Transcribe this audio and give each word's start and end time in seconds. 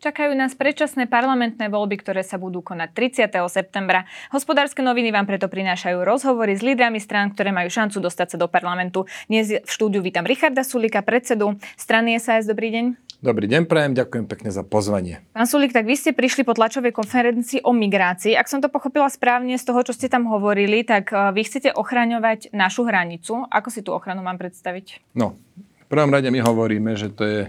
Čakajú 0.00 0.32
nás 0.32 0.56
predčasné 0.56 1.12
parlamentné 1.12 1.68
voľby, 1.68 2.00
ktoré 2.00 2.24
sa 2.24 2.40
budú 2.40 2.64
konať 2.64 2.88
30. 3.28 3.36
septembra. 3.52 4.08
Hospodárske 4.32 4.80
noviny 4.80 5.12
vám 5.12 5.28
preto 5.28 5.44
prinášajú 5.44 6.00
rozhovory 6.00 6.56
s 6.56 6.64
lídrami 6.64 6.96
strán, 6.96 7.36
ktoré 7.36 7.52
majú 7.52 7.68
šancu 7.68 8.00
dostať 8.00 8.32
sa 8.32 8.36
do 8.40 8.48
parlamentu. 8.48 9.04
Dnes 9.28 9.60
v 9.60 9.68
štúdiu 9.68 10.00
vítam 10.00 10.24
Richarda 10.24 10.64
Sulika, 10.64 11.04
predsedu 11.04 11.60
strany 11.76 12.16
SAS. 12.16 12.48
Dobrý 12.48 12.72
deň. 12.72 12.84
Dobrý 13.20 13.44
deň, 13.44 13.68
prajem, 13.68 13.92
ďakujem 13.92 14.24
pekne 14.24 14.48
za 14.48 14.64
pozvanie. 14.64 15.20
Pán 15.36 15.44
Sulik, 15.44 15.76
tak 15.76 15.84
vy 15.84 15.92
ste 15.92 16.16
prišli 16.16 16.48
po 16.48 16.56
tlačovej 16.56 16.96
konferencii 16.96 17.60
o 17.60 17.76
migrácii. 17.76 18.40
Ak 18.40 18.48
som 18.48 18.64
to 18.64 18.72
pochopila 18.72 19.12
správne 19.12 19.60
z 19.60 19.68
toho, 19.68 19.84
čo 19.84 19.92
ste 19.92 20.08
tam 20.08 20.24
hovorili, 20.32 20.80
tak 20.80 21.12
eh, 21.12 21.28
vy 21.28 21.44
chcete 21.44 21.76
ochraňovať 21.76 22.56
našu 22.56 22.88
hranicu. 22.88 23.44
Ako 23.52 23.68
si 23.68 23.84
tú 23.84 23.92
ochranu 23.92 24.24
mám 24.24 24.40
predstaviť? 24.40 25.12
No, 25.12 25.36
v 25.60 25.86
prvom 25.92 26.08
rade 26.08 26.32
my 26.32 26.40
hovoríme, 26.40 26.96
že 26.96 27.12
to 27.12 27.22
je 27.28 27.40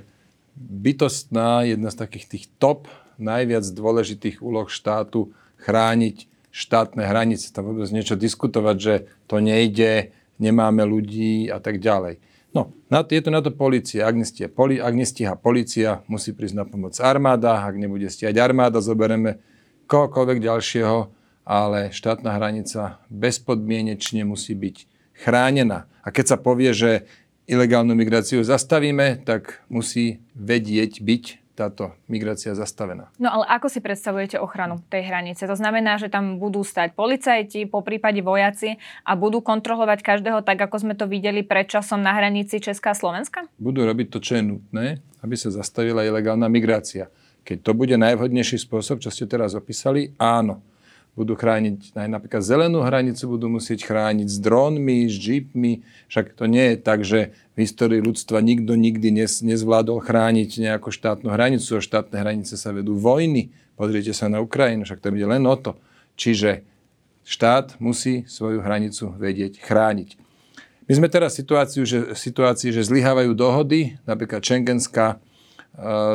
bytostná, 0.69 1.65
jedna 1.65 1.89
z 1.89 1.97
takých 1.97 2.25
tých 2.27 2.45
top, 2.61 2.85
najviac 3.17 3.65
dôležitých 3.65 4.41
úloh 4.41 4.69
štátu 4.69 5.33
chrániť 5.61 6.25
štátne 6.51 7.05
hranice. 7.05 7.53
Tam 7.53 7.69
vôbec 7.69 7.87
niečo 7.93 8.17
diskutovať, 8.17 8.77
že 8.77 8.93
to 9.25 9.39
nejde, 9.39 10.11
nemáme 10.41 10.83
ľudí 10.83 11.47
a 11.47 11.61
tak 11.61 11.79
ďalej. 11.79 12.19
No, 12.51 12.75
je 12.91 13.21
to 13.23 13.31
na 13.31 13.39
to 13.39 13.55
policia. 13.55 14.03
Ak, 14.03 14.15
nestíha, 14.17 14.51
poli, 14.51 14.75
ak 14.75 14.91
nestíha 14.91 15.39
policia, 15.39 16.03
musí 16.11 16.35
prísť 16.35 16.55
na 16.59 16.65
pomoc 16.67 16.99
armáda. 16.99 17.63
Ak 17.63 17.79
nebude 17.79 18.11
stíhať 18.11 18.35
armáda, 18.43 18.83
zoberieme 18.83 19.39
kohokoľvek 19.87 20.43
ďalšieho, 20.43 20.99
ale 21.47 21.95
štátna 21.95 22.35
hranica 22.35 22.99
bezpodmienečne 23.07 24.27
musí 24.27 24.51
byť 24.51 24.75
chránená. 25.15 25.87
A 26.03 26.11
keď 26.11 26.35
sa 26.35 26.37
povie, 26.37 26.75
že 26.75 27.07
ilegálnu 27.51 27.91
migráciu 27.91 28.39
zastavíme, 28.39 29.27
tak 29.27 29.59
musí 29.67 30.23
vedieť 30.39 31.03
byť 31.03 31.23
táto 31.51 31.91
migrácia 32.07 32.55
zastavená. 32.55 33.11
No 33.19 33.27
ale 33.27 33.45
ako 33.45 33.67
si 33.67 33.83
predstavujete 33.83 34.39
ochranu 34.39 34.79
tej 34.87 35.11
hranice? 35.11 35.43
To 35.45 35.53
znamená, 35.59 35.99
že 35.99 36.07
tam 36.07 36.39
budú 36.39 36.63
stať 36.63 36.95
policajti, 36.95 37.67
po 37.67 37.83
prípade 37.83 38.23
vojaci 38.23 38.79
a 39.03 39.13
budú 39.19 39.43
kontrolovať 39.43 39.99
každého 40.01 40.41
tak, 40.47 40.57
ako 40.63 40.79
sme 40.79 40.93
to 40.95 41.05
videli 41.11 41.43
pred 41.43 41.67
časom 41.67 41.99
na 41.99 42.15
hranici 42.15 42.63
Česká 42.63 42.95
a 42.95 42.97
Slovenska? 42.97 43.45
Budú 43.59 43.83
robiť 43.83 44.07
to, 44.09 44.23
čo 44.23 44.39
je 44.39 44.43
nutné, 44.47 44.85
aby 45.21 45.35
sa 45.35 45.51
zastavila 45.51 46.07
ilegálna 46.07 46.47
migrácia. 46.47 47.11
Keď 47.43 47.67
to 47.67 47.71
bude 47.75 47.93
najvhodnejší 47.99 48.57
spôsob, 48.57 49.03
čo 49.03 49.11
ste 49.11 49.27
teraz 49.27 49.53
opísali, 49.53 50.15
áno 50.17 50.63
budú 51.11 51.35
chrániť 51.35 51.91
aj 51.91 52.07
napríklad 52.07 52.39
zelenú 52.39 52.87
hranicu, 52.87 53.27
budú 53.27 53.51
musieť 53.51 53.83
chrániť 53.83 54.27
s 54.31 54.37
drónmi, 54.39 55.11
s 55.11 55.15
jeepmi. 55.19 55.83
Však 56.07 56.39
to 56.39 56.47
nie 56.47 56.73
je 56.73 56.75
tak, 56.79 57.03
že 57.03 57.35
v 57.53 57.67
histórii 57.67 57.99
ľudstva 57.99 58.39
nikto 58.39 58.79
nikdy 58.79 59.11
nez, 59.11 59.43
nezvládol 59.43 59.99
chrániť 59.99 60.49
nejakú 60.71 60.87
štátnu 60.87 61.27
hranicu. 61.27 61.77
O 61.77 61.83
štátne 61.83 62.15
hranice 62.15 62.55
sa 62.55 62.71
vedú 62.71 62.95
vojny. 62.95 63.51
Pozrite 63.75 64.15
sa 64.15 64.31
na 64.31 64.39
Ukrajinu, 64.39 64.87
však 64.87 65.03
to 65.03 65.11
bude 65.11 65.27
len 65.27 65.43
o 65.43 65.55
to. 65.59 65.75
Čiže 66.15 66.63
štát 67.27 67.75
musí 67.83 68.23
svoju 68.25 68.63
hranicu 68.63 69.11
vedieť 69.11 69.59
chrániť. 69.59 70.15
My 70.87 70.93
sme 70.97 71.07
teraz 71.11 71.35
v 71.35 71.39
situácii, 71.43 71.81
že, 71.87 71.99
situácii, 72.15 72.71
že 72.71 72.87
zlyhávajú 72.87 73.31
dohody, 73.31 73.95
napríklad 74.03 74.43
šengenská 74.43 75.15
e, 75.15 75.17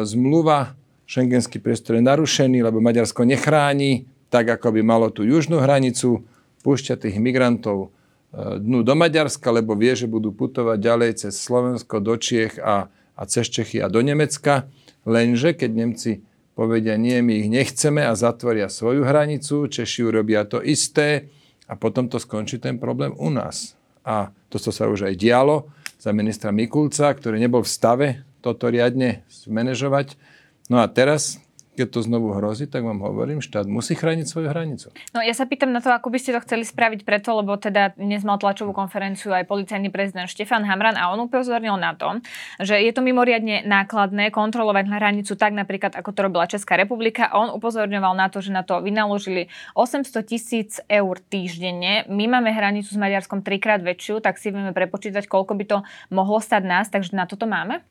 zmluva, 0.05 0.77
šengenský 1.09 1.63
priestor 1.63 1.97
je 1.97 2.05
narušený, 2.05 2.61
lebo 2.61 2.83
Maďarsko 2.83 3.25
nechráni 3.25 4.05
tak 4.37 4.61
ako 4.61 4.77
by 4.77 4.83
malo 4.85 5.09
tú 5.09 5.25
južnú 5.25 5.65
hranicu, 5.65 6.29
púšťa 6.61 7.01
tých 7.01 7.17
migrantov 7.17 7.89
e, 8.37 8.61
dnu 8.61 8.85
do 8.85 8.93
Maďarska, 8.93 9.49
lebo 9.49 9.73
vie, 9.73 9.97
že 9.97 10.05
budú 10.05 10.29
putovať 10.37 10.77
ďalej 10.77 11.11
cez 11.25 11.41
Slovensko 11.41 12.05
do 12.05 12.21
Čiech 12.21 12.61
a, 12.61 12.93
a 12.93 13.23
cez 13.25 13.49
Čechy 13.49 13.81
a 13.81 13.89
do 13.89 14.05
Nemecka. 14.05 14.69
Lenže 15.09 15.57
keď 15.57 15.71
Nemci 15.73 16.21
povedia, 16.53 17.01
nie, 17.01 17.25
my 17.25 17.33
ich 17.33 17.49
nechceme 17.49 18.05
a 18.05 18.13
zatvoria 18.13 18.69
svoju 18.69 19.09
hranicu, 19.09 19.73
Češi 19.73 20.05
urobia 20.05 20.45
to 20.45 20.61
isté 20.61 21.33
a 21.65 21.81
potom 21.81 22.13
to 22.13 22.21
skončí 22.21 22.61
ten 22.61 22.77
problém 22.77 23.17
u 23.17 23.33
nás. 23.33 23.73
A 24.05 24.37
to 24.53 24.61
sa 24.61 24.85
už 24.85 25.09
aj 25.09 25.17
dialo 25.17 25.73
za 25.97 26.13
ministra 26.13 26.53
Mikulca, 26.53 27.09
ktorý 27.09 27.41
nebol 27.41 27.65
v 27.65 27.73
stave 27.73 28.09
toto 28.45 28.69
riadne 28.69 29.25
zmanéžovať. 29.33 30.21
No 30.69 30.85
a 30.85 30.93
teraz 30.93 31.41
keď 31.77 31.89
to 31.93 32.01
znovu 32.01 32.33
hrozí, 32.33 32.65
tak 32.65 32.83
vám 32.83 33.05
hovorím, 33.05 33.45
štát 33.45 33.69
musí 33.69 33.93
chrániť 33.93 34.27
svoju 34.27 34.49
hranicu. 34.49 34.89
No 35.13 35.21
ja 35.21 35.37
sa 35.37 35.45
pýtam 35.45 35.71
na 35.71 35.85
to, 35.85 35.93
ako 35.93 36.09
by 36.09 36.19
ste 36.19 36.33
to 36.33 36.41
chceli 36.41 36.65
spraviť 36.65 37.05
preto, 37.05 37.37
lebo 37.37 37.53
teda 37.61 37.93
dnes 38.01 38.25
mal 38.25 38.41
tlačovú 38.41 38.73
konferenciu 38.73 39.37
aj 39.37 39.45
policajný 39.45 39.93
prezident 39.93 40.25
Štefan 40.25 40.65
Hamran 40.65 40.97
a 40.97 41.13
on 41.13 41.29
upozornil 41.29 41.77
na 41.77 41.93
to, 41.93 42.25
že 42.65 42.81
je 42.81 42.93
to 42.97 43.05
mimoriadne 43.05 43.69
nákladné 43.69 44.33
kontrolovať 44.33 44.89
hranicu 44.89 45.37
tak 45.37 45.53
napríklad, 45.53 45.93
ako 45.93 46.11
to 46.17 46.21
robila 46.25 46.49
Česká 46.49 46.81
republika 46.81 47.29
a 47.29 47.37
on 47.37 47.53
upozorňoval 47.53 48.17
na 48.17 48.33
to, 48.33 48.41
že 48.41 48.49
na 48.49 48.65
to 48.65 48.81
vynaložili 48.81 49.53
800 49.77 50.25
tisíc 50.25 50.81
eur 50.89 51.21
týždenne. 51.21 52.09
My 52.09 52.25
máme 52.25 52.49
hranicu 52.49 52.89
s 52.89 52.99
Maďarskom 52.99 53.45
trikrát 53.45 53.85
väčšiu, 53.85 54.25
tak 54.25 54.41
si 54.41 54.49
vieme 54.49 54.73
prepočítať, 54.73 55.29
koľko 55.29 55.53
by 55.53 55.65
to 55.69 55.79
mohlo 56.09 56.41
stať 56.41 56.63
nás, 56.65 56.87
takže 56.89 57.13
na 57.13 57.29
toto 57.29 57.45
máme? 57.45 57.85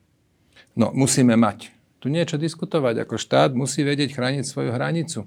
No, 0.73 0.89
musíme 0.95 1.37
mať 1.37 1.74
tu 2.05 2.13
niečo 2.13 2.37
diskutovať. 2.37 3.01
Ako 3.01 3.17
štát 3.17 3.57
musí 3.57 3.81
vedieť 3.81 4.13
chrániť 4.13 4.45
svoju 4.45 4.69
hranicu. 4.69 5.25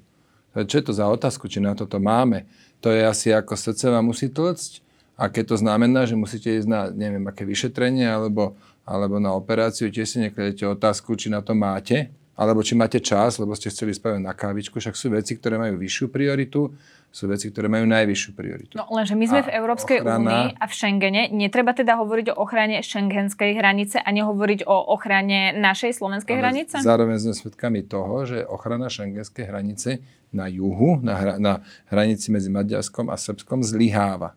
Čo 0.54 0.74
je 0.78 0.84
to 0.86 0.94
za 0.94 1.10
otázku, 1.10 1.50
či 1.50 1.58
na 1.58 1.74
toto 1.74 1.98
máme? 1.98 2.46
To 2.78 2.94
je 2.94 3.02
asi 3.02 3.34
ako 3.34 3.58
srdce 3.58 3.90
vám 3.90 4.06
musí 4.14 4.30
tlcť. 4.30 4.86
A 5.18 5.26
keď 5.26 5.50
to 5.50 5.56
znamená, 5.58 6.06
že 6.06 6.14
musíte 6.14 6.46
ísť 6.46 6.70
na 6.70 6.86
neviem 6.94 7.26
aké 7.26 7.42
vyšetrenie 7.42 8.06
alebo, 8.06 8.54
alebo 8.86 9.18
na 9.18 9.34
operáciu, 9.34 9.90
tiež 9.90 10.06
si 10.06 10.18
nekladete 10.22 10.62
otázku, 10.70 11.18
či 11.18 11.26
na 11.26 11.42
to 11.42 11.58
máte, 11.58 12.14
alebo 12.38 12.62
či 12.62 12.78
máte 12.78 13.02
čas, 13.02 13.42
lebo 13.42 13.58
ste 13.58 13.74
chceli 13.74 13.90
spraviť 13.90 14.22
na 14.22 14.30
kávičku, 14.30 14.78
však 14.78 14.94
sú 14.94 15.10
veci, 15.10 15.34
ktoré 15.34 15.58
majú 15.58 15.82
vyššiu 15.82 16.06
prioritu 16.14 16.70
sú 17.08 17.24
veci, 17.24 17.48
ktoré 17.48 17.72
majú 17.72 17.88
najvyššiu 17.88 18.30
prioritu. 18.36 18.72
No 18.76 18.84
lenže 18.92 19.16
my 19.16 19.24
sme 19.24 19.40
a 19.40 19.46
v 19.48 19.50
Európskej 19.56 19.98
ochrana... 20.04 20.20
únii 20.20 20.46
a 20.60 20.64
v 20.68 20.72
Schengene. 20.76 21.22
Netreba 21.32 21.72
teda 21.72 21.96
hovoriť 21.96 22.26
o 22.32 22.34
ochrane 22.36 22.84
šengenskej 22.84 23.56
hranice 23.56 23.96
a 23.98 24.08
nehovoriť 24.12 24.68
o 24.68 24.76
ochrane 24.92 25.56
našej 25.56 25.96
slovenskej 25.96 26.36
Ale 26.36 26.42
hranice? 26.44 26.74
Zároveň 26.84 27.16
sme 27.18 27.34
svedkami 27.34 27.80
toho, 27.88 28.28
že 28.28 28.44
ochrana 28.44 28.92
šengenskej 28.92 29.48
hranice 29.48 30.04
na 30.36 30.46
juhu, 30.52 31.00
na, 31.00 31.14
hra, 31.16 31.34
na 31.40 31.52
hranici 31.88 32.28
medzi 32.28 32.52
Maďarskom 32.52 33.08
a 33.08 33.16
Srbskom 33.16 33.64
zlyháva. 33.64 34.36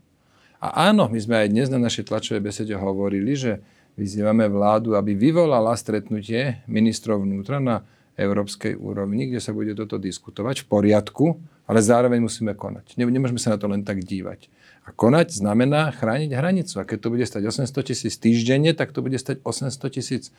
A 0.64 0.88
áno, 0.94 1.12
my 1.12 1.20
sme 1.20 1.44
aj 1.44 1.48
dnes 1.52 1.68
na 1.68 1.82
našej 1.82 2.08
tlačovej 2.08 2.40
besede 2.40 2.78
hovorili, 2.78 3.36
že 3.36 3.60
vyzývame 4.00 4.48
vládu, 4.48 4.96
aby 4.96 5.12
vyvolala 5.18 5.76
stretnutie 5.76 6.64
ministrov 6.72 7.28
vnútra 7.28 7.60
na 7.60 7.84
európskej 8.16 8.78
úrovni, 8.78 9.28
kde 9.28 9.42
sa 9.42 9.52
bude 9.52 9.74
toto 9.74 9.98
diskutovať 9.98 10.64
v 10.64 10.70
poriadku, 10.70 11.26
ale 11.72 11.80
zároveň 11.80 12.20
musíme 12.20 12.52
konať. 12.52 13.00
Nemôžeme 13.00 13.40
sa 13.40 13.56
na 13.56 13.58
to 13.58 13.72
len 13.72 13.88
tak 13.88 14.04
dívať. 14.04 14.52
A 14.84 14.92
konať 14.92 15.32
znamená 15.32 15.88
chrániť 15.96 16.36
hranicu. 16.36 16.84
A 16.84 16.84
keď 16.84 16.98
to 17.00 17.12
bude 17.16 17.24
stať 17.24 17.48
800 17.48 17.72
tisíc 17.88 18.20
týždenne, 18.20 18.76
tak 18.76 18.92
to 18.92 19.00
bude 19.00 19.16
stať 19.16 19.40
800 19.48 19.96
tisíc 19.96 20.36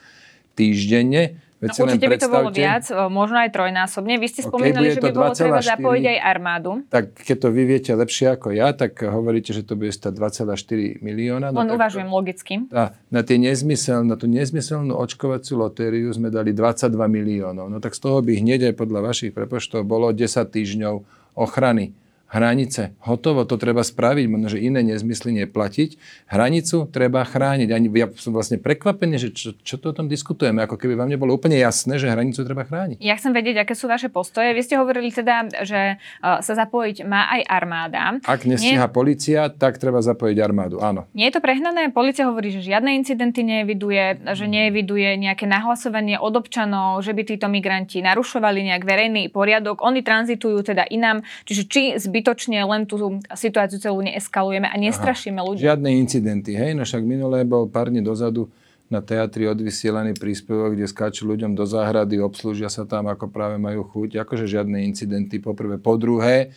týždenne. 0.53 1.41
Veď 1.63 1.79
no, 1.79 1.83
určite 1.87 2.07
by 2.11 2.19
to 2.19 2.27
bolo 2.27 2.51
viac, 2.51 2.85
možno 3.07 3.39
aj 3.39 3.55
trojnásobne. 3.55 4.19
Vy 4.19 4.27
ste 4.35 4.43
spomínali, 4.43 4.91
okay, 4.91 4.97
že 4.99 5.01
by 5.01 5.13
bolo 5.15 5.31
2, 5.31 5.39
treba 5.39 5.61
4, 5.63 5.73
zapojiť 5.79 6.05
aj 6.11 6.19
armádu. 6.19 6.71
Tak 6.91 7.05
keď 7.23 7.37
to 7.39 7.49
vy 7.55 7.63
viete 7.63 7.91
lepšie 7.95 8.27
ako 8.35 8.49
ja, 8.51 8.75
tak 8.75 8.99
hovoríte, 8.99 9.55
že 9.55 9.63
to 9.63 9.79
bude 9.79 9.95
stať 9.95 10.11
2,4 10.43 10.99
milióna. 10.99 11.55
No, 11.55 11.63
Len 11.63 11.71
uvažujem 11.79 12.11
to, 12.11 12.15
logicky. 12.19 12.55
A 12.75 12.99
na, 13.15 13.23
tie 13.23 13.39
nezmysel, 13.39 14.03
na 14.03 14.19
tú 14.19 14.27
nezmyselnú 14.27 14.91
očkovaciu 14.99 15.63
lotériu 15.63 16.11
sme 16.11 16.35
dali 16.35 16.51
22 16.51 16.99
miliónov. 17.07 17.71
No 17.71 17.79
tak 17.79 17.95
z 17.95 18.11
toho 18.11 18.19
by 18.19 18.43
hneď 18.43 18.75
aj 18.75 18.83
podľa 18.83 19.01
vašich 19.15 19.31
prepočtov 19.31 19.87
bolo 19.87 20.11
10 20.11 20.27
týždňov 20.43 21.22
ochrany 21.37 21.93
hranice. 22.33 22.97
Hotovo, 23.05 23.45
to 23.45 23.61
treba 23.61 23.85
spraviť, 23.85 24.25
možno, 24.25 24.49
že 24.49 24.65
iné 24.65 24.81
nezmysly 24.81 25.37
neplatiť. 25.45 26.01
Hranicu 26.33 26.89
treba 26.89 27.29
chrániť. 27.29 27.69
Ani, 27.69 27.93
ja 27.93 28.09
som 28.17 28.33
vlastne 28.33 28.57
prekvapený, 28.57 29.21
že 29.21 29.29
čo, 29.37 29.53
čo 29.61 29.77
to 29.77 29.93
o 29.93 29.95
tom 29.95 30.09
diskutujeme, 30.09 30.65
ako 30.65 30.81
keby 30.81 30.97
vám 30.97 31.13
nebolo 31.13 31.37
úplne 31.37 31.61
jasné, 31.61 32.01
že 32.01 32.09
hranicu 32.09 32.41
treba 32.41 32.65
chrániť. 32.65 33.05
Ja 33.05 33.21
chcem 33.21 33.37
vedieť, 33.37 33.69
aké 33.69 33.77
sú 33.77 33.85
vaše 33.85 34.09
postoje. 34.09 34.57
Vy 34.57 34.65
ste 34.65 34.81
hovorili 34.81 35.13
teda, 35.13 35.53
že 35.61 36.01
uh, 36.25 36.41
sa 36.41 36.53
zapojiť 36.57 37.05
má 37.05 37.29
aj 37.37 37.41
armáda. 37.45 38.03
Ak 38.25 38.49
nestíha 38.49 38.89
Nie... 38.89 38.93
policia, 38.93 39.53
tak 39.53 39.77
treba 39.77 40.01
zapojiť 40.01 40.37
armádu, 40.41 40.81
áno. 40.81 41.05
Nie 41.13 41.29
je 41.29 41.37
to 41.37 41.45
prehnané? 41.45 41.93
Policia 41.93 42.25
hovorí, 42.33 42.49
že 42.49 42.65
žiadne 42.65 42.97
incidenty 42.97 43.45
neviduje, 43.45 44.25
že 44.33 44.49
neviduje 44.49 45.21
nejaké 45.21 45.45
nahlasovanie 45.45 46.17
od 46.17 46.33
občanov, 46.33 47.05
že 47.05 47.13
by 47.13 47.29
títo 47.29 47.53
migranti 47.53 48.01
narušovali 48.01 48.73
nejak 48.73 48.89
verejný 48.89 49.29
poriadok. 49.29 49.85
Oni 49.85 50.01
tranzitujú 50.01 50.65
teda 50.65 50.89
inám. 50.89 51.21
Čiže 51.45 51.63
či 51.69 51.83
zbyt 52.01 52.22
zbytočne 52.23 52.63
len 52.63 52.87
tú 52.87 53.19
situáciu 53.35 53.83
celú 53.83 53.99
neeskalujeme 54.07 54.71
a 54.71 54.79
nestrašíme 54.79 55.43
ľudí. 55.43 55.67
Žiadne 55.67 55.91
incidenty, 55.99 56.55
hej, 56.55 56.79
no 56.79 56.87
však 56.87 57.03
minulé 57.03 57.43
bol 57.43 57.67
pár 57.67 57.91
dní 57.91 57.99
dozadu 57.99 58.47
na 58.87 59.03
teatri 59.03 59.51
odvysielaný 59.51 60.15
príspevok, 60.15 60.79
kde 60.79 60.87
skáču 60.87 61.27
ľuďom 61.27 61.59
do 61.59 61.67
záhrady, 61.67 62.23
obslúžia 62.23 62.71
sa 62.71 62.87
tam, 62.87 63.11
ako 63.11 63.27
práve 63.27 63.59
majú 63.59 63.83
chuť. 63.83 64.23
Akože 64.23 64.47
žiadne 64.47 64.87
incidenty, 64.87 65.43
po 65.43 65.59
prvé. 65.59 65.83
Po 65.83 65.99
druhé, 65.99 66.55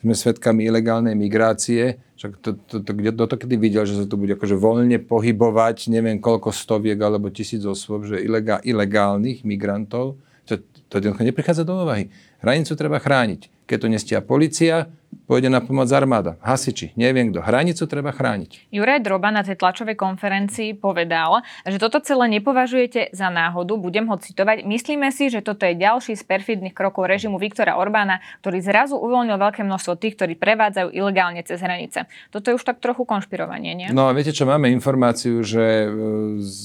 sme 0.00 0.18
svedkami 0.18 0.66
ilegálnej 0.66 1.14
migrácie. 1.14 2.00
Však 2.18 2.32
to, 2.42 2.50
to, 2.58 2.76
to, 2.82 2.90
kto 2.90 3.22
to 3.22 3.36
kedy 3.38 3.54
videl, 3.54 3.86
že 3.86 4.02
sa 4.02 4.06
tu 4.06 4.18
bude 4.18 4.34
akože 4.34 4.58
voľne 4.58 4.98
pohybovať, 4.98 5.90
neviem 5.94 6.18
koľko 6.18 6.50
stoviek 6.50 6.98
alebo 6.98 7.30
tisíc 7.30 7.62
osôb, 7.62 8.06
že 8.10 8.18
ilegál, 8.18 8.58
ilegálnych 8.66 9.46
migrantov. 9.46 10.18
To, 10.50 10.58
to 10.58 10.82
To 10.92 11.00
jednoducho 11.00 11.24
neprichádza 11.24 11.64
do 11.64 11.86
úvahy. 11.86 12.12
Hranicu 12.44 12.76
treba 12.76 13.00
chrániť. 13.00 13.48
Keď 13.64 13.78
to 13.80 13.88
nestia 13.88 14.18
policia, 14.20 14.92
pôjde 15.32 15.48
na 15.48 15.64
pomoc 15.64 15.88
armáda, 15.88 16.36
hasiči, 16.44 16.92
neviem 16.92 17.32
kto. 17.32 17.40
Hranicu 17.40 17.88
treba 17.88 18.12
chrániť. 18.12 18.68
Juraj 18.68 19.00
Droba 19.00 19.32
na 19.32 19.40
tej 19.40 19.56
tlačovej 19.56 19.96
konferencii 19.96 20.76
povedal, 20.76 21.40
že 21.64 21.80
toto 21.80 22.04
celé 22.04 22.28
nepovažujete 22.36 23.16
za 23.16 23.32
náhodu, 23.32 23.72
budem 23.80 24.04
ho 24.12 24.20
citovať. 24.20 24.68
Myslíme 24.68 25.08
si, 25.08 25.32
že 25.32 25.40
toto 25.40 25.64
je 25.64 25.72
ďalší 25.72 26.20
z 26.20 26.24
perfidných 26.28 26.76
krokov 26.76 27.08
režimu 27.08 27.40
Viktora 27.40 27.80
Orbána, 27.80 28.20
ktorý 28.44 28.60
zrazu 28.60 29.00
uvoľnil 29.00 29.40
veľké 29.40 29.64
množstvo 29.64 29.96
tých, 29.96 30.20
ktorí 30.20 30.36
prevádzajú 30.36 30.92
ilegálne 30.92 31.40
cez 31.40 31.64
hranice. 31.64 32.04
Toto 32.28 32.52
je 32.52 32.60
už 32.60 32.64
tak 32.68 32.84
trochu 32.84 33.08
konšpirovanie, 33.08 33.72
nie? 33.72 33.88
No 33.88 34.12
a 34.12 34.12
viete 34.12 34.36
čo, 34.36 34.44
máme 34.44 34.68
informáciu, 34.68 35.40
že 35.40 35.64
e, 35.64 35.88
z, 36.44 36.60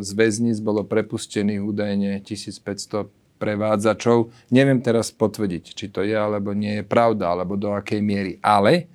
z 0.00 0.10
väzníc 0.16 0.64
bolo 0.64 0.88
prepustených 0.88 1.60
údajne 1.60 2.24
1500 2.24 3.25
prevádzačov. 3.36 4.32
Neviem 4.50 4.80
teraz 4.80 5.12
potvrdiť, 5.12 5.64
či 5.76 5.86
to 5.92 6.02
je 6.02 6.16
alebo 6.16 6.56
nie 6.56 6.80
je 6.80 6.84
pravda, 6.84 7.32
alebo 7.32 7.54
do 7.54 7.72
akej 7.72 8.00
miery. 8.00 8.32
Ale 8.42 8.90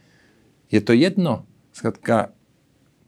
je 0.68 0.82
to 0.84 0.94
jedno. 0.94 1.48
Skladka, 1.72 2.36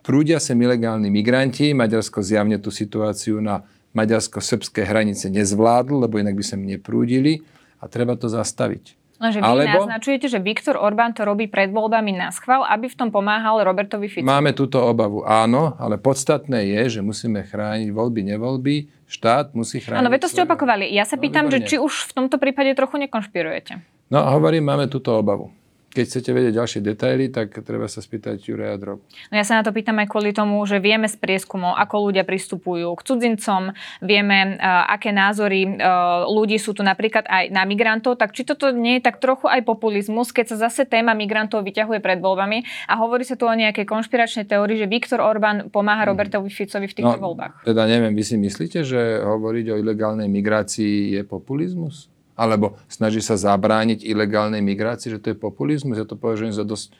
prúdia 0.06 0.40
sem 0.40 0.56
ilegálni 0.56 1.12
migranti, 1.12 1.76
Maďarsko 1.76 2.24
zjavne 2.24 2.58
tú 2.58 2.72
situáciu 2.72 3.44
na 3.44 3.68
maďarsko-srbské 3.94 4.88
hranice 4.88 5.30
nezvládl, 5.30 6.08
lebo 6.08 6.18
inak 6.18 6.34
by 6.34 6.44
sem 6.46 6.62
neprúdili 6.62 7.46
a 7.78 7.86
treba 7.86 8.18
to 8.18 8.32
zastaviť. 8.32 9.03
Lenže 9.24 9.40
vy 9.40 9.48
Alebo, 9.48 9.88
naznačujete, 9.88 10.28
že 10.28 10.44
Viktor 10.44 10.76
Orbán 10.76 11.16
to 11.16 11.24
robí 11.24 11.48
pred 11.48 11.72
voľbami 11.72 12.12
na 12.12 12.28
schvál, 12.36 12.68
aby 12.68 12.92
v 12.92 12.96
tom 13.00 13.08
pomáhal 13.08 13.64
Robertovi 13.64 14.12
Ficovi. 14.12 14.28
Máme 14.28 14.52
túto 14.52 14.84
obavu, 14.84 15.24
áno, 15.24 15.80
ale 15.80 15.96
podstatné 15.96 16.68
je, 16.68 17.00
že 17.00 17.02
musíme 17.02 17.40
chrániť 17.48 17.88
voľby, 17.96 18.36
nevoľby. 18.36 18.76
Štát 19.08 19.56
musí 19.56 19.80
chrániť... 19.80 20.04
Áno, 20.04 20.12
vy 20.12 20.20
to 20.20 20.28
ste 20.28 20.44
opakovali. 20.44 20.92
Ja 20.92 21.08
sa 21.08 21.16
no, 21.16 21.24
pýtam, 21.24 21.48
výborné. 21.48 21.64
že 21.64 21.72
či 21.72 21.76
už 21.80 22.12
v 22.12 22.12
tomto 22.20 22.36
prípade 22.36 22.76
trochu 22.76 23.00
nekonšpirujete. 23.08 23.80
No, 24.12 24.20
hovorím, 24.28 24.68
máme 24.68 24.92
túto 24.92 25.16
obavu. 25.16 25.63
Keď 25.94 26.06
chcete 26.10 26.32
vedieť 26.34 26.54
ďalšie 26.58 26.82
detaily, 26.82 27.30
tak 27.30 27.54
treba 27.62 27.86
sa 27.86 28.02
spýtať 28.02 28.42
Juraja 28.42 28.82
Drobu. 28.82 29.06
No 29.30 29.36
ja 29.38 29.46
sa 29.46 29.62
na 29.62 29.64
to 29.64 29.70
pýtam 29.70 30.02
aj 30.02 30.10
kvôli 30.10 30.34
tomu, 30.34 30.58
že 30.66 30.82
vieme 30.82 31.06
z 31.06 31.14
prieskumov, 31.22 31.78
ako 31.78 32.10
ľudia 32.10 32.26
pristupujú 32.26 32.90
k 32.98 33.02
cudzincom, 33.06 33.78
vieme, 34.02 34.58
uh, 34.58 34.90
aké 34.90 35.14
názory 35.14 35.70
uh, 35.70 36.26
ľudí 36.26 36.58
sú 36.58 36.74
tu 36.74 36.82
napríklad 36.82 37.30
aj 37.30 37.54
na 37.54 37.62
migrantov, 37.70 38.18
tak 38.18 38.34
či 38.34 38.42
toto 38.42 38.74
nie 38.74 38.98
je 38.98 39.06
tak 39.06 39.22
trochu 39.22 39.46
aj 39.46 39.62
populizmus, 39.62 40.34
keď 40.34 40.58
sa 40.58 40.66
zase 40.66 40.90
téma 40.90 41.14
migrantov 41.14 41.62
vyťahuje 41.62 42.02
pred 42.02 42.18
voľbami 42.18 42.90
a 42.90 42.94
hovorí 42.98 43.22
sa 43.22 43.38
tu 43.38 43.46
o 43.46 43.54
nejakej 43.54 43.86
konšpiračnej 43.86 44.50
teórii, 44.50 44.82
že 44.82 44.90
Viktor 44.90 45.22
Orbán 45.22 45.70
pomáha 45.70 46.04
mhm. 46.06 46.10
Robertovi 46.10 46.50
Ficovi 46.50 46.90
v 46.90 46.96
týchto 46.98 47.22
no, 47.22 47.26
voľbách. 47.30 47.70
Teda 47.70 47.86
neviem, 47.86 48.18
vy 48.18 48.24
si 48.26 48.36
myslíte, 48.42 48.82
že 48.82 49.22
hovoriť 49.22 49.66
o 49.70 49.76
ilegálnej 49.78 50.26
migrácii 50.26 51.14
je 51.14 51.22
populizmus? 51.22 52.13
Alebo 52.34 52.78
snaží 52.90 53.22
sa 53.22 53.38
zabrániť 53.38 54.02
ilegálnej 54.02 54.62
migrácii, 54.62 55.18
že 55.18 55.22
to 55.22 55.32
je 55.34 55.38
populizmus. 55.38 56.02
Ja 56.02 56.08
to 56.08 56.18
považujem 56.18 56.54
za 56.54 56.66
dosť, 56.66 56.94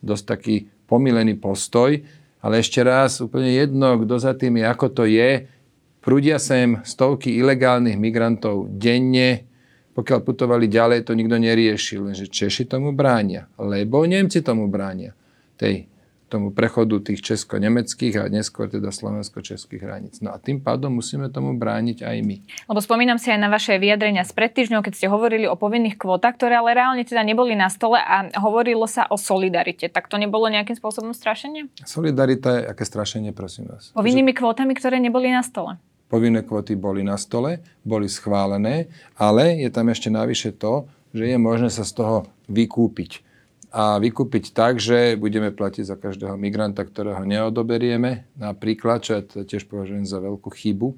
dosť 0.00 0.24
taký 0.24 0.56
pomilený 0.88 1.36
postoj. 1.36 2.00
Ale 2.38 2.62
ešte 2.62 2.80
raz, 2.86 3.18
úplne 3.18 3.50
jedno, 3.50 3.98
kto 3.98 4.14
za 4.16 4.32
tým 4.32 4.62
je, 4.62 4.64
ako 4.64 4.86
to 4.94 5.04
je. 5.04 5.50
Prúdia 5.98 6.38
sem 6.38 6.80
stovky 6.86 7.34
ilegálnych 7.36 7.98
migrantov 7.98 8.70
denne. 8.70 9.44
Pokiaľ 9.98 10.18
putovali 10.22 10.70
ďalej, 10.70 11.10
to 11.10 11.18
nikto 11.18 11.36
neriešil. 11.36 12.06
Lenže 12.06 12.30
Češi 12.30 12.70
tomu 12.70 12.94
bránia, 12.94 13.50
lebo 13.58 14.06
Nemci 14.06 14.40
tomu 14.40 14.70
bránia. 14.70 15.12
Tej 15.58 15.90
tomu 16.28 16.52
prechodu 16.52 17.00
tých 17.00 17.24
česko-nemeckých 17.24 18.20
a 18.20 18.24
neskôr 18.28 18.68
teda 18.68 18.92
slovensko-českých 18.92 19.80
hraníc. 19.82 20.20
No 20.20 20.30
a 20.30 20.38
tým 20.38 20.60
pádom 20.60 20.92
musíme 20.92 21.32
tomu 21.32 21.56
brániť 21.56 22.04
aj 22.04 22.16
my. 22.20 22.36
Lebo 22.68 22.80
spomínam 22.84 23.16
si 23.16 23.32
aj 23.32 23.40
na 23.40 23.48
vaše 23.48 23.74
vyjadrenia 23.80 24.28
z 24.28 24.32
pred 24.36 24.52
týždňov, 24.52 24.84
keď 24.84 24.92
ste 24.94 25.08
hovorili 25.08 25.48
o 25.48 25.56
povinných 25.56 25.96
kvótach, 25.96 26.36
ktoré 26.36 26.60
ale 26.60 26.76
reálne 26.76 27.02
teda 27.02 27.24
neboli 27.24 27.56
na 27.56 27.72
stole 27.72 27.96
a 27.96 28.28
hovorilo 28.38 28.84
sa 28.84 29.08
o 29.08 29.16
solidarite. 29.16 29.88
Tak 29.88 30.06
to 30.12 30.20
nebolo 30.20 30.46
nejakým 30.52 30.76
spôsobom 30.76 31.16
strašenie? 31.16 31.72
Solidarita 31.82 32.60
je 32.60 32.62
aké 32.68 32.84
strašenie, 32.84 33.32
prosím 33.32 33.72
vás? 33.72 33.90
Povinnými 33.96 34.36
kvótami, 34.36 34.76
ktoré 34.76 35.00
neboli 35.00 35.32
na 35.32 35.40
stole. 35.40 35.80
Povinné 36.08 36.40
kvóty 36.40 36.72
boli 36.72 37.04
na 37.04 37.20
stole, 37.20 37.60
boli 37.84 38.08
schválené, 38.08 38.88
ale 39.20 39.60
je 39.60 39.68
tam 39.68 39.92
ešte 39.92 40.08
navyše 40.08 40.56
to, 40.56 40.88
že 41.12 41.28
je 41.28 41.36
možné 41.36 41.68
sa 41.68 41.84
z 41.84 42.00
toho 42.00 42.16
vykúpiť 42.48 43.27
a 43.68 44.00
vykúpiť 44.00 44.56
tak, 44.56 44.80
že 44.80 45.20
budeme 45.20 45.52
platiť 45.52 45.84
za 45.84 45.96
každého 46.00 46.40
migranta, 46.40 46.84
ktorého 46.84 47.20
neodoberieme, 47.28 48.24
napríklad, 48.40 49.04
čo 49.04 49.10
ja 49.20 49.22
tiež 49.22 49.68
považujem 49.68 50.08
za 50.08 50.18
veľkú 50.24 50.48
chybu. 50.48 50.96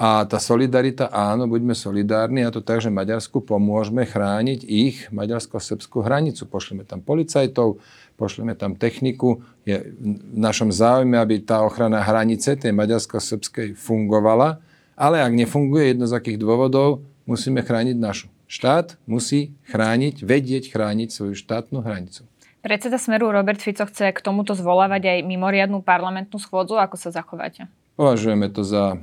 A 0.00 0.24
tá 0.24 0.40
solidarita, 0.40 1.12
áno, 1.12 1.44
buďme 1.44 1.76
solidárni, 1.76 2.40
a 2.40 2.48
to 2.48 2.64
tak, 2.64 2.80
že 2.80 2.88
Maďarsku 2.88 3.44
pomôžeme 3.44 4.08
chrániť 4.08 4.64
ich 4.64 5.12
maďarsko-srbskú 5.12 6.00
hranicu. 6.00 6.48
Pošleme 6.48 6.88
tam 6.88 7.04
policajtov, 7.04 7.84
pošleme 8.16 8.56
tam 8.56 8.80
techniku. 8.80 9.44
Je 9.68 9.92
v 10.00 10.38
našom 10.40 10.72
záujme, 10.72 11.20
aby 11.20 11.44
tá 11.44 11.60
ochrana 11.60 12.00
hranice, 12.00 12.56
tej 12.56 12.72
maďarsko-srbskej, 12.72 13.76
fungovala. 13.76 14.64
Ale 14.96 15.20
ak 15.20 15.36
nefunguje 15.36 15.92
jedno 15.92 16.08
z 16.08 16.16
akých 16.16 16.40
dôvodov, 16.40 17.04
musíme 17.28 17.60
chrániť 17.60 17.96
našu. 18.00 18.32
Štát 18.50 18.98
musí 19.06 19.54
chrániť, 19.70 20.26
vedieť 20.26 20.74
chrániť 20.74 21.14
svoju 21.14 21.38
štátnu 21.38 21.86
hranicu. 21.86 22.26
Predseda 22.66 22.98
Smeru 22.98 23.30
Robert 23.30 23.62
Fico 23.62 23.86
chce 23.86 24.10
k 24.10 24.18
tomuto 24.18 24.58
zvolávať 24.58 25.06
aj 25.06 25.18
mimoriadnú 25.22 25.86
parlamentnú 25.86 26.34
schôdzu. 26.42 26.74
Ako 26.82 26.98
sa 26.98 27.14
zachováte? 27.14 27.70
Považujeme 27.94 28.50
to 28.50 28.66
za 28.66 28.98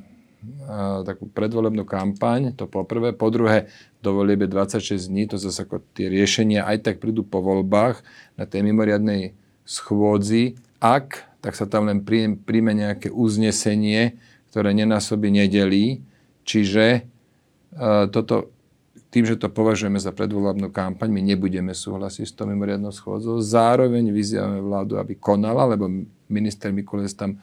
takú 1.08 1.32
predvolebnú 1.32 1.88
kampaň, 1.88 2.52
to 2.52 2.68
po 2.68 2.84
prvé. 2.84 3.16
Po 3.16 3.32
druhé, 3.32 3.72
do 4.04 4.20
voliebe 4.20 4.52
26 4.52 5.08
dní, 5.08 5.32
to 5.32 5.40
zase 5.40 5.64
ako 5.64 5.80
tie 5.96 6.12
riešenia 6.12 6.68
aj 6.68 6.84
tak 6.84 6.96
prídu 7.00 7.24
po 7.24 7.40
voľbách 7.40 8.04
na 8.36 8.44
tej 8.44 8.68
mimoriadnej 8.68 9.32
schôdzi. 9.64 10.60
Ak, 10.84 11.24
tak 11.40 11.56
sa 11.56 11.66
tam 11.66 11.88
len 11.88 12.04
príjme 12.44 12.76
nejaké 12.76 13.10
uznesenie, 13.16 14.20
ktoré 14.52 14.76
nenásobí 14.76 15.32
nedelí. 15.32 16.04
Čiže 16.44 17.08
uh, 17.80 18.12
toto 18.12 18.57
tým, 19.18 19.26
že 19.26 19.42
to 19.42 19.50
považujeme 19.50 19.98
za 19.98 20.14
predvolebnú 20.14 20.70
kampaň, 20.70 21.10
my 21.10 21.26
nebudeme 21.26 21.74
súhlasiť 21.74 22.30
s 22.30 22.38
tou 22.38 22.46
mimoriadnou 22.46 22.94
schôdzou. 22.94 23.42
Zároveň 23.42 24.14
vyzývame 24.14 24.62
vládu, 24.62 25.02
aby 25.02 25.18
konala, 25.18 25.66
lebo 25.66 25.90
minister 26.30 26.70
Mikules 26.70 27.18
tam 27.18 27.42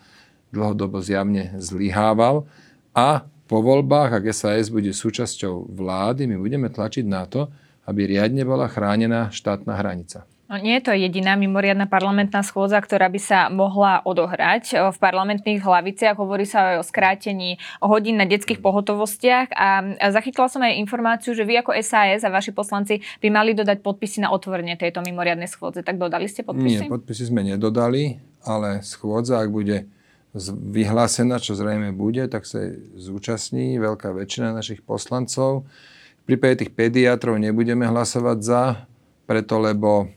dlhodobo 0.54 1.02
zjavne 1.02 1.50
zlyhával. 1.58 2.46
A 2.94 3.26
po 3.50 3.58
voľbách, 3.58 4.22
ak 4.22 4.30
SAS 4.30 4.70
bude 4.70 4.94
súčasťou 4.94 5.66
vlády, 5.74 6.30
my 6.30 6.38
budeme 6.38 6.70
tlačiť 6.70 7.02
na 7.10 7.26
to, 7.26 7.50
aby 7.90 8.06
riadne 8.06 8.46
bola 8.46 8.70
chránená 8.70 9.34
štátna 9.34 9.74
hranica. 9.74 10.30
No, 10.44 10.60
nie 10.60 10.76
je 10.76 10.84
to 10.84 10.92
jediná 10.92 11.40
mimoriadná 11.40 11.88
parlamentná 11.88 12.44
schôdza, 12.44 12.76
ktorá 12.76 13.08
by 13.08 13.16
sa 13.16 13.48
mohla 13.48 14.04
odohrať. 14.04 14.76
V 14.76 14.98
parlamentných 15.00 15.64
hlaviciach 15.64 16.20
hovorí 16.20 16.44
sa 16.44 16.76
aj 16.76 16.76
o 16.78 16.84
skrátení 16.84 17.56
hodín 17.80 18.20
na 18.20 18.28
detských 18.28 18.60
pohotovostiach 18.60 19.56
a 19.56 19.96
zachytila 20.12 20.52
som 20.52 20.60
aj 20.60 20.76
informáciu, 20.76 21.32
že 21.32 21.48
vy 21.48 21.64
ako 21.64 21.72
SAS 21.80 22.28
a 22.28 22.30
vaši 22.30 22.52
poslanci 22.52 23.00
by 23.24 23.32
mali 23.32 23.56
dodať 23.56 23.80
podpisy 23.80 24.20
na 24.20 24.36
otvorenie 24.36 24.76
tejto 24.76 25.00
mimoriadnej 25.00 25.48
schôdze. 25.48 25.80
Tak 25.80 25.96
dodali 25.96 26.28
ste 26.28 26.44
podpisy? 26.44 26.86
Nie, 26.86 26.92
podpisy 26.92 27.32
sme 27.32 27.40
nedodali, 27.40 28.20
ale 28.44 28.84
schôdza, 28.84 29.40
ak 29.40 29.48
bude 29.48 29.88
vyhlásená, 30.52 31.40
čo 31.40 31.56
zrejme 31.56 31.96
bude, 31.96 32.28
tak 32.28 32.44
sa 32.44 32.68
zúčastní 33.00 33.80
veľká 33.80 34.12
väčšina 34.12 34.52
našich 34.52 34.84
poslancov. 34.84 35.64
V 36.20 36.22
prípade 36.28 36.60
tých 36.60 36.76
pediatrov 36.76 37.40
nebudeme 37.40 37.88
hlasovať 37.88 38.38
za, 38.44 38.62
preto 39.24 39.56
lebo 39.56 40.12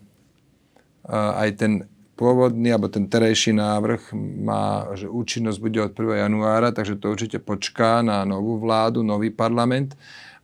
aj 1.11 1.49
ten 1.57 1.73
pôvodný, 2.17 2.73
alebo 2.73 2.89
ten 2.89 3.05
terejší 3.05 3.53
návrh 3.53 4.11
má, 4.41 4.89
že 4.97 5.05
účinnosť 5.05 5.59
bude 5.61 5.79
od 5.85 5.93
1. 5.93 6.25
januára, 6.25 6.73
takže 6.73 6.97
to 6.97 7.13
určite 7.13 7.37
počká 7.39 8.01
na 8.01 8.25
novú 8.25 8.57
vládu, 8.57 9.05
nový 9.05 9.29
parlament. 9.29 9.93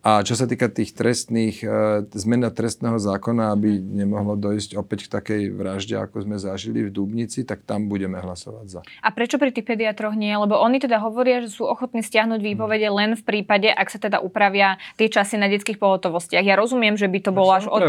A 0.04 0.20
čo 0.20 0.36
sa 0.36 0.44
týka 0.44 0.68
tých 0.68 0.92
trestných, 0.92 1.64
e, 1.64 2.04
zmena 2.12 2.52
trestného 2.52 3.00
zákona, 3.00 3.56
aby 3.56 3.80
nemohlo 3.80 4.36
dojsť 4.36 4.76
opäť 4.76 5.08
k 5.08 5.14
takej 5.16 5.42
vražde, 5.56 5.96
ako 5.96 6.28
sme 6.28 6.36
zažili 6.36 6.84
v 6.84 6.92
Dubnici, 6.92 7.48
tak 7.48 7.64
tam 7.64 7.88
budeme 7.88 8.20
hlasovať 8.20 8.66
za. 8.68 8.82
A 8.84 9.08
prečo 9.16 9.40
pri 9.40 9.56
tých 9.56 9.64
pediatroch 9.64 10.12
nie? 10.20 10.36
Lebo 10.36 10.60
oni 10.60 10.84
teda 10.84 11.00
hovoria, 11.00 11.40
že 11.40 11.56
sú 11.56 11.64
ochotní 11.64 12.04
stiahnuť 12.04 12.44
výpovede 12.44 12.92
len 12.92 13.16
v 13.16 13.24
prípade, 13.24 13.72
ak 13.72 13.88
sa 13.88 13.96
teda 13.96 14.20
upravia 14.20 14.76
tie 15.00 15.08
časy 15.08 15.40
na 15.40 15.48
detských 15.48 15.80
pohotovostiach. 15.80 16.44
Ja 16.44 16.60
rozumiem, 16.60 17.00
že 17.00 17.08
by 17.08 17.20
to 17.24 17.32
bolo 17.32 17.56
až 17.56 17.72
od, 17.72 17.80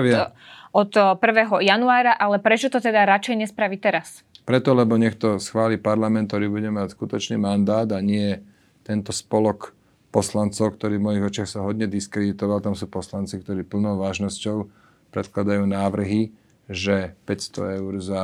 od 0.71 0.91
1. 0.95 1.19
januára, 1.67 2.15
ale 2.15 2.39
prečo 2.39 2.71
to 2.71 2.79
teda 2.79 3.11
radšej 3.11 3.43
nespraví 3.43 3.75
teraz? 3.83 4.23
Preto, 4.47 4.71
lebo 4.71 4.95
nech 4.95 5.19
to 5.19 5.43
schváli 5.43 5.83
parlament, 5.83 6.31
ktorý 6.31 6.47
bude 6.47 6.71
mať 6.71 6.95
skutočný 6.95 7.43
mandát 7.43 7.91
a 7.91 7.99
nie 7.99 8.39
tento 8.87 9.11
spolok 9.11 9.74
poslancov, 10.15 10.79
ktorý 10.79 11.03
v 11.03 11.07
mojich 11.11 11.27
očiach 11.27 11.49
sa 11.51 11.67
hodne 11.67 11.91
diskreditoval. 11.91 12.63
Tam 12.63 12.79
sú 12.79 12.87
poslanci, 12.87 13.43
ktorí 13.43 13.67
plnou 13.67 13.99
vážnosťou 13.99 14.71
predkladajú 15.11 15.67
návrhy, 15.67 16.31
že 16.71 17.19
500 17.27 17.83
eur 17.83 17.93
za 17.99 18.23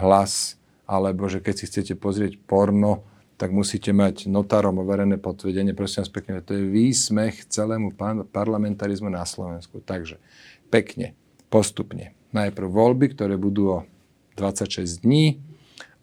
hlas, 0.00 0.56
alebo 0.88 1.28
že 1.28 1.44
keď 1.44 1.54
si 1.60 1.68
chcete 1.68 1.94
pozrieť 2.00 2.40
porno, 2.48 3.04
tak 3.36 3.52
musíte 3.52 3.92
mať 3.92 4.32
notárom 4.32 4.80
overené 4.80 5.20
potvrdenie. 5.20 5.76
Prosím 5.76 6.08
vás 6.08 6.12
pekne, 6.12 6.40
to 6.40 6.56
je 6.56 6.72
výsmech 6.72 7.44
celému 7.52 7.92
parlamentarizmu 8.32 9.12
na 9.12 9.28
Slovensku. 9.28 9.84
Takže 9.84 10.16
pekne, 10.72 11.12
postupne. 11.52 12.16
Najprv 12.32 12.64
voľby, 12.64 13.12
ktoré 13.12 13.36
budú 13.36 13.62
o 13.68 13.78
26 14.40 15.04
dní 15.04 15.36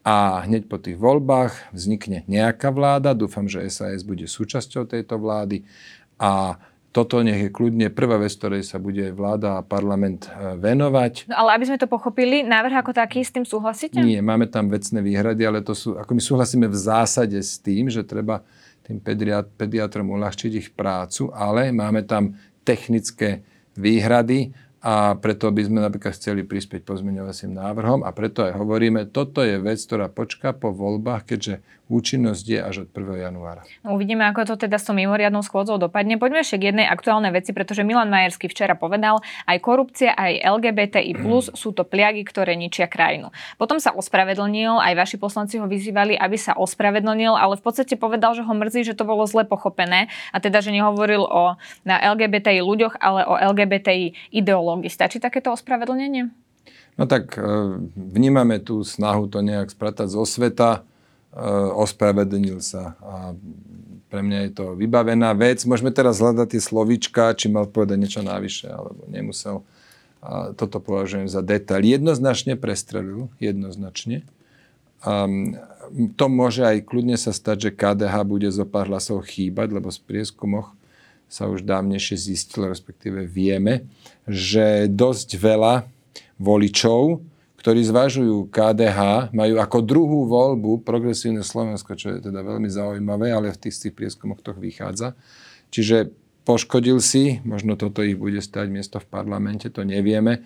a 0.04 0.44
hneď 0.44 0.68
po 0.68 0.76
tých 0.76 1.00
voľbách 1.00 1.72
vznikne 1.72 2.28
nejaká 2.28 2.68
vláda. 2.68 3.16
Dúfam, 3.16 3.48
že 3.48 3.64
SAS 3.72 4.04
bude 4.04 4.28
súčasťou 4.28 4.84
tejto 4.84 5.16
vlády 5.16 5.64
a 6.20 6.60
toto 6.94 7.18
nech 7.26 7.40
je 7.42 7.50
kľudne 7.50 7.90
prvá 7.90 8.22
vec, 8.22 8.30
ktorej 8.38 8.62
sa 8.62 8.78
bude 8.78 9.10
vláda 9.10 9.58
a 9.58 9.66
parlament 9.66 10.30
e, 10.30 10.54
venovať. 10.62 11.26
No, 11.26 11.42
ale 11.42 11.58
aby 11.58 11.66
sme 11.66 11.78
to 11.82 11.90
pochopili, 11.90 12.46
návrh 12.46 12.86
ako 12.86 12.94
taký, 12.94 13.26
s 13.26 13.34
tým 13.34 13.42
súhlasíte? 13.42 13.98
Nie, 13.98 14.22
máme 14.22 14.46
tam 14.46 14.70
vecné 14.70 15.02
výhrady, 15.02 15.42
ale 15.42 15.58
to 15.66 15.74
sú, 15.74 15.98
ako 15.98 16.14
my 16.14 16.22
súhlasíme 16.22 16.70
v 16.70 16.78
zásade 16.78 17.34
s 17.34 17.58
tým, 17.58 17.90
že 17.90 18.06
treba 18.06 18.46
tým 18.86 19.02
pediatrom 19.58 20.06
uľahčiť 20.06 20.52
ich 20.54 20.68
prácu, 20.70 21.34
ale 21.34 21.74
máme 21.74 22.06
tam 22.06 22.38
technické 22.62 23.42
výhrady 23.74 24.54
a 24.84 25.16
preto 25.16 25.48
by 25.48 25.64
sme 25.64 25.80
napríklad 25.80 26.12
chceli 26.12 26.44
prispieť 26.44 26.84
pozmeňovacím 26.84 27.56
návrhom 27.56 28.04
a 28.04 28.12
preto 28.12 28.44
aj 28.44 28.52
hovoríme, 28.52 29.08
toto 29.08 29.40
je 29.40 29.56
vec, 29.56 29.80
ktorá 29.80 30.12
počká 30.12 30.52
po 30.52 30.76
voľbách, 30.76 31.24
keďže 31.24 31.64
účinnosť 31.92 32.44
je 32.48 32.58
až 32.60 32.74
od 32.84 32.88
1. 32.92 33.28
januára. 33.28 33.62
No, 33.84 33.96
uvidíme, 33.96 34.24
ako 34.24 34.56
to 34.56 34.64
teda 34.64 34.80
s 34.80 34.88
tou 34.88 34.96
mimoriadnou 34.96 35.44
schôdzou 35.44 35.76
dopadne. 35.76 36.16
Poďme 36.16 36.40
ešte 36.40 36.56
k 36.56 36.72
jednej 36.72 36.88
aktuálnej 36.88 37.32
veci, 37.36 37.52
pretože 37.52 37.84
Milan 37.84 38.08
Majerský 38.08 38.48
včera 38.48 38.72
povedal, 38.72 39.20
aj 39.44 39.58
korupcia, 39.60 40.16
aj 40.16 40.40
LGBTI+, 40.40 41.12
sú 41.60 41.76
to 41.76 41.84
pliagy, 41.84 42.24
ktoré 42.24 42.56
ničia 42.56 42.88
krajinu. 42.88 43.28
Potom 43.60 43.76
sa 43.76 43.92
ospravedlnil, 43.92 44.80
aj 44.80 44.94
vaši 44.96 45.16
poslanci 45.20 45.60
ho 45.60 45.68
vyzývali, 45.68 46.16
aby 46.16 46.36
sa 46.40 46.56
ospravedlnil, 46.56 47.36
ale 47.36 47.60
v 47.60 47.62
podstate 47.62 48.00
povedal, 48.00 48.32
že 48.32 48.42
ho 48.42 48.52
mrzí, 48.56 48.88
že 48.88 48.96
to 48.96 49.04
bolo 49.04 49.28
zle 49.28 49.44
pochopené 49.44 50.08
a 50.32 50.36
teda, 50.40 50.64
že 50.64 50.72
nehovoril 50.72 51.20
o 51.20 51.56
na 51.84 52.00
LGBTI 52.00 52.64
ľuďoch, 52.64 52.96
ale 53.00 53.28
o 53.28 53.34
LGBTI 53.36 54.32
ideológii. 54.32 54.88
Stačí 54.88 55.20
takéto 55.20 55.52
ospravedlnenie? 55.52 56.32
No 56.94 57.04
tak 57.10 57.34
e, 57.34 57.42
vnímame 57.98 58.62
tú 58.62 58.86
snahu 58.86 59.26
to 59.26 59.42
nejak 59.42 59.74
spratať 59.74 60.06
zo 60.06 60.22
sveta, 60.22 60.86
ospravedlnil 61.74 62.62
sa 62.62 62.94
a 63.02 63.34
pre 64.06 64.22
mňa 64.22 64.38
je 64.46 64.52
to 64.54 64.66
vybavená 64.78 65.34
vec. 65.34 65.66
Môžeme 65.66 65.90
teraz 65.90 66.22
hľadať 66.22 66.54
tie 66.54 66.62
slovička, 66.62 67.34
či 67.34 67.50
mal 67.50 67.66
povedať 67.66 67.98
niečo 67.98 68.22
navyše, 68.22 68.70
alebo 68.70 69.02
nemusel. 69.10 69.66
A 70.22 70.54
toto 70.54 70.78
považujem 70.78 71.26
za 71.26 71.42
detail. 71.42 71.82
Jednoznačne 71.82 72.54
prestrelil, 72.54 73.26
jednoznačne. 73.42 74.22
A 75.02 75.26
to 76.14 76.24
môže 76.30 76.62
aj 76.62 76.86
kľudne 76.86 77.18
sa 77.18 77.34
stať, 77.34 77.68
že 77.68 77.76
KDH 77.76 78.14
bude 78.22 78.46
zo 78.54 78.62
pár 78.62 78.86
hlasov 78.86 79.26
chýbať, 79.26 79.74
lebo 79.74 79.90
z 79.90 79.98
prieskumoch 80.06 80.70
sa 81.26 81.50
už 81.50 81.66
dávnejšie 81.66 82.14
zistilo, 82.14 82.70
respektíve 82.70 83.26
vieme, 83.26 83.90
že 84.30 84.86
dosť 84.86 85.28
veľa 85.42 85.90
voličov, 86.38 87.18
ktorí 87.64 87.80
zvažujú 87.80 88.52
KDH, 88.52 89.32
majú 89.32 89.56
ako 89.56 89.78
druhú 89.80 90.28
voľbu 90.28 90.84
progresívne 90.84 91.40
Slovensko, 91.40 91.96
čo 91.96 92.12
je 92.12 92.28
teda 92.28 92.44
veľmi 92.44 92.68
zaujímavé, 92.68 93.32
ale 93.32 93.56
v 93.56 93.60
tých, 93.64 93.88
tých 93.88 93.96
prieskumoch 93.96 94.44
to 94.44 94.52
vychádza. 94.52 95.16
Čiže 95.72 96.12
poškodil 96.44 97.00
si, 97.00 97.40
možno 97.40 97.80
toto 97.80 98.04
ich 98.04 98.20
bude 98.20 98.44
stať 98.44 98.68
miesto 98.68 99.00
v 99.00 99.08
parlamente, 99.08 99.72
to 99.72 99.80
nevieme, 99.80 100.44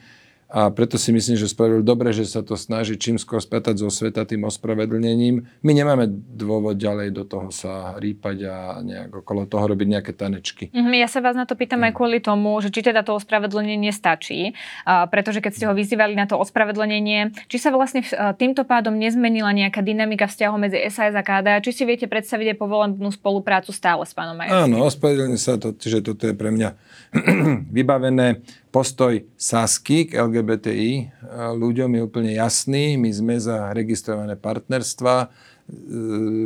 a 0.49 0.73
preto 0.73 0.97
si 0.97 1.13
myslím, 1.13 1.37
že 1.37 1.45
spravil 1.45 1.85
dobre, 1.85 2.09
že 2.17 2.25
sa 2.25 2.41
to 2.41 2.57
snaží 2.57 2.97
čím 2.97 3.21
skôr 3.21 3.37
spätať 3.37 3.85
zo 3.85 3.93
sveta 3.93 4.25
tým 4.25 4.49
ospravedlnením. 4.49 5.45
My 5.61 5.73
nemáme 5.77 6.09
dôvod 6.09 6.81
ďalej 6.81 7.13
do 7.13 7.29
toho 7.29 7.53
sa 7.53 8.01
rýpať 8.01 8.37
a 8.49 8.57
nejak 8.81 9.13
okolo 9.13 9.45
toho 9.45 9.69
robiť 9.69 9.87
nejaké 9.93 10.13
tanečky. 10.17 10.73
Mm, 10.73 11.05
ja 11.05 11.09
sa 11.09 11.21
vás 11.21 11.37
na 11.37 11.45
to 11.45 11.53
pýtam 11.53 11.85
aj 11.85 11.93
mm. 11.93 11.97
kvôli 12.01 12.19
tomu, 12.25 12.57
že 12.65 12.73
či 12.73 12.81
teda 12.81 13.05
to 13.05 13.21
ospravedlnenie 13.21 13.93
stačí, 13.93 14.57
pretože 15.13 15.45
keď 15.45 15.53
ste 15.53 15.65
ho 15.69 15.77
vyzývali 15.77 16.17
na 16.17 16.25
to 16.25 16.41
ospravedlnenie, 16.41 17.37
či 17.53 17.57
sa 17.61 17.69
vlastne 17.69 18.01
týmto 18.41 18.65
pádom 18.65 18.97
nezmenila 18.97 19.53
nejaká 19.53 19.85
dynamika 19.85 20.33
vzťahu 20.33 20.57
medzi 20.57 20.81
SAS 20.89 21.13
a 21.13 21.21
KD, 21.21 21.61
či 21.61 21.77
si 21.77 21.83
viete 21.85 22.09
predstaviť 22.09 22.53
aj 22.53 22.57
povolenú 22.57 23.11
spoluprácu 23.13 23.69
stále 23.77 24.09
s 24.09 24.17
pánom 24.17 24.33
Majerským? 24.33 24.65
Áno, 24.65 24.89
ospravedlenie 24.89 25.37
sa 25.37 25.61
to, 25.61 25.77
že 25.77 26.01
toto 26.01 26.25
je 26.25 26.33
pre 26.33 26.49
mňa 26.49 26.73
vybavené 27.77 28.45
postoj 28.69 29.25
Sasky 29.35 30.09
k 30.09 30.21
LGBTI 30.21 30.93
ľuďom 31.57 31.97
je 31.97 32.01
úplne 32.05 32.33
jasný. 32.37 33.01
My 33.01 33.11
sme 33.13 33.35
za 33.41 33.73
registrované 33.73 34.37
partnerstva. 34.37 35.15
E, 35.25 35.27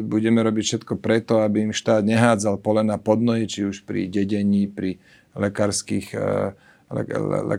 budeme 0.06 0.42
robiť 0.42 0.64
všetko 0.64 0.94
preto, 1.02 1.42
aby 1.42 1.66
im 1.66 1.74
štát 1.74 2.06
nehádzal 2.06 2.62
polena 2.62 2.98
pod 2.98 3.18
nohy, 3.18 3.50
či 3.50 3.66
už 3.66 3.82
pri 3.82 4.06
dedení, 4.06 4.70
pri 4.70 5.02
lekárskych, 5.34 6.14
e, 6.14 6.54
le, 6.92 7.02
le, 7.10 7.56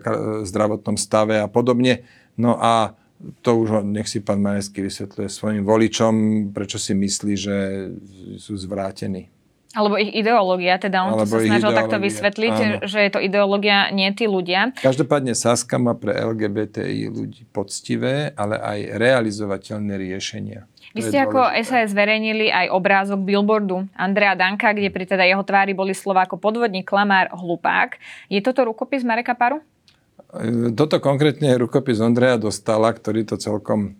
zdravotnom 0.48 0.96
stave 0.96 1.44
a 1.44 1.48
podobne. 1.52 2.08
No 2.40 2.56
a 2.56 2.96
to 3.44 3.64
už 3.64 3.88
nech 3.88 4.12
si 4.12 4.20
pán 4.20 4.44
Majerský 4.44 4.84
vysvetľuje 4.84 5.28
svojim 5.32 5.64
voličom, 5.64 6.14
prečo 6.52 6.76
si 6.76 6.92
myslí, 6.92 7.34
že 7.40 7.58
sú 8.36 8.60
zvrátení. 8.60 9.32
Alebo 9.74 9.98
ich 9.98 10.14
ideológia, 10.14 10.78
teda 10.78 11.02
on 11.02 11.18
Alebo 11.18 11.26
to 11.26 11.42
sa 11.42 11.50
snažil 11.50 11.72
takto 11.74 11.98
vysvetliť, 11.98 12.56
áno. 12.56 12.86
že 12.86 13.00
je 13.02 13.10
to 13.10 13.20
ideológia, 13.20 13.90
nie 13.90 14.06
tí 14.14 14.30
ľudia. 14.30 14.70
Každopádne 14.78 15.34
Saska 15.34 15.82
má 15.82 15.98
pre 15.98 16.14
LGBTI 16.14 17.10
ľudí 17.10 17.50
poctivé, 17.50 18.38
ale 18.38 18.62
aj 18.62 18.80
realizovateľné 19.02 19.98
riešenia. 19.98 20.70
Vy 20.94 21.02
ste 21.10 21.26
ako 21.26 21.50
SAS 21.66 21.90
zverejnili 21.90 22.54
aj 22.54 22.70
obrázok 22.70 23.26
billboardu 23.26 23.90
Andrea 23.98 24.38
Danka, 24.38 24.78
kde 24.78 24.94
pri 24.94 25.10
teda 25.10 25.26
jeho 25.26 25.42
tvári 25.42 25.74
boli 25.74 25.98
slova 25.98 26.30
ako 26.30 26.38
podvodník, 26.38 26.86
klamár, 26.86 27.34
hlupák. 27.34 27.98
Je 28.30 28.38
toto 28.46 28.62
rukopis 28.70 29.02
Mareka 29.02 29.34
Paru? 29.34 29.66
Toto 30.78 30.98
konkrétne 31.02 31.50
je 31.50 31.62
rukopis 31.62 31.98
Ondreja 31.98 32.38
Dostala, 32.38 32.94
ktorý 32.94 33.26
to 33.26 33.42
celkom 33.42 33.98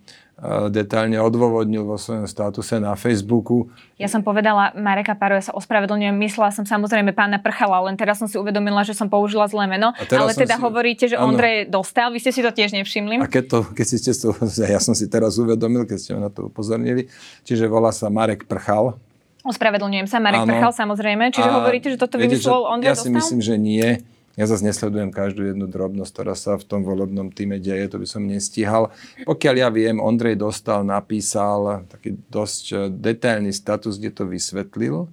detálne 0.68 1.16
odôvodnil 1.24 1.88
vo 1.88 1.96
svojom 1.96 2.28
statuse 2.28 2.76
na 2.76 3.00
Facebooku. 3.00 3.72
Ja 3.96 4.12
som 4.12 4.20
povedala 4.20 4.76
Mareka 4.76 5.16
Paro, 5.16 5.40
ja 5.40 5.44
sa 5.44 5.56
ospravedlňujem, 5.56 6.12
myslela 6.20 6.52
som 6.52 6.68
samozrejme 6.68 7.16
pána 7.16 7.40
Prchala, 7.40 7.88
len 7.88 7.96
teraz 7.96 8.20
som 8.20 8.28
si 8.28 8.36
uvedomila, 8.36 8.84
že 8.84 8.92
som 8.92 9.08
použila 9.08 9.48
zlé 9.48 9.72
meno. 9.72 9.96
Ale 9.96 10.36
teda 10.36 10.60
si... 10.60 10.62
hovoríte, 10.62 11.06
že 11.08 11.16
ano. 11.16 11.32
Ondrej 11.32 11.72
dostal, 11.72 12.12
vy 12.12 12.20
ste 12.20 12.36
si 12.36 12.44
to 12.44 12.52
tiež 12.52 12.76
nevšimli. 12.76 13.24
A 13.24 13.32
keď, 13.32 13.44
to, 13.48 13.58
keď 13.72 13.86
si 13.88 13.96
ste 14.04 14.12
to, 14.12 14.36
ja 14.76 14.80
som 14.84 14.92
si 14.92 15.08
teraz 15.08 15.40
uvedomil, 15.40 15.88
keď 15.88 15.98
ste 15.98 16.12
ma 16.12 16.28
na 16.28 16.32
to 16.34 16.52
upozornili, 16.52 17.08
čiže 17.48 17.64
volá 17.72 17.96
sa 17.96 18.12
Marek 18.12 18.44
Prchal. 18.44 19.00
Ospravedlňujem 19.48 20.08
sa, 20.12 20.20
Marek 20.20 20.44
ano. 20.44 20.52
Prchal 20.52 20.72
samozrejme. 20.76 21.32
Čiže 21.32 21.50
a 21.52 21.56
hovoríte, 21.64 21.88
že 21.92 22.00
toto 22.00 22.20
vymyslel 22.20 22.64
Ondrej 22.68 22.96
Ja 22.96 23.00
si 23.00 23.12
myslím, 23.12 23.40
že 23.44 23.56
nie 23.56 24.04
ja 24.34 24.50
zase 24.50 24.66
nesledujem 24.66 25.14
každú 25.14 25.46
jednu 25.46 25.70
drobnosť, 25.70 26.10
ktorá 26.10 26.34
sa 26.34 26.58
v 26.58 26.66
tom 26.66 26.82
volebnom 26.82 27.30
týme 27.30 27.62
deje, 27.62 27.86
to 27.86 28.02
by 28.02 28.08
som 28.10 28.26
nestíhal. 28.26 28.90
Pokiaľ 29.30 29.56
ja 29.62 29.70
viem, 29.70 30.02
Ondrej 30.02 30.42
Dostal 30.42 30.82
napísal 30.82 31.86
taký 31.86 32.18
dosť 32.34 32.64
eh, 32.74 32.78
detailný 32.90 33.54
status, 33.54 34.02
kde 34.02 34.12
to 34.12 34.24
vysvetlil 34.26 35.06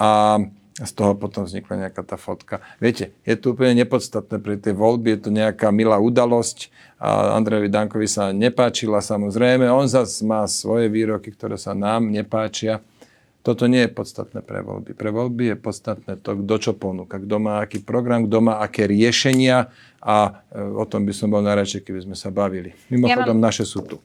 a 0.00 0.40
z 0.76 0.92
toho 0.92 1.16
potom 1.16 1.48
vznikla 1.48 1.88
nejaká 1.88 2.04
tá 2.04 2.20
fotka. 2.20 2.60
Viete, 2.76 3.16
je 3.24 3.32
to 3.32 3.56
úplne 3.56 3.80
nepodstatné 3.80 4.36
pre 4.36 4.60
tie 4.60 4.76
voľby, 4.76 5.16
je 5.16 5.20
to 5.24 5.30
nejaká 5.32 5.72
milá 5.72 5.96
udalosť 5.96 6.68
a 7.00 7.32
Andrejovi 7.32 7.72
Dankovi 7.72 8.04
sa 8.04 8.28
nepáčila 8.28 9.00
samozrejme. 9.00 9.64
On 9.72 9.88
zase 9.88 10.20
má 10.20 10.44
svoje 10.44 10.92
výroky, 10.92 11.32
ktoré 11.32 11.56
sa 11.56 11.72
nám 11.72 12.12
nepáčia 12.12 12.84
toto 13.46 13.70
nie 13.70 13.86
je 13.86 13.94
podstatné 13.94 14.42
pre 14.42 14.58
voľby. 14.58 14.98
Pre 14.98 15.10
voľby 15.14 15.54
je 15.54 15.56
podstatné 15.62 16.18
to, 16.18 16.42
kto 16.42 16.54
čo 16.58 16.72
ponúka, 16.74 17.22
kto 17.22 17.38
má 17.38 17.62
aký 17.62 17.78
program, 17.78 18.26
kto 18.26 18.42
má 18.42 18.58
aké 18.58 18.90
riešenia 18.90 19.70
a 20.02 20.42
e, 20.50 20.58
o 20.58 20.82
tom 20.82 21.06
by 21.06 21.14
som 21.14 21.30
bol 21.30 21.46
najradšej, 21.46 21.86
keby 21.86 22.10
sme 22.10 22.16
sa 22.18 22.34
bavili. 22.34 22.74
Mimochodom, 22.90 23.38
ja 23.38 23.38
mám... 23.38 23.46
naše 23.46 23.62
sú 23.62 23.86
tu. 23.86 24.02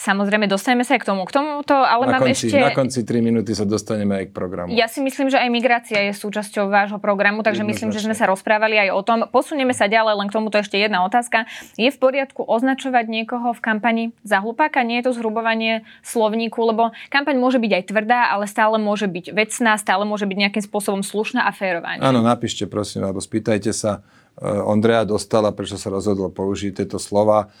Samozrejme, 0.00 0.48
dostaneme 0.48 0.80
sa 0.80 0.96
aj 0.96 1.04
k 1.04 1.06
tomu. 1.12 1.28
K 1.28 1.36
tomuto, 1.36 1.76
ale 1.76 2.08
na 2.08 2.16
mám 2.16 2.24
konci, 2.24 2.48
ešte... 2.48 2.56
Na 2.56 2.72
konci 2.72 3.04
3 3.04 3.20
minúty 3.20 3.52
sa 3.52 3.68
dostaneme 3.68 4.24
aj 4.24 4.24
k 4.28 4.32
programu. 4.32 4.72
Ja 4.72 4.88
si 4.88 5.04
myslím, 5.04 5.28
že 5.28 5.36
aj 5.36 5.52
migrácia 5.52 6.00
je 6.08 6.16
súčasťou 6.16 6.72
vášho 6.72 6.96
programu, 6.96 7.44
takže 7.44 7.60
myslím, 7.68 7.92
že 7.92 8.00
sme 8.00 8.16
sa 8.16 8.24
rozprávali 8.24 8.80
aj 8.80 8.96
o 8.96 9.00
tom. 9.04 9.28
Posunieme 9.28 9.76
sa 9.76 9.92
ďalej, 9.92 10.16
len 10.16 10.26
k 10.32 10.40
tomuto 10.40 10.56
ešte 10.56 10.80
jedna 10.80 11.04
otázka. 11.04 11.44
Je 11.76 11.92
v 11.92 11.98
poriadku 12.00 12.40
označovať 12.48 13.12
niekoho 13.12 13.52
v 13.52 13.60
kampani 13.60 14.04
za 14.24 14.40
hlupáka? 14.40 14.80
Nie 14.80 15.04
je 15.04 15.12
to 15.12 15.20
zhrubovanie 15.20 15.84
slovníku, 16.00 16.64
lebo 16.64 16.96
kampaň 17.12 17.36
môže 17.36 17.60
byť 17.60 17.72
aj 17.76 17.84
tvrdá, 17.92 18.32
ale 18.32 18.48
stále 18.48 18.80
môže 18.80 19.04
byť 19.04 19.36
vecná, 19.36 19.76
stále 19.76 20.08
môže 20.08 20.24
byť 20.24 20.36
nejakým 20.48 20.64
spôsobom 20.64 21.04
slušná 21.04 21.44
a 21.44 21.52
férová. 21.52 22.00
Áno, 22.00 22.24
napíšte 22.24 22.64
prosím, 22.64 23.04
alebo 23.04 23.20
spýtajte 23.20 23.76
sa 23.76 24.00
Ondreja 24.40 25.04
dostala, 25.04 25.52
prečo 25.52 25.76
sa 25.76 25.92
rozhodol 25.92 26.32
použiť 26.32 26.72
tieto 26.72 26.96
slova. 26.96 27.52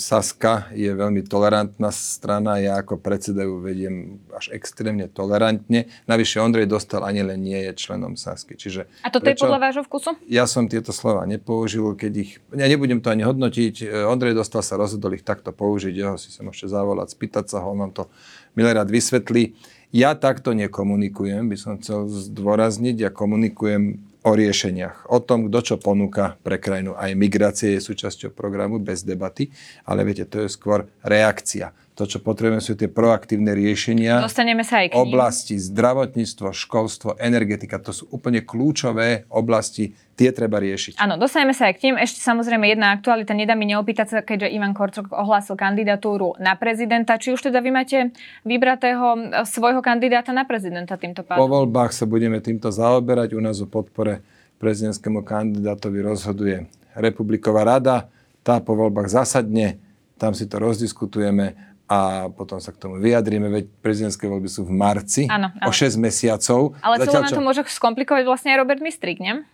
Saska 0.00 0.72
je 0.72 0.88
veľmi 0.88 1.28
tolerantná 1.28 1.92
strana, 1.92 2.56
ja 2.56 2.80
ako 2.80 2.96
predseda 2.96 3.44
ju 3.44 3.60
vediem 3.60 4.16
až 4.32 4.48
extrémne 4.56 5.12
tolerantne. 5.12 5.92
Navyše 6.08 6.40
Ondrej 6.40 6.72
dostal 6.72 7.04
ani 7.04 7.20
len 7.20 7.44
nie 7.44 7.68
je 7.68 7.76
členom 7.76 8.16
Sasky. 8.16 8.56
Čiže 8.56 8.88
A 9.04 9.12
prečo? 9.12 9.44
je 9.44 9.44
podľa 9.44 9.60
vášho 9.60 9.84
vkusu? 9.84 10.16
Ja 10.24 10.48
som 10.48 10.72
tieto 10.72 10.88
slova 10.96 11.28
nepoužil, 11.28 11.84
keď 12.00 12.12
ich... 12.16 12.40
Ja 12.56 12.64
nebudem 12.64 13.04
to 13.04 13.12
ani 13.12 13.28
hodnotiť. 13.28 14.08
Ondrej 14.08 14.40
dostal 14.40 14.64
sa, 14.64 14.80
rozhodol 14.80 15.20
ich 15.20 15.24
takto 15.24 15.52
použiť. 15.52 15.92
Jeho 15.92 16.16
si 16.16 16.32
sa 16.32 16.40
môžete 16.40 16.72
zavolať, 16.72 17.12
spýtať 17.12 17.44
sa 17.52 17.60
ho, 17.60 17.76
on 17.76 17.84
vám 17.84 17.92
to 17.92 18.08
milé 18.56 18.72
rád 18.72 18.88
vysvetlí. 18.88 19.52
Ja 19.92 20.16
takto 20.16 20.56
nekomunikujem, 20.56 21.44
by 21.44 21.56
som 21.60 21.76
chcel 21.76 22.08
zdôrazniť. 22.08 23.04
Ja 23.04 23.10
komunikujem 23.12 24.13
o 24.24 24.30
riešeniach, 24.32 25.12
o 25.12 25.20
tom, 25.20 25.52
kto 25.52 25.58
čo 25.60 25.74
ponúka 25.76 26.40
pre 26.40 26.56
krajinu. 26.56 26.96
Aj 26.96 27.12
migrácie 27.12 27.76
je 27.76 27.84
súčasťou 27.84 28.32
programu 28.32 28.80
bez 28.80 29.04
debaty, 29.04 29.52
ale 29.84 30.00
viete, 30.08 30.24
to 30.24 30.44
je 30.44 30.48
skôr 30.48 30.88
reakcia. 31.04 31.76
To, 31.94 32.10
čo 32.10 32.18
potrebujeme, 32.18 32.58
sú 32.58 32.74
tie 32.74 32.90
proaktívne 32.90 33.54
riešenia. 33.54 34.18
Dostaneme 34.18 34.66
sa 34.66 34.82
aj 34.82 34.90
k 34.90 34.98
ním. 34.98 35.14
Oblasti 35.14 35.54
zdravotníctvo, 35.62 36.50
školstvo, 36.50 37.14
energetika, 37.22 37.78
to 37.78 37.94
sú 37.94 38.10
úplne 38.10 38.42
kľúčové 38.42 39.30
oblasti, 39.30 39.94
tie 40.18 40.34
treba 40.34 40.58
riešiť. 40.58 40.98
Áno, 40.98 41.14
dostaneme 41.14 41.54
sa 41.54 41.70
aj 41.70 41.78
k 41.78 41.80
tým. 41.86 41.94
Ešte 41.94 42.18
samozrejme 42.18 42.66
jedna 42.66 42.98
aktualita, 42.98 43.30
nedá 43.30 43.54
mi 43.54 43.70
neopýtať 43.70 44.06
sa, 44.10 44.18
keďže 44.26 44.50
Ivan 44.50 44.74
Korčok 44.74 45.14
ohlásil 45.14 45.54
kandidatúru 45.54 46.34
na 46.42 46.58
prezidenta. 46.58 47.14
Či 47.14 47.38
už 47.38 47.46
teda 47.46 47.62
vy 47.62 47.70
máte 47.70 48.10
vybratého 48.42 49.06
e, 49.14 49.46
svojho 49.46 49.78
kandidáta 49.78 50.34
na 50.34 50.42
prezidenta 50.42 50.98
týmto 50.98 51.22
pádom? 51.22 51.46
Po 51.46 51.50
voľbách 51.50 51.94
sa 51.94 52.10
budeme 52.10 52.42
týmto 52.42 52.74
zaoberať. 52.74 53.38
U 53.38 53.40
nás 53.42 53.62
o 53.62 53.70
podpore 53.70 54.26
prezidentskému 54.58 55.22
kandidátovi 55.22 56.02
rozhoduje 56.02 56.66
Republiková 56.98 57.62
rada. 57.62 58.10
Tá 58.42 58.58
po 58.58 58.74
voľbách 58.74 59.14
zasadne, 59.14 59.78
tam 60.18 60.34
si 60.34 60.50
to 60.50 60.58
rozdiskutujeme 60.58 61.73
a 61.84 62.32
potom 62.32 62.56
sa 62.60 62.72
k 62.72 62.80
tomu 62.80 62.96
vyjadríme, 62.96 63.48
veď 63.52 63.64
prezidentské 63.84 64.24
voľby 64.24 64.48
sú 64.48 64.64
v 64.64 64.72
marci, 64.72 65.28
ano, 65.28 65.52
ano. 65.52 65.68
o 65.68 65.72
6 65.72 66.00
mesiacov. 66.00 66.72
Ale 66.80 67.04
celé 67.04 67.28
na 67.28 67.28
to 67.28 67.44
môže 67.44 67.60
skomplikovať 67.68 68.24
vlastne 68.24 68.56
aj 68.56 68.58
Robert 68.64 68.80
Mistrik, 68.80 69.20
nie? 69.20 69.44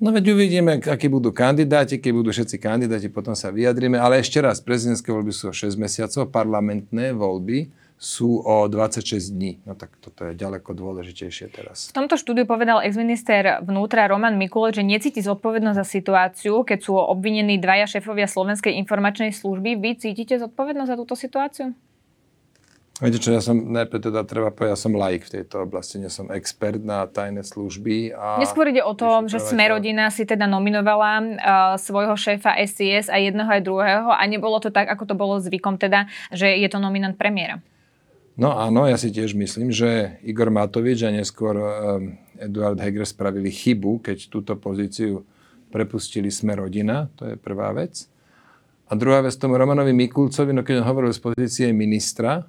No 0.00 0.16
veď 0.16 0.32
uvidíme, 0.32 0.80
akí 0.80 1.12
budú 1.12 1.28
kandidáti, 1.28 2.00
keď 2.00 2.12
budú 2.16 2.32
všetci 2.32 2.56
kandidáti, 2.56 3.12
potom 3.12 3.36
sa 3.36 3.52
vyjadríme. 3.52 4.00
Ale 4.00 4.24
ešte 4.24 4.40
raz, 4.40 4.56
prezidentské 4.56 5.12
voľby 5.12 5.28
sú 5.28 5.52
o 5.52 5.54
6 5.54 5.76
mesiacov, 5.76 6.32
parlamentné 6.32 7.12
voľby 7.12 7.68
sú 8.00 8.40
o 8.40 8.64
26 8.64 9.36
dní. 9.36 9.60
No 9.68 9.76
tak 9.76 9.92
toto 10.00 10.24
je 10.24 10.32
ďaleko 10.32 10.72
dôležitejšie 10.72 11.52
teraz. 11.52 11.92
V 11.92 12.00
tomto 12.00 12.16
štúdiu 12.16 12.48
povedal 12.48 12.80
exminister 12.80 13.60
vnútra 13.60 14.08
Roman 14.08 14.40
Mikulec, 14.40 14.80
že 14.80 14.84
necíti 14.88 15.20
zodpovednosť 15.20 15.76
za 15.76 15.84
situáciu, 15.84 16.64
keď 16.64 16.78
sú 16.80 16.96
obvinení 16.96 17.60
dvaja 17.60 17.84
šéfovia 17.84 18.24
Slovenskej 18.24 18.80
informačnej 18.80 19.36
služby. 19.36 19.76
Vy 19.76 19.90
cítite 20.00 20.40
zodpovednosť 20.40 20.88
za 20.88 20.96
túto 20.96 21.12
situáciu? 21.12 21.76
Viete 23.00 23.16
čo, 23.16 23.32
ja 23.32 23.40
som, 23.40 23.56
najprv 23.56 24.12
teda 24.12 24.28
treba 24.28 24.52
povedať, 24.52 24.76
ja 24.76 24.80
som 24.80 24.92
laik 24.92 25.24
v 25.24 25.40
tejto 25.40 25.64
oblasti, 25.64 25.96
nie 25.96 26.12
som 26.12 26.28
expert 26.28 26.84
na 26.84 27.08
tajné 27.08 27.40
služby. 27.40 28.12
A 28.12 28.36
Neskôr 28.36 28.68
ide 28.68 28.84
o 28.84 28.92
to, 28.92 29.24
že 29.24 29.40
Smerodina 29.40 30.12
si 30.12 30.28
teda 30.28 30.44
nominovala 30.44 31.12
uh, 31.16 31.24
svojho 31.80 32.12
šéfa 32.12 32.60
SIS 32.60 33.08
a 33.08 33.16
jedného 33.16 33.48
aj 33.48 33.64
druhého 33.64 34.08
a 34.12 34.20
nebolo 34.28 34.60
to 34.60 34.68
tak, 34.68 34.84
ako 34.92 35.08
to 35.08 35.14
bolo 35.16 35.40
zvykom 35.40 35.80
teda, 35.80 36.12
že 36.28 36.60
je 36.60 36.68
to 36.68 36.76
nominant 36.76 37.16
premiéra. 37.16 37.64
No 38.40 38.56
áno, 38.56 38.88
ja 38.88 38.96
si 38.96 39.12
tiež 39.12 39.36
myslím, 39.36 39.68
že 39.68 40.16
Igor 40.24 40.48
Matovič 40.48 41.04
a 41.04 41.12
neskôr 41.12 41.60
um, 41.60 42.16
Eduard 42.40 42.80
Heger 42.80 43.04
spravili 43.04 43.52
chybu, 43.52 44.00
keď 44.00 44.32
túto 44.32 44.56
pozíciu 44.56 45.28
prepustili 45.68 46.32
sme 46.32 46.56
rodina, 46.56 47.12
to 47.20 47.28
je 47.28 47.36
prvá 47.36 47.68
vec. 47.76 48.08
A 48.88 48.96
druhá 48.96 49.20
vec 49.20 49.36
tomu 49.36 49.60
Romanovi 49.60 49.92
Mikulcovi, 49.92 50.56
no 50.56 50.64
keď 50.64 50.80
on 50.80 50.88
hovoril 50.88 51.12
z 51.12 51.20
pozície 51.20 51.68
ministra 51.76 52.48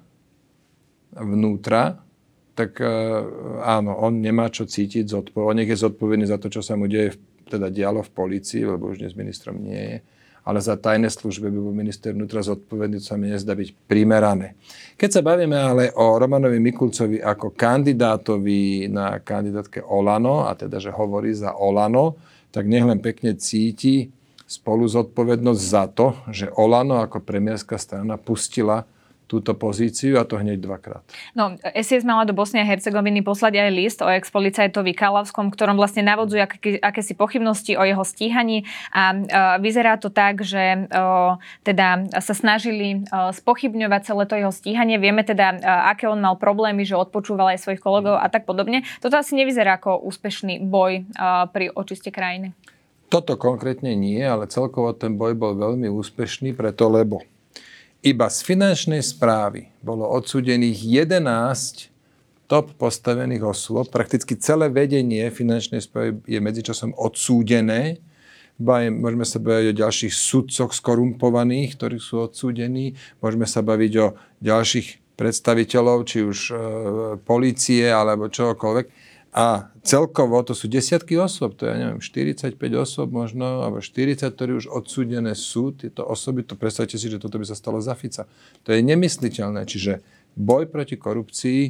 vnútra, 1.12 2.00
tak 2.56 2.80
uh, 2.80 3.60
áno, 3.60 3.92
on 4.00 4.16
nemá 4.16 4.48
čo 4.48 4.64
cítiť 4.64 5.12
zodpovedný. 5.12 5.44
On 5.44 5.60
je 5.60 5.76
zodpovedný 5.76 6.24
za 6.24 6.40
to, 6.40 6.48
čo 6.48 6.64
sa 6.64 6.72
mu 6.72 6.88
deje, 6.88 7.20
teda 7.52 7.68
dialo 7.68 8.00
v 8.00 8.10
policii, 8.16 8.64
lebo 8.64 8.88
už 8.88 9.04
dnes 9.04 9.12
ministrom 9.12 9.60
nie 9.60 9.76
je 9.76 9.96
ale 10.42 10.58
za 10.58 10.74
tajné 10.74 11.06
služby 11.06 11.50
by 11.50 11.58
bol 11.62 11.74
minister 11.74 12.10
vnútra 12.10 12.42
zodpovedný, 12.42 12.98
to 12.98 13.14
sa 13.14 13.16
mi 13.18 13.30
nezdá 13.30 13.54
byť 13.54 13.86
primerané. 13.86 14.58
Keď 14.98 15.10
sa 15.10 15.22
bavíme 15.22 15.54
ale 15.54 15.94
o 15.94 16.18
Romanovi 16.18 16.58
Mikulcovi 16.58 17.22
ako 17.22 17.54
kandidátovi 17.54 18.90
na 18.90 19.22
kandidátke 19.22 19.86
Olano, 19.86 20.50
a 20.50 20.58
teda, 20.58 20.82
že 20.82 20.90
hovorí 20.90 21.30
za 21.30 21.54
Olano, 21.54 22.18
tak 22.50 22.66
nech 22.66 22.82
len 22.82 22.98
pekne 22.98 23.38
cíti 23.38 24.10
spolu 24.44 24.84
zodpovednosť 24.84 25.62
za 25.62 25.84
to, 25.88 26.12
že 26.28 26.52
Olano 26.58 27.00
ako 27.00 27.24
premiérska 27.24 27.80
strana 27.80 28.20
pustila 28.20 28.84
túto 29.26 29.56
pozíciu 29.56 30.20
a 30.20 30.28
to 30.28 30.36
hneď 30.36 30.60
dvakrát. 30.60 31.00
No, 31.32 31.56
SIS 31.72 32.04
mala 32.04 32.28
do 32.28 32.36
Bosny 32.36 32.60
a 32.60 32.68
Hercegoviny 32.68 33.24
poslať 33.24 33.64
aj 33.64 33.70
list 33.72 33.98
o 34.04 34.08
ex-policajtovi 34.12 34.92
Kalavskom, 34.92 35.48
ktorom 35.48 35.80
vlastne 35.80 36.04
navodzuje 36.04 36.40
aké, 36.44 36.76
akési 36.84 37.16
pochybnosti 37.16 37.72
o 37.80 37.82
jeho 37.82 38.04
stíhaní 38.04 38.68
a 38.92 39.02
uh, 39.16 39.22
vyzerá 39.56 39.96
to 39.96 40.12
tak, 40.12 40.44
že 40.44 40.84
uh, 40.92 41.40
teda 41.64 42.12
sa 42.20 42.34
snažili 42.36 43.08
uh, 43.08 43.32
spochybňovať 43.32 44.00
celé 44.04 44.22
to 44.28 44.34
jeho 44.36 44.52
stíhanie. 44.52 45.00
Vieme 45.00 45.24
teda, 45.24 45.56
uh, 45.56 45.90
aké 45.96 46.04
on 46.10 46.20
mal 46.20 46.36
problémy, 46.36 46.84
že 46.84 46.98
odpočúval 46.98 47.56
aj 47.56 47.64
svojich 47.64 47.80
kolegov 47.80 48.20
a 48.20 48.28
tak 48.28 48.44
podobne. 48.44 48.84
Toto 49.00 49.16
asi 49.16 49.32
nevyzerá 49.32 49.80
ako 49.80 50.04
úspešný 50.04 50.60
boj 50.68 51.08
uh, 51.16 51.48
pri 51.48 51.72
očiste 51.72 52.12
krajiny. 52.12 52.52
Toto 53.12 53.36
konkrétne 53.36 53.92
nie, 53.92 54.24
ale 54.24 54.48
celkovo 54.48 54.96
ten 54.96 55.20
boj 55.20 55.36
bol 55.36 55.52
veľmi 55.52 55.84
úspešný, 55.92 56.56
preto 56.56 56.88
lebo 56.88 57.20
iba 58.02 58.26
z 58.26 58.38
finančnej 58.42 58.98
správy 58.98 59.70
bolo 59.78 60.10
odsúdených 60.10 61.08
11 61.14 61.94
top 62.50 62.74
postavených 62.74 63.46
osôb. 63.46 63.88
Prakticky 63.88 64.34
celé 64.36 64.68
vedenie 64.68 65.30
finančnej 65.30 65.80
správy 65.80 66.18
je 66.26 66.38
medzičasom 66.42 66.92
odsúdené. 66.98 68.02
Môžeme 68.60 69.24
sa 69.24 69.38
baviť 69.38 69.66
o 69.72 69.78
ďalších 69.86 70.12
sudcoch 70.12 70.74
skorumpovaných, 70.74 71.78
ktorí 71.78 71.96
sú 72.02 72.26
odsúdení. 72.26 72.98
Môžeme 73.22 73.46
sa 73.46 73.62
baviť 73.64 73.92
o 74.02 74.06
ďalších 74.42 75.16
predstaviteľov, 75.16 75.98
či 76.04 76.18
už 76.26 76.38
e, 76.50 76.54
policie 77.22 77.86
alebo 77.86 78.26
čokoľvek 78.26 78.86
a 79.32 79.72
celkovo 79.80 80.44
to 80.44 80.52
sú 80.52 80.68
desiatky 80.68 81.16
osôb, 81.16 81.56
to 81.56 81.64
ja 81.64 81.72
neviem, 81.80 82.04
45 82.04 82.52
osôb 82.76 83.08
možno, 83.16 83.64
alebo 83.64 83.80
40, 83.80 84.28
ktorí 84.28 84.60
už 84.60 84.68
odsúdené 84.68 85.32
sú, 85.32 85.72
tieto 85.72 86.04
osoby, 86.04 86.44
to 86.44 86.52
predstavte 86.52 87.00
si, 87.00 87.08
že 87.08 87.16
toto 87.16 87.40
by 87.40 87.48
sa 87.48 87.56
stalo 87.56 87.80
za 87.80 87.96
Fica. 87.96 88.28
To 88.68 88.76
je 88.76 88.84
nemysliteľné, 88.84 89.64
čiže 89.64 90.04
boj 90.36 90.68
proti 90.68 91.00
korupcii 91.00 91.60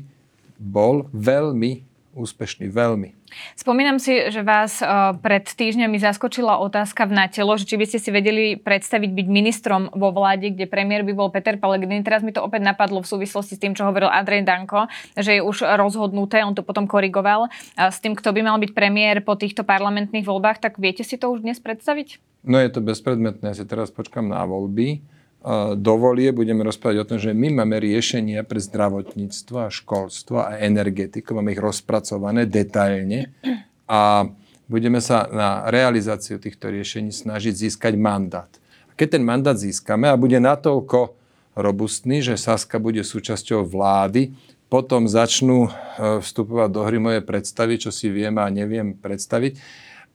bol 0.59 1.07
veľmi 1.15 1.92
úspešný, 2.13 2.69
veľmi. 2.69 3.17
Spomínam 3.57 3.97
si, 3.97 4.29
že 4.29 4.45
vás 4.45 4.85
uh, 4.85 5.17
pred 5.17 5.49
týždňami 5.49 5.97
zaskočila 5.97 6.61
otázka 6.61 7.09
v 7.09 7.17
natelo, 7.17 7.57
že 7.57 7.65
či 7.65 7.81
by 7.81 7.89
ste 7.89 7.99
si 7.99 8.13
vedeli 8.13 8.61
predstaviť 8.61 9.11
byť 9.11 9.27
ministrom 9.33 9.89
vo 9.97 10.13
vláde, 10.13 10.53
kde 10.53 10.69
premiér 10.69 11.03
by 11.09 11.13
bol 11.17 11.33
Peter 11.33 11.57
Pellegrini. 11.57 12.05
Teraz 12.05 12.21
mi 12.21 12.37
to 12.37 12.45
opäť 12.45 12.61
napadlo 12.69 13.01
v 13.01 13.09
súvislosti 13.09 13.57
s 13.57 13.63
tým, 13.65 13.73
čo 13.73 13.89
hovoril 13.89 14.13
Andrej 14.13 14.45
Danko, 14.45 14.93
že 15.17 15.41
je 15.41 15.43
už 15.43 15.65
rozhodnuté, 15.81 16.45
on 16.45 16.53
to 16.53 16.61
potom 16.61 16.85
korigoval, 16.85 17.49
s 17.81 17.99
tým, 18.05 18.13
kto 18.13 18.37
by 18.37 18.41
mal 18.45 18.61
byť 18.61 18.77
premiér 18.77 19.25
po 19.25 19.33
týchto 19.33 19.65
parlamentných 19.65 20.29
voľbách, 20.29 20.61
tak 20.61 20.77
viete 20.77 21.01
si 21.03 21.17
to 21.17 21.33
už 21.33 21.41
dnes 21.41 21.57
predstaviť? 21.57 22.21
No 22.45 22.61
je 22.61 22.69
to 22.69 22.85
bezpredmetné, 22.85 23.55
ja 23.55 23.57
si 23.57 23.65
teraz 23.65 23.89
počkam 23.89 24.29
na 24.29 24.45
voľby 24.45 25.01
dovolie, 25.75 26.31
budeme 26.31 26.63
rozprávať 26.63 26.97
o 27.03 27.09
tom, 27.09 27.19
že 27.19 27.35
my 27.35 27.63
máme 27.63 27.83
riešenia 27.83 28.47
pre 28.47 28.63
zdravotníctvo 28.63 29.57
a 29.59 29.75
školstvo 29.75 30.37
a 30.39 30.59
energetiku, 30.63 31.35
máme 31.35 31.55
ich 31.55 31.63
rozpracované 31.63 32.47
detailne 32.47 33.35
a 33.91 34.31
budeme 34.71 35.03
sa 35.03 35.27
na 35.29 35.67
realizáciu 35.69 36.39
týchto 36.39 36.71
riešení 36.71 37.11
snažiť 37.11 37.69
získať 37.69 37.99
mandát. 37.99 38.51
A 38.89 38.93
keď 38.95 39.19
ten 39.19 39.25
mandát 39.27 39.59
získame 39.59 40.07
a 40.07 40.17
bude 40.17 40.39
natoľko 40.39 41.19
robustný, 41.59 42.25
že 42.25 42.41
Saska 42.41 42.81
bude 42.81 43.03
súčasťou 43.05 43.67
vlády, 43.67 44.33
potom 44.73 45.05
začnú 45.05 45.69
e, 45.69 45.71
vstupovať 46.25 46.69
do 46.73 46.81
hry 46.89 46.97
moje 46.97 47.21
predstavy, 47.21 47.77
čo 47.77 47.93
si 47.93 48.09
viem 48.09 48.33
a 48.41 48.49
neviem 48.49 48.97
predstaviť 48.97 49.61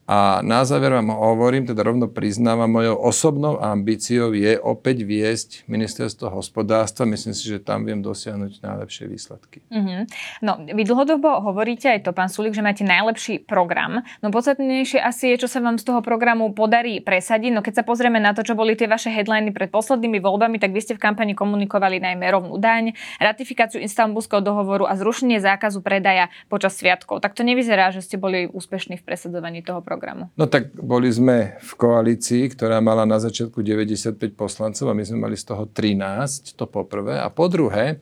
a 0.08 0.40
na 0.40 0.64
záver 0.64 0.96
vám 0.96 1.12
hovorím, 1.12 1.68
teda 1.68 1.84
rovno 1.84 2.08
priznávam, 2.08 2.72
mojou 2.72 2.96
osobnou 2.96 3.60
ambíciou 3.60 4.32
je 4.32 4.56
opäť 4.56 5.04
viesť 5.04 5.68
ministerstvo 5.68 6.32
hospodárstva. 6.32 7.04
Myslím 7.04 7.36
si, 7.36 7.52
že 7.52 7.60
tam 7.60 7.84
viem 7.84 8.00
dosiahnuť 8.00 8.64
najlepšie 8.64 9.04
výsledky. 9.04 9.68
Mm-hmm. 9.68 10.00
No, 10.48 10.64
vy 10.64 10.84
dlhodobo 10.88 11.44
hovoríte 11.44 11.92
aj 11.92 12.08
to, 12.08 12.16
pán 12.16 12.32
Sulik, 12.32 12.56
že 12.56 12.64
máte 12.64 12.88
najlepší 12.88 13.44
program. 13.44 14.00
No 14.24 14.32
podstatnejšie 14.32 15.04
asi 15.04 15.36
je, 15.36 15.44
čo 15.44 15.52
sa 15.52 15.60
vám 15.60 15.76
z 15.76 15.84
toho 15.84 16.00
programu 16.00 16.56
podarí 16.56 17.04
presadiť. 17.04 17.52
No 17.52 17.60
keď 17.60 17.84
sa 17.84 17.84
pozrieme 17.84 18.24
na 18.24 18.32
to, 18.32 18.48
čo 18.48 18.56
boli 18.56 18.80
tie 18.80 18.88
vaše 18.88 19.12
headliny 19.12 19.52
pred 19.52 19.68
poslednými 19.68 20.24
voľbami, 20.24 20.56
tak 20.56 20.72
vy 20.72 20.88
ste 20.88 20.96
v 20.96 21.04
kampani 21.04 21.36
komunikovali 21.36 22.00
najmä 22.00 22.24
rovnú 22.32 22.56
daň, 22.56 22.96
ratifikáciu 23.20 23.84
Istanbulského 23.84 24.40
dohovoru 24.40 24.88
a 24.88 24.96
zrušenie 24.96 25.44
zákazu 25.44 25.84
predaja 25.84 26.32
počas 26.48 26.80
sviatkov. 26.80 27.20
Tak 27.20 27.36
to 27.36 27.44
nevyzerá, 27.44 27.92
že 27.92 28.00
ste 28.00 28.16
boli 28.16 28.48
úspešní 28.48 28.96
v 28.96 29.04
presadzovaní 29.04 29.60
toho 29.60 29.84
programu 29.84 29.97
programu? 29.98 30.30
No 30.38 30.46
tak 30.46 30.70
boli 30.78 31.10
sme 31.10 31.58
v 31.58 31.72
koalícii, 31.74 32.54
ktorá 32.54 32.78
mala 32.78 33.10
na 33.10 33.18
začiatku 33.18 33.66
95 33.66 34.14
poslancov 34.38 34.86
a 34.86 34.94
my 34.94 35.02
sme 35.02 35.18
mali 35.26 35.34
z 35.34 35.50
toho 35.50 35.66
13, 35.66 36.54
to 36.54 36.70
po 36.70 36.86
prvé. 36.86 37.18
A 37.18 37.34
po 37.34 37.50
druhé, 37.50 37.98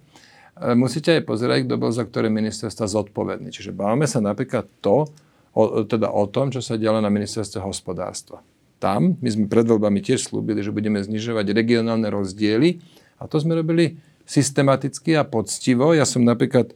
e, 0.60 0.76
musíte 0.76 1.16
aj 1.16 1.24
pozerať, 1.24 1.64
kto 1.64 1.80
bol 1.80 1.96
za 1.96 2.04
ktoré 2.04 2.28
ministerstva 2.28 2.92
zodpovedný. 2.92 3.56
Čiže 3.56 3.72
bavíme 3.72 4.04
sa 4.04 4.20
napríklad 4.20 4.68
to, 4.84 5.08
o, 5.56 5.88
teda 5.88 6.12
o 6.12 6.28
tom, 6.28 6.52
čo 6.52 6.60
sa 6.60 6.76
dialo 6.76 7.00
na 7.00 7.08
ministerstve 7.08 7.64
hospodárstva. 7.64 8.44
Tam 8.84 9.16
my 9.16 9.30
sme 9.32 9.48
pred 9.48 9.64
voľbami 9.64 10.04
tiež 10.04 10.28
slúbili, 10.28 10.60
že 10.60 10.76
budeme 10.76 11.00
znižovať 11.00 11.56
regionálne 11.56 12.12
rozdiely 12.12 12.84
a 13.18 13.32
to 13.32 13.40
sme 13.40 13.56
robili 13.56 13.96
systematicky 14.28 15.16
a 15.16 15.24
poctivo. 15.24 15.96
Ja 15.96 16.04
som 16.04 16.28
napríklad 16.28 16.76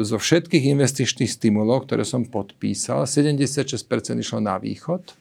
zo 0.00 0.16
všetkých 0.16 0.70
investičných 0.78 1.26
stimulov, 1.26 1.90
ktoré 1.90 2.06
som 2.06 2.22
podpísal, 2.22 3.04
76% 3.04 3.74
išlo 4.18 4.38
na 4.38 4.56
východ. 4.56 5.16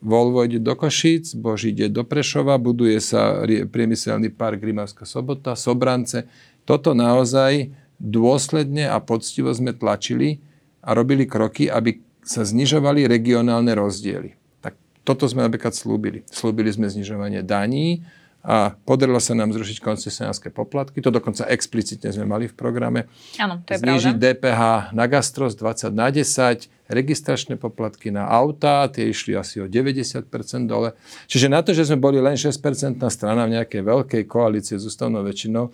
Volvo 0.00 0.44
ide 0.44 0.56
do 0.56 0.72
Košíc, 0.72 1.36
Bož 1.36 1.68
ide 1.68 1.92
do 1.92 2.00
Prešova, 2.04 2.56
buduje 2.56 2.96
sa 3.00 3.44
priemyselný 3.44 4.32
park 4.32 4.64
Rimavská 4.64 5.04
sobota, 5.04 5.52
Sobrance. 5.52 6.24
Toto 6.64 6.96
naozaj 6.96 7.72
dôsledne 8.00 8.88
a 8.88 8.96
poctivo 9.04 9.52
sme 9.52 9.76
tlačili 9.76 10.40
a 10.80 10.96
robili 10.96 11.28
kroky, 11.28 11.68
aby 11.68 12.00
sa 12.24 12.46
znižovali 12.46 13.04
regionálne 13.04 13.74
rozdiely. 13.76 14.32
Tak 14.64 14.78
toto 15.04 15.28
sme 15.28 15.44
napríklad 15.44 15.76
slúbili. 15.76 16.24
Slúbili 16.30 16.72
sme 16.72 16.88
znižovanie 16.88 17.44
daní, 17.44 18.00
a 18.42 18.74
podarilo 18.74 19.22
sa 19.22 19.38
nám 19.38 19.54
zrušiť 19.54 19.78
koncesionárske 19.78 20.50
poplatky. 20.50 20.98
To 20.98 21.14
dokonca 21.14 21.46
explicitne 21.46 22.10
sme 22.10 22.26
mali 22.26 22.50
v 22.50 22.54
programe. 22.58 23.06
Áno, 23.38 23.62
to 23.62 23.78
je 23.78 23.78
Znížiť 23.78 24.14
pravda. 24.18 24.34
DPH 24.34 24.62
na 24.90 25.04
gastro 25.06 25.46
z 25.46 25.54
20 25.62 25.94
na 25.94 26.10
10, 26.10 26.66
registračné 26.90 27.54
poplatky 27.54 28.10
na 28.10 28.26
autá, 28.26 28.90
tie 28.90 29.14
išli 29.14 29.38
asi 29.38 29.62
o 29.62 29.70
90% 29.70 30.26
dole. 30.66 30.98
Čiže 31.30 31.46
na 31.46 31.62
to, 31.62 31.70
že 31.70 31.86
sme 31.86 32.02
boli 32.02 32.18
len 32.18 32.34
6% 32.34 32.98
strana 33.14 33.46
v 33.46 33.62
nejakej 33.62 33.82
veľkej 33.86 34.22
koalície 34.26 34.74
s 34.74 34.84
ústavnou 34.90 35.22
väčšinou, 35.22 35.70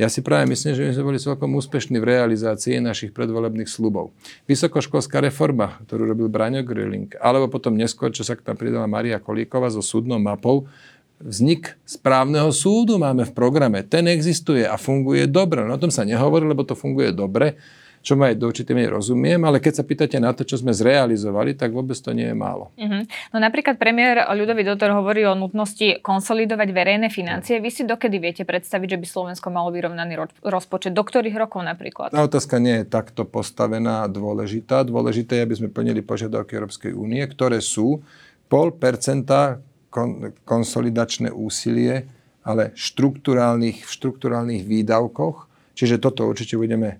ja 0.00 0.08
si 0.08 0.24
práve 0.24 0.48
myslím, 0.48 0.72
že 0.72 0.82
my 0.88 0.92
sme 0.96 1.08
boli 1.12 1.18
celkom 1.20 1.52
úspešní 1.52 2.00
v 2.00 2.16
realizácii 2.16 2.80
našich 2.80 3.12
predvolebných 3.12 3.68
slubov. 3.68 4.16
Vysokoškolská 4.48 5.20
reforma, 5.20 5.78
ktorú 5.84 6.08
robil 6.08 6.32
Braňo 6.32 6.64
Grilling, 6.64 7.12
alebo 7.20 7.52
potom 7.52 7.76
neskôr, 7.76 8.08
čo 8.08 8.24
sa 8.24 8.32
k 8.32 8.40
tam 8.40 8.56
pridala 8.56 8.88
Maria 8.88 9.20
Kolíková 9.20 9.68
so 9.68 9.84
súdnou 9.84 10.16
mapou, 10.16 10.64
vznik 11.22 11.78
správneho 11.86 12.50
súdu 12.50 12.98
máme 12.98 13.24
v 13.24 13.32
programe. 13.32 13.86
Ten 13.86 14.10
existuje 14.10 14.66
a 14.66 14.74
funguje 14.74 15.30
dobre. 15.30 15.62
No 15.62 15.78
o 15.78 15.82
tom 15.82 15.94
sa 15.94 16.02
nehovorí, 16.02 16.44
lebo 16.44 16.66
to 16.66 16.74
funguje 16.74 17.14
dobre, 17.14 17.56
čo 18.02 18.18
ma 18.18 18.34
aj 18.34 18.36
do 18.42 18.50
určitej 18.50 18.74
miery 18.74 18.90
rozumiem, 18.90 19.38
ale 19.46 19.62
keď 19.62 19.78
sa 19.78 19.86
pýtate 19.86 20.18
na 20.18 20.34
to, 20.34 20.42
čo 20.42 20.58
sme 20.58 20.74
zrealizovali, 20.74 21.54
tak 21.54 21.70
vôbec 21.70 21.94
to 21.94 22.10
nie 22.10 22.26
je 22.26 22.34
málo. 22.34 22.74
Uh-huh. 22.74 23.06
No 23.30 23.38
napríklad 23.38 23.78
premiér 23.78 24.26
ľudový 24.34 24.66
doktor 24.66 24.90
hovorí 24.90 25.22
o 25.22 25.38
nutnosti 25.38 26.02
konsolidovať 26.02 26.68
verejné 26.74 27.14
financie. 27.14 27.62
Vy 27.62 27.70
si 27.70 27.82
dokedy 27.86 28.18
viete 28.18 28.42
predstaviť, 28.42 28.98
že 28.98 28.98
by 28.98 29.06
Slovensko 29.06 29.54
malo 29.54 29.70
vyrovnaný 29.70 30.18
rozpočet? 30.42 30.90
Do 30.90 31.06
ktorých 31.06 31.38
rokov 31.38 31.62
napríklad? 31.62 32.10
Tá 32.10 32.26
otázka 32.26 32.58
nie 32.58 32.82
je 32.82 32.90
takto 32.90 33.22
postavená 33.22 34.02
a 34.02 34.10
dôležitá. 34.10 34.82
Dôležité 34.82 35.38
je, 35.38 35.44
aby 35.46 35.54
sme 35.62 35.70
plnili 35.70 36.02
požiadavky 36.02 36.58
Európskej 36.58 36.98
únie, 36.98 37.22
ktoré 37.30 37.62
sú 37.62 38.02
pol 38.50 38.74
percenta 38.74 39.62
kon, 39.92 40.32
konsolidačné 40.48 41.28
úsilie, 41.28 42.08
ale 42.40 42.72
štruktúrálnych, 42.72 43.84
v 43.84 43.90
štruktúrálnych 43.92 44.64
výdavkoch. 44.64 45.46
Čiže 45.76 46.00
toto 46.00 46.24
určite 46.24 46.56
budeme, 46.56 46.98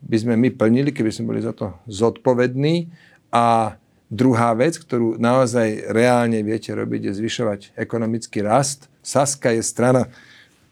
by 0.00 0.16
sme 0.16 0.34
my 0.40 0.48
plnili, 0.56 0.90
keby 0.90 1.12
sme 1.12 1.36
boli 1.36 1.44
za 1.44 1.52
to 1.52 1.76
zodpovední. 1.84 2.88
A 3.30 3.76
druhá 4.08 4.56
vec, 4.56 4.80
ktorú 4.80 5.20
naozaj 5.20 5.92
reálne 5.92 6.40
viete 6.40 6.72
robiť, 6.72 7.12
je 7.12 7.18
zvyšovať 7.20 7.60
ekonomický 7.76 8.40
rast. 8.40 8.88
Saska 9.04 9.52
je 9.52 9.62
strana 9.62 10.08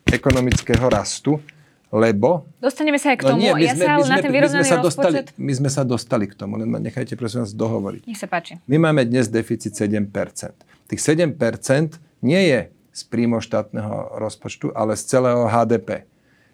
ekonomického 0.08 0.88
rastu, 0.90 1.38
lebo... 1.92 2.48
Dostaneme 2.58 2.98
sa 2.98 3.14
aj 3.14 3.18
k 3.20 3.22
no 3.26 3.28
tomu. 3.36 3.40
No 3.40 3.44
nie, 3.46 3.52
my 3.52 3.66
sme, 3.68 3.84
ja 3.84 3.94
sa 3.94 3.94
my 3.94 4.02
sme, 4.02 4.10
na 4.10 4.18
ten 4.18 4.30
my 4.32 4.48
sme 4.48 4.64
sa 4.64 4.78
dostali, 4.80 5.16
My 5.36 5.52
sme 5.54 5.70
sa 5.70 5.82
dostali 5.86 6.24
k 6.26 6.34
tomu, 6.34 6.58
len 6.58 6.66
ma 6.66 6.82
nechajte 6.82 7.14
prosím 7.14 7.46
vás 7.46 7.52
dohovoriť. 7.54 8.02
Nech 8.08 8.18
sa 8.18 8.26
páči. 8.26 8.58
My 8.66 8.78
máme 8.78 9.06
dnes 9.06 9.28
deficit 9.30 9.76
7% 9.76 10.69
tých 10.90 11.00
7% 11.00 11.38
nie 12.26 12.42
je 12.50 12.60
z 12.90 13.02
príjmo 13.06 13.38
štátneho 13.38 14.18
rozpočtu, 14.18 14.74
ale 14.74 14.98
z 14.98 15.06
celého 15.06 15.46
HDP. 15.46 16.10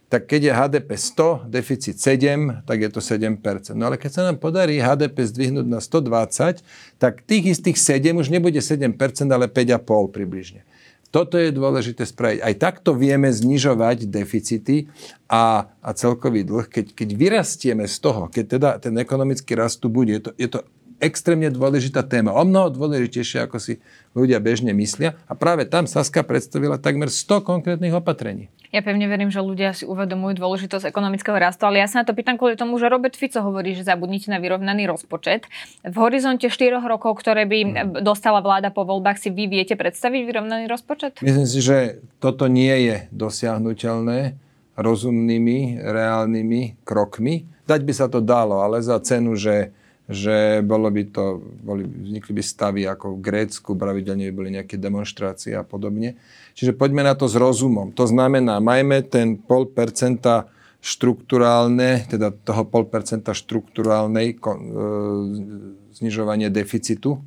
Tak 0.06 0.30
keď 0.30 0.40
je 0.46 0.52
HDP 0.54 0.90
100, 0.94 1.50
deficit 1.50 1.96
7, 1.98 2.62
tak 2.62 2.78
je 2.78 2.90
to 2.94 3.02
7%. 3.02 3.42
No 3.74 3.90
ale 3.90 3.98
keď 3.98 4.10
sa 4.12 4.22
nám 4.22 4.38
podarí 4.38 4.78
HDP 4.78 5.26
zdvihnúť 5.26 5.66
na 5.66 5.82
120, 5.82 6.62
tak 7.02 7.26
tých 7.26 7.58
istých 7.58 7.74
7 7.74 8.14
už 8.14 8.30
nebude 8.30 8.62
7%, 8.62 8.86
ale 9.34 9.50
5,5 9.50 9.82
približne. 10.14 10.62
Toto 11.10 11.40
je 11.40 11.50
dôležité 11.50 12.06
spraviť. 12.06 12.38
Aj 12.44 12.54
takto 12.54 12.94
vieme 12.94 13.32
znižovať 13.32 14.06
deficity 14.06 14.86
a, 15.26 15.70
a 15.80 15.90
celkový 15.96 16.44
dlh. 16.44 16.68
Keď, 16.70 16.86
keď 16.92 17.08
vyrastieme 17.16 17.88
z 17.88 17.96
toho, 17.98 18.28
keď 18.28 18.44
teda 18.46 18.70
ten 18.78 18.94
ekonomický 19.00 19.56
rast 19.58 19.80
tu 19.82 19.88
bude, 19.88 20.12
je 20.12 20.22
to, 20.22 20.30
je 20.36 20.48
to 20.50 20.60
extrémne 21.00 21.52
dôležitá 21.52 22.04
téma. 22.04 22.32
O 22.32 22.44
mnoho 22.44 22.72
dôležitejšia, 22.72 23.46
ako 23.46 23.60
si 23.60 23.78
ľudia 24.16 24.40
bežne 24.40 24.72
myslia. 24.72 25.16
A 25.28 25.36
práve 25.36 25.68
tam 25.68 25.84
Saska 25.84 26.24
predstavila 26.24 26.80
takmer 26.80 27.12
100 27.12 27.44
konkrétnych 27.44 27.92
opatrení. 27.92 28.48
Ja 28.74 28.82
pevne 28.82 29.06
verím, 29.06 29.30
že 29.30 29.40
ľudia 29.40 29.72
si 29.72 29.86
uvedomujú 29.86 30.36
dôležitosť 30.42 30.90
ekonomického 30.90 31.38
rastu, 31.38 31.64
ale 31.64 31.80
ja 31.80 31.88
sa 31.88 32.02
na 32.02 32.04
to 32.04 32.12
pýtam 32.12 32.36
kvôli 32.36 32.58
tomu, 32.58 32.76
že 32.76 32.90
Robert 32.90 33.14
Fico 33.14 33.38
hovorí, 33.40 33.72
že 33.72 33.86
zabudnite 33.86 34.28
na 34.28 34.42
vyrovnaný 34.42 34.90
rozpočet. 34.90 35.46
V 35.86 35.96
horizonte 35.96 36.50
4 36.50 36.82
rokov, 36.82 37.22
ktoré 37.22 37.46
by 37.46 37.58
hmm. 37.62 37.72
dostala 38.02 38.42
vláda 38.42 38.74
po 38.74 38.82
voľbách, 38.82 39.22
si 39.22 39.30
vy 39.30 39.46
viete 39.46 39.78
predstaviť 39.78 40.20
vyrovnaný 40.26 40.64
rozpočet? 40.66 41.22
Myslím 41.22 41.46
si, 41.46 41.62
že 41.62 42.02
toto 42.18 42.50
nie 42.50 42.74
je 42.90 42.96
dosiahnutelné 43.14 44.36
rozumnými, 44.76 45.80
reálnymi 45.80 46.84
krokmi. 46.84 47.48
Dať 47.64 47.80
by 47.80 47.92
sa 47.96 48.06
to 48.12 48.20
dalo, 48.20 48.60
ale 48.60 48.84
za 48.84 49.00
cenu, 49.00 49.34
že 49.34 49.72
že 50.06 50.62
bolo 50.62 50.86
by 50.86 51.02
to, 51.10 51.42
boli, 51.66 51.82
vznikli 51.82 52.38
by 52.38 52.42
stavy 52.42 52.82
ako 52.86 53.18
v 53.18 53.22
Grécku, 53.26 53.74
pravidelne 53.74 54.30
by 54.30 54.34
boli 54.34 54.50
nejaké 54.54 54.78
demonstrácie 54.78 55.58
a 55.58 55.66
podobne. 55.66 56.14
Čiže 56.54 56.78
poďme 56.78 57.02
na 57.02 57.18
to 57.18 57.26
s 57.26 57.34
rozumom. 57.34 57.90
To 57.98 58.06
znamená, 58.06 58.62
majme 58.62 59.02
ten 59.02 59.34
pol 59.34 59.66
percenta 59.66 60.46
štruktúrálne, 60.78 62.06
teda 62.06 62.30
toho 62.30 62.62
pol 62.70 62.86
percenta 62.86 63.34
štruktúrálnej 63.34 64.38
e, 64.38 64.54
znižovanie 65.98 66.54
deficitu 66.54 67.18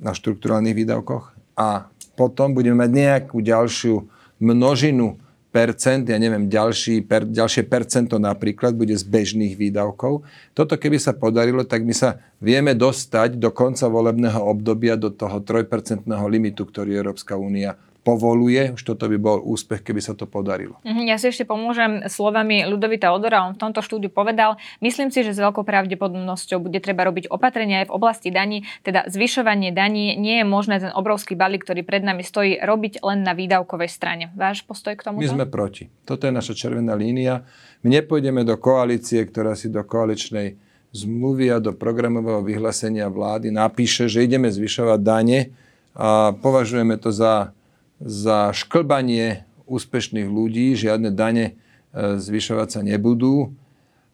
na 0.00 0.16
štruktúrálnych 0.16 0.72
výdavkoch 0.72 1.36
a 1.60 1.92
potom 2.16 2.56
budeme 2.56 2.88
mať 2.88 2.90
nejakú 2.90 3.36
ďalšiu 3.44 4.08
množinu 4.40 5.20
percent, 5.48 6.04
ja 6.04 6.20
neviem, 6.20 6.46
ďalší, 6.46 7.08
per, 7.08 7.24
ďalšie 7.24 7.64
percento 7.66 8.20
napríklad 8.20 8.76
bude 8.76 8.92
z 8.92 9.04
bežných 9.04 9.56
výdavkov. 9.56 10.22
Toto 10.52 10.74
keby 10.76 11.00
sa 11.00 11.16
podarilo, 11.16 11.64
tak 11.64 11.88
my 11.88 11.96
sa 11.96 12.20
vieme 12.38 12.76
dostať 12.76 13.40
do 13.40 13.48
konca 13.50 13.88
volebného 13.88 14.38
obdobia 14.38 14.94
do 14.94 15.08
toho 15.08 15.40
3% 15.40 16.04
limitu, 16.28 16.68
ktorý 16.68 17.00
Európska 17.00 17.34
únia 17.40 17.80
povoluje. 18.08 18.72
Už 18.72 18.80
toto 18.88 19.04
by 19.04 19.20
bol 19.20 19.44
úspech, 19.44 19.84
keby 19.84 20.00
sa 20.00 20.16
to 20.16 20.24
podarilo. 20.24 20.80
Mhm, 20.80 21.04
ja 21.04 21.20
si 21.20 21.28
ešte 21.28 21.44
pomôžem 21.44 22.08
slovami 22.08 22.64
Ludovita 22.64 23.12
Odora. 23.12 23.44
On 23.44 23.52
v 23.52 23.60
tomto 23.60 23.84
štúdiu 23.84 24.08
povedal, 24.08 24.56
myslím 24.80 25.12
si, 25.12 25.20
že 25.20 25.36
s 25.36 25.40
veľkou 25.44 25.60
pravdepodobnosťou 25.60 26.64
bude 26.64 26.80
treba 26.80 27.04
robiť 27.04 27.28
opatrenia 27.28 27.84
aj 27.84 27.92
v 27.92 27.94
oblasti 28.00 28.32
daní, 28.32 28.64
teda 28.80 29.12
zvyšovanie 29.12 29.76
daní. 29.76 30.16
Nie 30.16 30.40
je 30.40 30.46
možné 30.48 30.80
ten 30.80 30.92
obrovský 30.96 31.36
balík, 31.36 31.68
ktorý 31.68 31.84
pred 31.84 32.00
nami 32.00 32.24
stojí, 32.24 32.56
robiť 32.64 33.04
len 33.04 33.20
na 33.20 33.36
výdavkovej 33.36 33.92
strane. 33.92 34.32
Váš 34.32 34.64
postoj 34.64 34.96
k 34.96 35.04
tomu? 35.04 35.20
My 35.20 35.28
sme 35.28 35.44
proti. 35.44 35.92
Toto 36.08 36.24
je 36.24 36.32
naša 36.32 36.56
červená 36.56 36.96
línia. 36.96 37.44
My 37.84 38.00
nepôjdeme 38.00 38.40
do 38.48 38.56
koalície, 38.56 39.20
ktorá 39.28 39.52
si 39.52 39.68
do 39.68 39.84
koaličnej 39.84 40.56
zmluvy 40.96 41.52
a 41.52 41.60
do 41.60 41.76
programového 41.76 42.40
vyhlásenia 42.40 43.12
vlády 43.12 43.52
napíše, 43.52 44.08
že 44.08 44.24
ideme 44.24 44.48
zvyšovať 44.48 45.00
dane 45.04 45.52
a 45.92 46.32
považujeme 46.32 46.96
to 46.96 47.12
za 47.12 47.52
za 47.98 48.54
šklbanie 48.54 49.44
úspešných 49.68 50.26
ľudí, 50.26 50.74
žiadne 50.78 51.12
dane 51.12 51.52
e, 51.92 52.16
zvyšovať 52.18 52.68
sa 52.68 52.80
nebudú. 52.80 53.52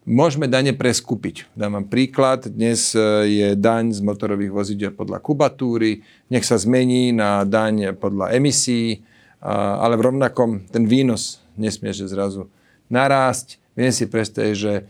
Môžeme 0.05 0.45
dane 0.45 0.69
preskúpiť. 0.75 1.49
Dám 1.57 1.81
vám 1.81 1.87
príklad. 1.89 2.45
Dnes 2.49 2.93
e, 2.93 3.01
je 3.25 3.47
daň 3.57 3.93
z 3.95 4.01
motorových 4.05 4.53
vozidel 4.53 4.91
podľa 4.93 5.21
kubatúry. 5.21 6.05
Nech 6.29 6.45
sa 6.45 6.59
zmení 6.61 7.15
na 7.15 7.41
daň 7.47 7.97
podľa 7.97 8.35
emisí, 8.35 9.01
ale 9.45 9.93
v 9.97 10.05
rovnakom 10.09 10.65
ten 10.73 10.89
výnos 10.89 11.45
nesmie 11.53 11.93
že 11.93 12.09
zrazu 12.09 12.49
narásť. 12.89 13.61
Viem 13.75 13.91
si 13.91 14.07
predstaviť, 14.07 14.55
že 14.55 14.73
e, 14.73 14.83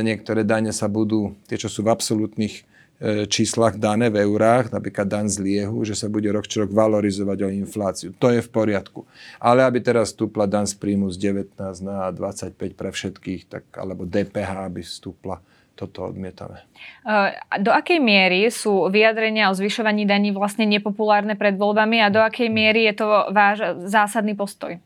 niektoré 0.00 0.48
dane 0.48 0.72
sa 0.72 0.88
budú, 0.88 1.36
tie, 1.44 1.60
čo 1.60 1.68
sú 1.68 1.84
v 1.84 1.92
absolútnych 1.92 2.64
číslach 3.32 3.80
dané 3.80 4.12
v 4.12 4.28
eurách, 4.28 4.76
napríklad 4.76 5.08
dan 5.08 5.24
z 5.24 5.40
liehu, 5.40 5.88
že 5.88 5.96
sa 5.96 6.12
bude 6.12 6.28
rok 6.28 6.44
čo 6.44 6.68
rok 6.68 6.72
valorizovať 6.76 7.38
o 7.44 7.48
infláciu. 7.48 8.12
To 8.20 8.28
je 8.28 8.44
v 8.44 8.50
poriadku. 8.52 9.08
Ale 9.40 9.64
aby 9.64 9.80
teraz 9.80 10.12
stúpla 10.12 10.44
dan 10.44 10.68
z 10.68 10.76
príjmu 10.76 11.08
z 11.08 11.16
19 11.32 11.56
na 11.80 12.12
25 12.12 12.52
pre 12.76 12.92
všetkých, 12.92 13.42
tak, 13.48 13.64
alebo 13.80 14.04
DPH 14.04 14.68
aby 14.68 14.84
stúpla, 14.84 15.40
toto 15.72 16.12
odmietame. 16.12 16.60
Do 17.56 17.72
akej 17.72 18.04
miery 18.04 18.52
sú 18.52 18.92
vyjadrenia 18.92 19.48
o 19.48 19.56
zvyšovaní 19.56 20.04
daní 20.04 20.28
vlastne 20.36 20.68
nepopulárne 20.68 21.40
pred 21.40 21.56
voľbami 21.56 22.04
a 22.04 22.12
do 22.12 22.20
akej 22.20 22.52
miery 22.52 22.84
je 22.92 23.00
to 23.00 23.08
váš 23.32 23.80
zásadný 23.88 24.36
postoj? 24.36 24.76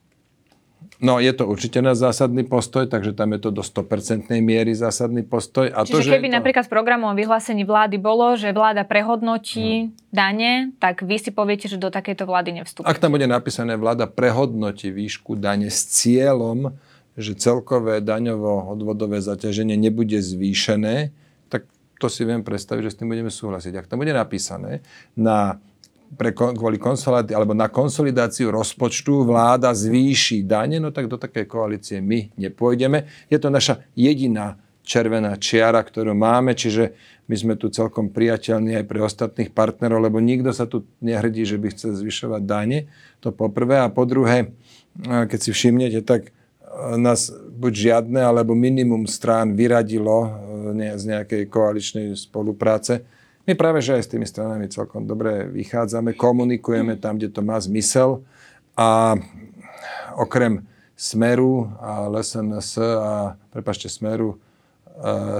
No, 1.02 1.20
je 1.20 1.32
to 1.34 1.44
určite 1.44 1.82
na 1.84 1.92
zásadný 1.92 2.46
postoj, 2.46 2.88
takže 2.88 3.12
tam 3.12 3.36
je 3.36 3.40
to 3.44 3.50
do 3.50 3.62
100% 3.62 4.30
miery 4.40 4.72
zásadný 4.72 5.26
postoj. 5.26 5.68
A 5.68 5.84
Čiže 5.84 5.92
to, 5.92 6.00
že 6.06 6.12
keby 6.16 6.30
to... 6.30 6.36
napríklad 6.40 6.64
v 6.64 6.72
programovom 6.72 7.16
vyhlásení 7.18 7.62
vlády 7.66 7.96
bolo, 8.00 8.38
že 8.38 8.54
vláda 8.54 8.86
prehodnotí 8.86 9.90
hmm. 9.90 10.14
dane, 10.14 10.52
tak 10.78 11.04
vy 11.04 11.16
si 11.20 11.30
poviete, 11.34 11.68
že 11.68 11.76
do 11.76 11.92
takejto 11.92 12.24
vlády 12.24 12.62
nevstúpite. 12.62 12.88
Ak 12.88 13.02
tam 13.02 13.12
bude 13.12 13.28
napísané 13.28 13.76
vláda 13.76 14.08
prehodnotí 14.08 14.88
výšku 14.88 15.36
dane 15.36 15.68
s 15.68 15.84
cieľom, 15.90 16.72
že 17.14 17.38
celkové 17.38 18.02
daňovo-odvodové 18.02 19.22
zaťaženie 19.22 19.78
nebude 19.78 20.18
zvýšené, 20.18 21.14
tak 21.46 21.70
to 22.02 22.10
si 22.10 22.26
viem 22.26 22.42
predstaviť, 22.42 22.82
že 22.86 22.92
s 22.94 22.98
tým 22.98 23.10
budeme 23.10 23.30
súhlasiť. 23.30 23.72
Ak 23.78 23.86
tam 23.86 24.02
bude 24.02 24.10
napísané 24.10 24.82
na 25.14 25.62
pre, 26.14 26.32
kvôli 26.34 26.78
konsolidácii, 26.78 27.34
alebo 27.34 27.52
na 27.52 27.68
konsolidáciu 27.68 28.50
rozpočtu 28.50 29.26
vláda 29.26 29.74
zvýši 29.74 30.46
dane, 30.46 30.78
no 30.78 30.94
tak 30.94 31.10
do 31.10 31.18
takej 31.18 31.46
koalície 31.46 31.98
my 32.00 32.34
nepôjdeme. 32.38 33.06
Je 33.28 33.38
to 33.38 33.50
naša 33.50 33.84
jediná 33.98 34.58
červená 34.84 35.34
čiara, 35.40 35.80
ktorú 35.80 36.12
máme, 36.12 36.52
čiže 36.52 36.92
my 37.24 37.34
sme 37.34 37.54
tu 37.56 37.72
celkom 37.72 38.12
priateľní 38.12 38.76
aj 38.76 38.84
pre 38.84 39.00
ostatných 39.00 39.50
partnerov, 39.50 40.04
lebo 40.04 40.20
nikto 40.20 40.52
sa 40.52 40.68
tu 40.68 40.84
nehrdí, 41.00 41.48
že 41.48 41.56
by 41.56 41.72
chcel 41.72 41.96
zvyšovať 41.96 42.42
dane. 42.44 42.92
To 43.24 43.32
po 43.32 43.48
prvé. 43.48 43.80
A 43.80 43.88
po 43.88 44.04
druhé, 44.04 44.52
keď 45.00 45.38
si 45.40 45.50
všimnete, 45.56 46.04
tak 46.04 46.36
nás 47.00 47.32
buď 47.32 47.72
žiadne, 47.72 48.20
alebo 48.20 48.52
minimum 48.52 49.06
strán 49.06 49.54
vyradilo 49.54 50.26
e, 50.74 50.98
z 50.98 51.04
nejakej 51.06 51.42
koaličnej 51.46 52.06
spolupráce. 52.18 53.06
My 53.44 53.52
práve, 53.52 53.84
že 53.84 54.00
aj 54.00 54.02
s 54.08 54.12
tými 54.12 54.24
stranami 54.24 54.72
celkom 54.72 55.04
dobre 55.04 55.44
vychádzame, 55.52 56.16
komunikujeme 56.16 56.96
tam, 56.96 57.20
kde 57.20 57.28
to 57.28 57.44
má 57.44 57.60
zmysel 57.60 58.24
a 58.72 59.20
okrem 60.16 60.64
Smeru 60.96 61.68
a 61.82 62.06
LSNS 62.08 62.78
a, 62.80 63.36
prepašte, 63.52 63.90
Smeru, 63.90 64.40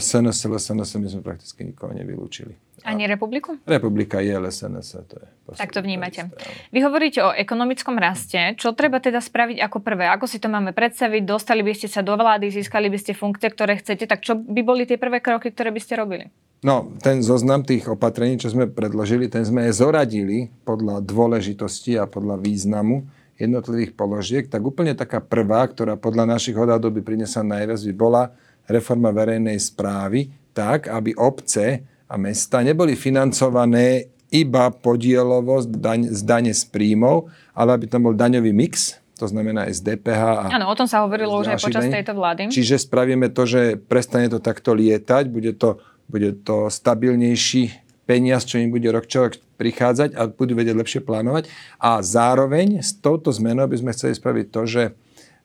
SNS, 0.02 0.50
LSNS, 0.50 0.98
my 0.98 1.08
sme 1.08 1.22
prakticky 1.22 1.62
nikoho 1.62 1.94
nevylúčili. 1.94 2.58
Ani 2.82 3.06
republiku? 3.06 3.56
Republika 3.64 4.18
je 4.18 4.34
LSNS. 4.34 4.88
To 5.06 5.16
je 5.16 5.28
tak 5.56 5.70
to 5.72 5.80
vnímate. 5.84 6.26
Vy 6.72 6.80
hovoríte 6.82 7.20
o 7.20 7.30
ekonomickom 7.30 8.00
raste. 8.00 8.56
Čo 8.56 8.72
treba 8.72 8.98
teda 8.98 9.20
spraviť 9.20 9.60
ako 9.60 9.78
prvé? 9.84 10.08
Ako 10.10 10.24
si 10.24 10.40
to 10.40 10.48
máme 10.48 10.72
predstaviť? 10.72 11.22
Dostali 11.22 11.60
by 11.60 11.72
ste 11.76 11.88
sa 11.88 12.00
do 12.00 12.16
vlády, 12.16 12.48
získali 12.48 12.88
by 12.88 12.98
ste 12.98 13.12
funkcie, 13.12 13.52
ktoré 13.52 13.76
chcete. 13.78 14.08
Tak 14.08 14.24
čo 14.24 14.34
by 14.36 14.60
boli 14.64 14.88
tie 14.88 14.96
prvé 14.96 15.20
kroky, 15.20 15.52
ktoré 15.52 15.70
by 15.70 15.80
ste 15.80 16.00
robili? 16.00 16.32
No, 16.64 16.96
ten 17.04 17.20
zoznam 17.20 17.60
tých 17.60 17.92
opatrení, 17.92 18.40
čo 18.40 18.48
sme 18.48 18.64
predložili, 18.64 19.28
ten 19.28 19.44
sme 19.44 19.68
zoradili 19.68 20.48
podľa 20.64 21.04
dôležitosti 21.04 22.00
a 22.00 22.08
podľa 22.08 22.40
významu 22.40 23.04
jednotlivých 23.36 23.92
položiek. 23.92 24.48
Tak 24.48 24.64
úplne 24.64 24.96
taká 24.96 25.20
prvá, 25.20 25.68
ktorá 25.68 26.00
podľa 26.00 26.24
našich 26.24 26.56
odhadov 26.56 26.88
by 26.96 27.04
priniesla 27.04 27.44
najviac, 27.44 27.84
by 27.84 27.94
bola 27.94 28.22
reforma 28.64 29.12
verejnej 29.12 29.60
správy 29.60 30.32
tak, 30.56 30.88
aby 30.88 31.12
obce 31.20 31.84
a 32.08 32.14
mesta 32.16 32.64
neboli 32.64 32.96
financované 32.96 34.08
iba 34.32 34.72
podielovo 34.72 35.60
z, 35.60 35.68
daň, 35.68 36.00
z 36.16 36.20
dane 36.24 36.52
z 36.56 36.64
príjmov, 36.72 37.28
ale 37.52 37.76
aby 37.76 37.86
tam 37.86 38.08
bol 38.08 38.16
daňový 38.16 38.56
mix, 38.56 38.98
to 39.14 39.30
znamená 39.30 39.70
aj 39.70 39.78
z 39.78 39.80
DPH. 39.94 40.22
A 40.26 40.44
Áno, 40.58 40.66
o 40.66 40.74
tom 40.74 40.90
sa 40.90 41.06
hovorilo 41.06 41.38
už 41.38 41.54
aj 41.54 41.62
počas 41.62 41.86
daní. 41.86 42.02
tejto 42.02 42.18
vlády. 42.18 42.50
Čiže 42.50 42.82
spravíme 42.82 43.30
to, 43.30 43.46
že 43.46 43.78
prestane 43.78 44.26
to 44.26 44.42
takto 44.42 44.74
lietať, 44.74 45.30
bude 45.30 45.54
to, 45.54 45.78
bude 46.08 46.44
to 46.44 46.68
stabilnejší 46.68 47.72
peniaz, 48.04 48.44
čo 48.44 48.60
im 48.60 48.68
bude 48.68 48.88
rok 48.92 49.08
čo 49.08 49.32
prichádzať 49.56 50.18
a 50.18 50.28
budú 50.28 50.58
vedieť 50.58 50.76
lepšie 50.76 51.00
plánovať. 51.00 51.48
A 51.80 52.04
zároveň 52.04 52.84
s 52.84 52.92
touto 52.92 53.32
zmenou 53.32 53.64
by 53.64 53.76
sme 53.80 53.94
chceli 53.96 54.12
spraviť 54.12 54.46
to, 54.52 54.62
že 54.68 54.82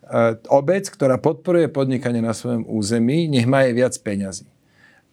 Eh, 0.09 0.33
obec, 0.49 0.89
ktorá 0.89 1.21
podporuje 1.21 1.69
podnikanie 1.69 2.17
na 2.17 2.33
svojom 2.33 2.65
území, 2.65 3.29
nech 3.29 3.45
má 3.45 3.61
aj 3.69 3.73
viac 3.77 3.93
peňazí. 4.01 4.49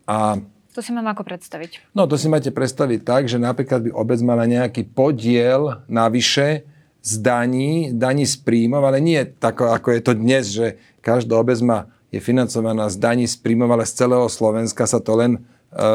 A 0.09 0.40
to 0.72 0.80
si 0.80 0.88
mám 0.88 1.04
ako 1.12 1.20
predstaviť? 1.20 1.92
No, 1.92 2.09
to 2.09 2.16
si 2.16 2.32
máte 2.32 2.48
predstaviť 2.48 3.00
tak, 3.04 3.28
že 3.28 3.37
napríklad 3.37 3.85
by 3.85 3.90
obec 3.92 4.20
mala 4.24 4.48
nejaký 4.48 4.88
podiel 4.88 5.85
navyše 5.85 6.64
z 7.04 7.12
daní, 7.20 7.92
daní 7.92 8.24
z 8.24 8.40
príjmov, 8.40 8.88
ale 8.88 9.04
nie 9.04 9.20
tako, 9.37 9.68
ako 9.68 9.88
je 9.92 10.00
to 10.00 10.12
dnes, 10.16 10.44
že 10.48 10.80
každá 11.04 11.37
obec 11.37 11.61
má, 11.61 11.92
je 12.16 12.24
financovaná 12.24 12.88
z 12.88 12.96
daní 12.96 13.29
z 13.29 13.37
príjmov, 13.37 13.76
ale 13.76 13.85
z 13.85 14.05
celého 14.05 14.26
Slovenska 14.26 14.88
sa 14.88 14.98
to 14.98 15.12
len 15.16 15.33
e, 15.37 15.40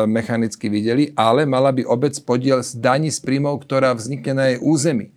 mechanicky 0.05 0.69
videli, 0.69 1.09
ale 1.17 1.49
mala 1.49 1.73
by 1.73 1.85
obec 1.85 2.13
podiel 2.21 2.61
z 2.61 2.77
daní 2.77 3.09
z 3.09 3.17
príjmov, 3.21 3.65
ktorá 3.65 3.97
vznikne 3.97 4.33
na 4.37 4.45
jej 4.53 4.57
území. 4.61 5.09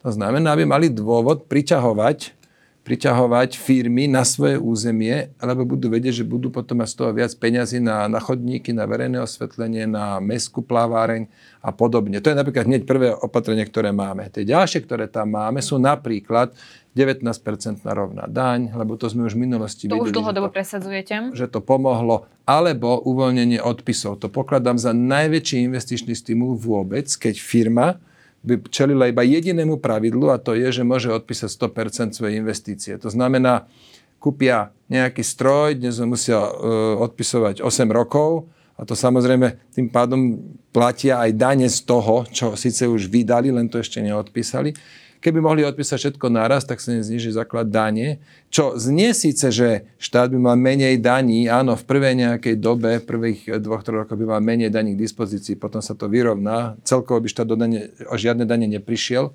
To 0.00 0.12
znamená, 0.12 0.56
aby 0.56 0.64
mali 0.64 0.88
dôvod 0.88 1.44
priťahovať 1.48 2.39
priťahovať 2.80 3.60
firmy 3.60 4.08
na 4.08 4.24
svoje 4.24 4.56
územie, 4.56 5.36
alebo 5.36 5.68
budú 5.68 5.92
vedieť, 5.92 6.24
že 6.24 6.24
budú 6.24 6.48
potom 6.48 6.80
mať 6.80 6.88
z 6.88 6.96
toho 6.96 7.10
viac 7.12 7.32
peňazí 7.36 7.76
na, 7.76 8.08
na 8.08 8.18
chodníky, 8.24 8.72
na 8.72 8.88
verejné 8.88 9.20
osvetlenie, 9.20 9.84
na 9.84 10.16
mestskú 10.18 10.64
plaváreň 10.64 11.28
a 11.60 11.70
podobne. 11.76 12.24
To 12.24 12.32
je 12.32 12.40
napríklad 12.40 12.64
hneď 12.64 12.88
prvé 12.88 13.12
opatrenie, 13.12 13.68
ktoré 13.68 13.92
máme. 13.92 14.32
Tie 14.32 14.48
ďalšie, 14.48 14.80
ktoré 14.88 15.12
tam 15.12 15.36
máme, 15.36 15.60
sú 15.60 15.76
napríklad 15.76 16.56
19% 16.96 17.84
na 17.84 17.92
rovná 17.92 18.24
daň, 18.26 18.72
lebo 18.74 18.96
to 18.96 19.06
sme 19.06 19.28
už 19.28 19.36
v 19.36 19.46
minulosti 19.46 19.86
to 19.86 19.94
videli. 19.94 20.10
už 20.10 20.16
dlhodobo 20.16 20.48
že 20.48 20.50
to, 20.50 20.56
presadzujete. 20.56 21.14
Že 21.36 21.46
to 21.52 21.60
pomohlo. 21.62 22.26
Alebo 22.48 22.98
uvoľnenie 23.06 23.62
odpisov. 23.62 24.18
To 24.24 24.32
pokladám 24.32 24.80
za 24.80 24.90
najväčší 24.90 25.68
investičný 25.70 26.16
stimul 26.18 26.58
vôbec, 26.58 27.06
keď 27.06 27.38
firma 27.38 28.02
by 28.40 28.64
čelila 28.72 29.12
iba 29.12 29.20
jedinému 29.20 29.80
pravidlu 29.80 30.32
a 30.32 30.40
to 30.40 30.56
je, 30.56 30.68
že 30.72 30.82
môže 30.86 31.12
odpísať 31.12 31.50
100% 31.52 32.16
svoje 32.16 32.40
investície. 32.40 32.96
To 32.96 33.12
znamená, 33.12 33.68
kúpia 34.16 34.72
nejaký 34.88 35.20
stroj, 35.20 35.76
dnes 35.76 36.00
musia 36.04 36.40
uh, 36.40 36.96
odpisovať 37.04 37.60
8 37.60 37.88
rokov 37.92 38.48
a 38.80 38.82
to 38.88 38.96
samozrejme 38.96 39.76
tým 39.76 39.92
pádom 39.92 40.40
platia 40.72 41.20
aj 41.20 41.36
dane 41.36 41.68
z 41.68 41.84
toho, 41.84 42.24
čo 42.32 42.56
síce 42.56 42.88
už 42.88 43.12
vydali, 43.12 43.52
len 43.52 43.68
to 43.68 43.76
ešte 43.76 44.00
neodpísali. 44.00 44.72
Keby 45.20 45.36
mohli 45.36 45.68
odpísať 45.68 46.16
všetko 46.16 46.32
naraz, 46.32 46.64
tak 46.64 46.80
sa 46.80 46.96
nezniží 46.96 47.28
základ 47.36 47.68
dane. 47.68 48.24
Čo 48.48 48.80
znie 48.80 49.12
síce, 49.12 49.52
že 49.52 49.84
štát 50.00 50.32
by 50.32 50.38
mal 50.40 50.56
menej 50.56 50.96
daní, 50.96 51.44
áno, 51.44 51.76
v 51.76 51.84
prvej 51.84 52.14
nejakej 52.16 52.56
dobe, 52.56 53.04
prvých 53.04 53.60
dvoch, 53.60 53.84
troch 53.84 54.08
rokov 54.08 54.16
by 54.16 54.24
mal 54.24 54.40
menej 54.40 54.72
daní 54.72 54.96
k 54.96 55.02
dispozícii, 55.04 55.60
potom 55.60 55.84
sa 55.84 55.92
to 55.92 56.08
vyrovná, 56.08 56.80
celkovo 56.88 57.20
by 57.20 57.28
štát 57.28 57.44
do 57.44 57.60
dane, 57.60 57.92
o 58.08 58.16
žiadne 58.16 58.48
dane 58.48 58.64
neprišiel, 58.64 59.28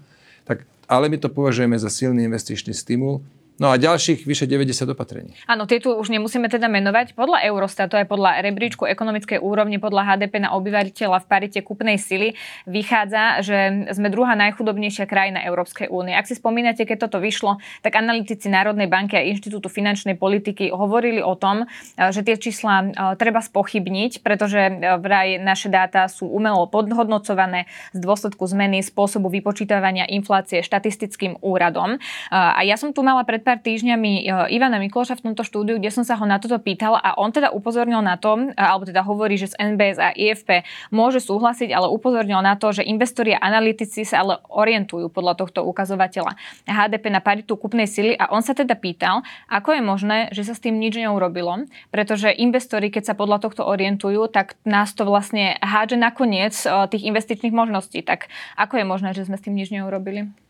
tak, 0.50 0.66
ale 0.90 1.06
my 1.06 1.22
to 1.22 1.30
považujeme 1.30 1.78
za 1.78 1.94
silný 1.94 2.26
investičný 2.26 2.74
stimul 2.74 3.22
No 3.56 3.72
a 3.72 3.80
ďalších 3.80 4.28
vyše 4.28 4.52
90 4.52 4.92
opatrení. 4.92 5.32
Áno, 5.48 5.64
tie 5.64 5.80
tu 5.80 5.96
už 5.96 6.12
nemusíme 6.12 6.52
teda 6.52 6.68
menovať. 6.68 7.16
Podľa 7.16 7.48
Eurostatu 7.48 7.96
aj 7.96 8.12
podľa 8.12 8.44
rebríčku 8.44 8.84
ekonomickej 8.84 9.40
úrovne 9.40 9.80
podľa 9.80 10.12
HDP 10.12 10.44
na 10.44 10.52
obyvateľa 10.60 11.24
v 11.24 11.28
parite 11.32 11.60
kupnej 11.64 11.96
sily 11.96 12.36
vychádza, 12.68 13.40
že 13.48 13.58
sme 13.96 14.12
druhá 14.12 14.36
najchudobnejšia 14.36 15.08
krajina 15.08 15.40
Európskej 15.48 15.88
únie. 15.88 16.12
Ak 16.12 16.28
si 16.28 16.36
spomínate, 16.36 16.84
keď 16.84 17.08
toto 17.08 17.24
vyšlo, 17.24 17.64
tak 17.80 17.96
analytici 17.96 18.52
Národnej 18.52 18.92
banky 18.92 19.16
a 19.16 19.24
Inštitútu 19.24 19.72
finančnej 19.72 20.20
politiky 20.20 20.76
hovorili 20.76 21.24
o 21.24 21.40
tom, 21.40 21.64
že 21.96 22.28
tie 22.28 22.36
čísla 22.36 22.76
e, 22.84 22.88
treba 23.16 23.40
spochybniť, 23.40 24.20
pretože 24.20 24.60
e, 24.68 24.72
vraj 25.00 25.40
naše 25.40 25.72
dáta 25.72 26.12
sú 26.12 26.28
umelo 26.28 26.68
podhodnocované 26.68 27.72
z 27.96 28.04
dôsledku 28.04 28.44
zmeny 28.44 28.84
spôsobu 28.84 29.32
vypočítavania 29.32 30.04
inflácie 30.12 30.60
štatistickým 30.60 31.40
úradom. 31.40 31.96
A 32.34 32.60
ja 32.68 32.76
som 32.76 32.92
tu 32.92 33.06
mala 33.06 33.24
pred 33.24 33.45
pár 33.46 33.62
týždňami 33.62 34.26
e, 34.26 34.50
Ivana 34.58 34.82
Mikloša 34.82 35.22
v 35.22 35.30
tomto 35.30 35.46
štúdiu, 35.46 35.78
kde 35.78 35.94
som 35.94 36.02
sa 36.02 36.18
ho 36.18 36.26
na 36.26 36.42
toto 36.42 36.58
pýtal 36.58 36.98
a 36.98 37.14
on 37.22 37.30
teda 37.30 37.54
upozornil 37.54 38.02
na 38.02 38.18
to, 38.18 38.50
e, 38.50 38.58
alebo 38.58 38.90
teda 38.90 39.06
hovorí, 39.06 39.38
že 39.38 39.54
z 39.54 39.78
NBS 39.78 39.98
a 40.02 40.10
IFP 40.18 40.66
môže 40.90 41.22
súhlasiť, 41.22 41.70
ale 41.70 41.86
upozornil 41.94 42.42
na 42.42 42.58
to, 42.58 42.74
že 42.74 42.82
investori 42.82 43.38
a 43.38 43.46
analytici 43.46 44.02
sa 44.02 44.26
ale 44.26 44.42
orientujú 44.50 45.14
podľa 45.14 45.38
tohto 45.38 45.62
ukazovateľa 45.62 46.34
HDP 46.66 47.14
na 47.14 47.22
paritu 47.22 47.54
kupnej 47.54 47.86
sily 47.86 48.18
a 48.18 48.34
on 48.34 48.42
sa 48.42 48.58
teda 48.58 48.74
pýtal, 48.74 49.22
ako 49.46 49.78
je 49.78 49.82
možné, 49.86 50.18
že 50.34 50.42
sa 50.42 50.58
s 50.58 50.64
tým 50.66 50.82
nič 50.82 50.98
neurobilo, 50.98 51.70
pretože 51.94 52.34
investori, 52.34 52.90
keď 52.90 53.14
sa 53.14 53.16
podľa 53.16 53.46
tohto 53.46 53.62
orientujú, 53.62 54.26
tak 54.34 54.58
nás 54.66 54.90
to 54.98 55.06
vlastne 55.06 55.62
hádže 55.62 56.02
nakoniec 56.02 56.58
e, 56.66 56.90
tých 56.90 57.06
investičných 57.06 57.54
možností. 57.54 58.02
Tak 58.02 58.34
ako 58.58 58.82
je 58.82 58.86
možné, 58.90 59.14
že 59.14 59.30
sme 59.30 59.38
s 59.38 59.46
tým 59.46 59.54
nič 59.54 59.70
neurobili? 59.70 60.45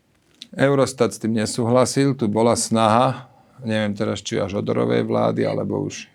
Eurostat 0.56 1.12
s 1.12 1.20
tým 1.20 1.36
nesúhlasil, 1.36 2.16
tu 2.16 2.32
bola 2.32 2.56
snaha, 2.56 3.28
neviem 3.60 3.92
teraz, 3.92 4.24
či 4.24 4.40
až 4.40 4.64
odorovej 4.64 5.04
vlády, 5.04 5.44
alebo 5.44 5.84
už 5.84 6.08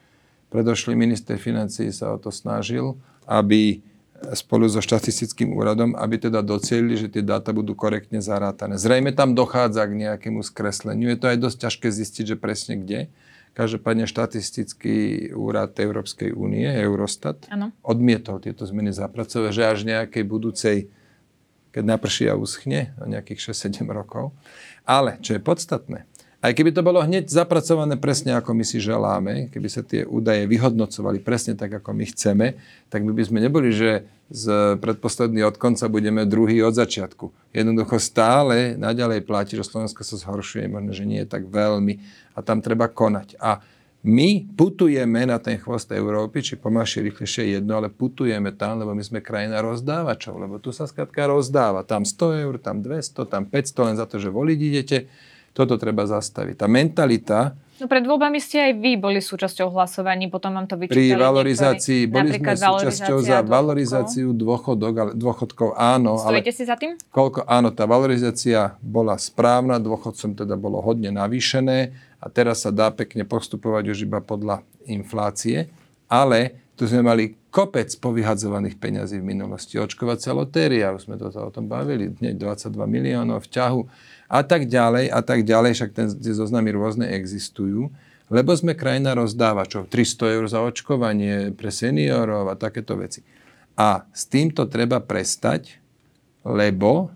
predošlý 0.50 0.98
minister 0.98 1.38
financí 1.38 1.94
sa 1.94 2.12
o 2.14 2.18
to 2.18 2.34
snažil, 2.34 2.98
aby 3.30 3.86
spolu 4.34 4.70
so 4.70 4.82
štatistickým 4.82 5.54
úradom, 5.58 5.98
aby 5.98 6.22
teda 6.22 6.46
docielili, 6.46 6.94
že 6.98 7.10
tie 7.10 7.26
dáta 7.26 7.50
budú 7.54 7.74
korektne 7.74 8.22
zarátané. 8.22 8.78
Zrejme 8.78 9.14
tam 9.18 9.34
dochádza 9.34 9.86
k 9.90 9.98
nejakému 9.98 10.46
skresleniu. 10.46 11.10
Je 11.10 11.18
to 11.18 11.30
aj 11.30 11.38
dosť 11.42 11.58
ťažké 11.66 11.88
zistiť, 11.90 12.24
že 12.34 12.38
presne 12.38 12.78
kde. 12.78 13.10
Každopádne 13.52 14.08
štatistický 14.08 15.30
úrad 15.36 15.76
Európskej 15.76 16.32
únie, 16.32 16.70
Eurostat, 16.72 17.50
ano. 17.52 17.76
odmietol 17.84 18.40
tieto 18.40 18.64
zmeny 18.64 18.96
zapracovať, 18.96 19.52
že 19.52 19.64
až 19.68 19.80
nejakej 19.84 20.24
budúcej, 20.24 20.78
keď 21.72 21.84
naprší 21.84 22.28
a 22.32 22.38
uschne, 22.38 22.96
o 23.00 23.08
nejakých 23.08 23.52
6-7 23.52 23.88
rokov. 23.92 24.36
Ale, 24.84 25.18
čo 25.24 25.36
je 25.36 25.42
podstatné, 25.42 26.06
aj 26.42 26.58
keby 26.58 26.74
to 26.74 26.82
bolo 26.82 27.06
hneď 27.06 27.30
zapracované 27.30 28.02
presne 28.02 28.34
ako 28.34 28.58
my 28.58 28.66
si 28.66 28.82
želáme, 28.82 29.54
keby 29.54 29.68
sa 29.70 29.86
tie 29.86 30.10
údaje 30.10 30.50
vyhodnocovali 30.50 31.22
presne 31.22 31.54
tak, 31.54 31.70
ako 31.70 31.94
my 31.94 32.06
chceme, 32.10 32.58
tak 32.90 33.06
my 33.06 33.14
by 33.14 33.24
sme 33.30 33.46
neboli, 33.46 33.70
že 33.70 34.10
z 34.34 34.74
predposledný 34.82 35.46
od 35.46 35.62
konca 35.62 35.86
budeme 35.86 36.26
druhý 36.26 36.66
od 36.66 36.74
začiatku. 36.74 37.30
Jednoducho 37.54 38.02
stále 38.02 38.74
naďalej 38.74 39.22
platí, 39.22 39.54
že 39.54 39.70
Slovensko 39.70 40.02
sa 40.02 40.18
zhoršuje, 40.18 40.66
možno, 40.66 40.98
že 40.98 41.06
nie 41.06 41.22
je 41.22 41.30
tak 41.30 41.46
veľmi 41.46 42.02
a 42.34 42.42
tam 42.42 42.58
treba 42.58 42.90
konať. 42.90 43.38
A 43.38 43.62
my 44.02 44.50
putujeme 44.58 45.30
na 45.30 45.38
ten 45.38 45.62
chvost 45.62 45.94
Európy, 45.94 46.42
či 46.42 46.58
pomalšie, 46.58 47.06
rýchlejšie 47.06 47.62
jedno, 47.62 47.78
ale 47.78 47.94
putujeme 47.94 48.50
tam, 48.50 48.82
lebo 48.82 48.98
my 48.98 49.04
sme 49.06 49.22
krajina 49.22 49.62
rozdávačov, 49.62 50.42
lebo 50.42 50.58
tu 50.58 50.74
sa 50.74 50.90
skladka 50.90 51.30
rozdáva. 51.30 51.86
Tam 51.86 52.02
100 52.02 52.42
eur, 52.42 52.58
tam 52.58 52.82
200, 52.82 53.30
tam 53.30 53.46
500, 53.46 53.88
len 53.88 53.96
za 54.02 54.10
to, 54.10 54.18
že 54.18 54.34
voliť 54.34 54.60
idete 54.60 54.98
toto 55.52 55.76
treba 55.76 56.08
zastaviť. 56.08 56.56
Tá 56.56 56.68
mentalita... 56.72 57.54
No 57.82 57.90
pred 57.90 58.06
voľbami 58.06 58.38
ste 58.38 58.62
aj 58.62 58.74
vy 58.78 58.94
boli 58.94 59.18
súčasťou 59.18 59.74
hlasovaní, 59.74 60.30
potom 60.30 60.54
vám 60.54 60.70
to 60.70 60.78
vyčítali 60.78 61.12
Pri 61.12 61.18
valorizácii, 61.18 62.02
niektorí, 62.06 62.14
boli 62.14 62.30
sme 62.38 62.54
súčasťou 62.54 63.18
za 63.26 63.40
valorizáciu 63.42 64.28
dôchodok, 64.38 64.94
ale, 65.02 65.12
dôchodkov, 65.18 65.74
áno. 65.74 66.22
Stojíte 66.22 66.54
ale 66.54 66.58
si 66.62 66.64
za 66.70 66.78
tým? 66.78 66.94
Koľko, 67.10 67.42
áno, 67.50 67.74
tá 67.74 67.90
valorizácia 67.90 68.78
bola 68.86 69.18
správna, 69.18 69.82
dôchodcom 69.82 70.38
teda 70.38 70.56
bolo 70.62 70.78
hodne 70.78 71.10
navýšené 71.10 72.11
a 72.22 72.30
teraz 72.30 72.64
sa 72.64 72.70
dá 72.70 72.94
pekne 72.94 73.26
postupovať 73.26 73.98
už 73.98 74.06
iba 74.06 74.22
podľa 74.22 74.62
inflácie, 74.86 75.74
ale 76.06 76.62
tu 76.78 76.86
sme 76.86 77.02
mali 77.02 77.38
kopec 77.50 77.90
povyhadzovaných 77.98 78.78
peňazí 78.78 79.20
v 79.22 79.26
minulosti. 79.36 79.82
Očkovacia 79.82 80.32
lotéria, 80.32 80.94
už 80.94 81.10
sme 81.10 81.18
to 81.18 81.34
o 81.34 81.52
tom 81.52 81.66
bavili, 81.66 82.14
22 82.14 82.74
miliónov 82.86 83.46
v 83.46 83.52
ťahu 83.54 83.82
a 84.32 84.40
tak 84.46 84.70
ďalej 84.70 85.12
a 85.12 85.20
tak 85.22 85.44
ďalej, 85.44 85.72
však 85.78 85.92
ten, 85.92 86.08
tie 86.14 86.34
zoznamy 86.34 86.72
rôzne 86.72 87.10
existujú, 87.12 87.92
lebo 88.32 88.56
sme 88.56 88.78
krajina 88.78 89.12
rozdávačov. 89.12 89.92
300 89.92 90.36
eur 90.40 90.46
za 90.48 90.64
očkovanie 90.64 91.52
pre 91.52 91.70
seniorov 91.70 92.48
a 92.48 92.56
takéto 92.56 92.96
veci. 92.96 93.26
A 93.76 94.08
s 94.16 94.30
týmto 94.30 94.70
treba 94.72 95.04
prestať, 95.04 95.82
lebo 96.48 97.12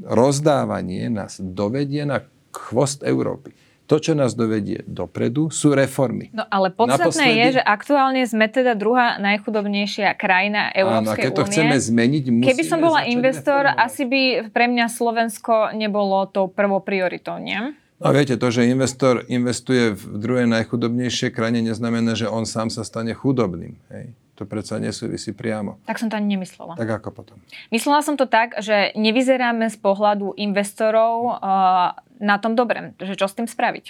rozdávanie 0.00 1.10
nás 1.10 1.42
dovedie 1.42 2.06
na 2.06 2.22
chvost 2.54 3.02
Európy. 3.02 3.65
To, 3.86 4.02
čo 4.02 4.18
nás 4.18 4.34
dovedie 4.34 4.82
dopredu, 4.82 5.46
sú 5.54 5.70
reformy. 5.70 6.34
No 6.34 6.42
ale 6.50 6.74
podstatné 6.74 7.06
Naposledy... 7.06 7.38
je, 7.38 7.46
že 7.58 7.62
aktuálne 7.62 8.22
sme 8.26 8.50
teda 8.50 8.74
druhá 8.74 9.14
najchudobnejšia 9.22 10.10
krajina 10.18 10.74
Európskej 10.74 11.06
únie. 11.06 11.14
Áno, 11.14 11.22
keď 11.22 11.30
to 11.30 11.42
únie. 11.46 11.50
chceme 11.54 11.76
zmeniť, 11.78 12.24
musíme 12.34 12.50
Keby 12.50 12.64
som 12.66 12.78
bola 12.82 13.06
investor, 13.06 13.62
reformovať. 13.62 13.86
asi 13.86 14.02
by 14.10 14.22
pre 14.50 14.66
mňa 14.66 14.86
Slovensko 14.90 15.54
nebolo 15.78 16.26
tou 16.26 16.50
prvou 16.50 16.82
prioritou, 16.82 17.38
nie? 17.38 17.78
No 17.96 18.12
viete, 18.12 18.36
to, 18.36 18.52
že 18.52 18.68
investor 18.68 19.24
investuje 19.24 19.96
v 19.96 20.20
druhej 20.20 20.50
najchudobnejšej 20.50 21.30
krajine, 21.32 21.64
neznamená, 21.64 22.12
že 22.12 22.28
on 22.28 22.44
sám 22.44 22.68
sa 22.68 22.84
stane 22.84 23.16
chudobným. 23.16 23.78
Hej. 23.88 24.12
To 24.36 24.44
predsa 24.44 24.76
nesúvisí 24.76 25.32
priamo. 25.32 25.80
Tak 25.88 25.96
som 25.96 26.12
to 26.12 26.20
ani 26.20 26.36
nemyslela. 26.36 26.76
Tak 26.76 27.00
ako 27.00 27.08
potom? 27.08 27.40
Myslela 27.72 28.04
som 28.04 28.20
to 28.20 28.28
tak, 28.28 28.52
že 28.60 28.92
nevyzeráme 28.92 29.72
z 29.72 29.80
pohľadu 29.80 30.36
investorov 30.36 31.40
uh, 31.40 31.96
na 32.20 32.36
tom 32.40 32.58
dobre. 32.58 32.96
Že 33.00 33.14
čo 33.14 33.26
s 33.28 33.34
tým 33.36 33.48
spraviť? 33.48 33.84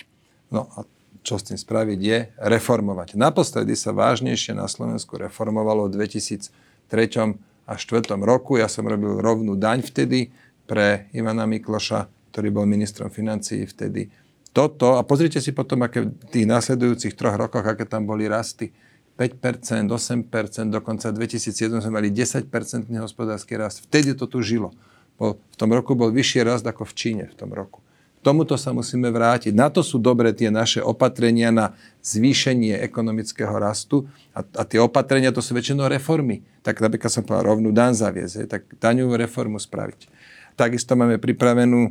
No 0.51 0.71
a 0.79 0.87
čo 1.27 1.43
s 1.43 1.47
tým 1.51 1.59
spraviť 1.59 1.99
je 1.99 2.19
reformovať. 2.39 3.19
Naposledy 3.19 3.75
sa 3.75 3.91
vážnejšie 3.91 4.55
na 4.55 4.71
Slovensku 4.71 5.19
reformovalo 5.19 5.91
v 5.91 6.07
2003 6.07 7.35
a 7.67 7.75
2004 7.75 8.15
roku. 8.23 8.63
Ja 8.63 8.71
som 8.71 8.87
robil 8.87 9.19
rovnú 9.19 9.59
daň 9.59 9.83
vtedy 9.83 10.31
pre 10.71 11.11
Ivana 11.11 11.51
Mikloša, 11.51 12.07
ktorý 12.31 12.55
bol 12.55 12.67
ministrom 12.71 13.11
financií 13.11 13.67
vtedy. 13.67 14.07
Toto, 14.55 14.97
a 14.97 15.03
pozrite 15.03 15.43
si 15.43 15.51
potom, 15.51 15.83
aké 15.83 16.07
v 16.07 16.15
tých 16.31 16.47
následujúcich 16.47 17.19
troch 17.19 17.37
rokoch, 17.37 17.67
aké 17.67 17.85
tam 17.85 18.07
boli 18.07 18.31
rasty 18.31 18.71
5%, 19.17 19.89
8%, 19.89 20.69
dokonca 20.69 21.09
v 21.09 21.25
2007 21.25 21.81
sme 21.81 21.93
mali 21.93 22.09
10% 22.13 22.53
hospodársky 23.01 23.57
rast. 23.57 23.85
Vtedy 23.89 24.13
to 24.13 24.29
tu 24.29 24.45
žilo. 24.45 24.77
Bol, 25.17 25.41
v 25.41 25.57
tom 25.57 25.73
roku 25.73 25.97
bol 25.97 26.13
vyšší 26.13 26.45
rast 26.45 26.65
ako 26.69 26.85
v 26.85 26.93
Číne 26.93 27.25
v 27.33 27.37
tom 27.37 27.51
roku. 27.57 27.81
Tomuto 28.27 28.59
sa 28.59 28.75
musíme 28.75 29.07
vrátiť. 29.15 29.55
Na 29.55 29.71
to 29.71 29.87
sú 29.87 30.03
dobré 30.03 30.35
tie 30.35 30.51
naše 30.51 30.83
opatrenia 30.83 31.55
na 31.55 31.79
zvýšenie 32.03 32.75
ekonomického 32.83 33.55
rastu 33.55 34.11
a, 34.35 34.43
a 34.43 34.67
tie 34.67 34.83
opatrenia 34.83 35.31
to 35.31 35.39
sú 35.39 35.55
väčšinou 35.55 35.87
reformy. 35.87 36.43
Tak 36.67 36.83
napríklad 36.83 37.07
som 37.07 37.23
povedal 37.23 37.55
rovnú 37.55 37.71
dan 37.71 37.95
zaviesť, 37.95 38.51
tak 38.51 38.67
daňovú 38.83 39.15
reformu 39.15 39.63
spraviť. 39.63 40.11
Takisto 40.59 40.99
máme 40.99 41.23
pripravenú 41.23 41.87
e, 41.87 41.91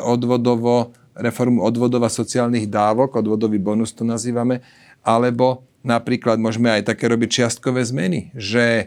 odvodovo, 0.00 0.96
reformu 1.12 1.60
odvodova 1.60 2.08
sociálnych 2.08 2.72
dávok, 2.72 3.20
odvodový 3.20 3.60
bonus 3.60 3.92
to 3.92 4.08
nazývame, 4.08 4.64
alebo 5.04 5.68
Napríklad 5.82 6.38
môžeme 6.38 6.70
aj 6.70 6.94
také 6.94 7.10
robiť 7.10 7.42
čiastkové 7.42 7.82
zmeny, 7.82 8.30
že 8.38 8.64
e, 8.78 8.84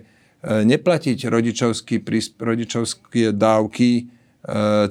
neplatiť 0.63 1.27
rodičovské 2.39 3.35
dávky 3.35 3.89
e, 3.99 4.03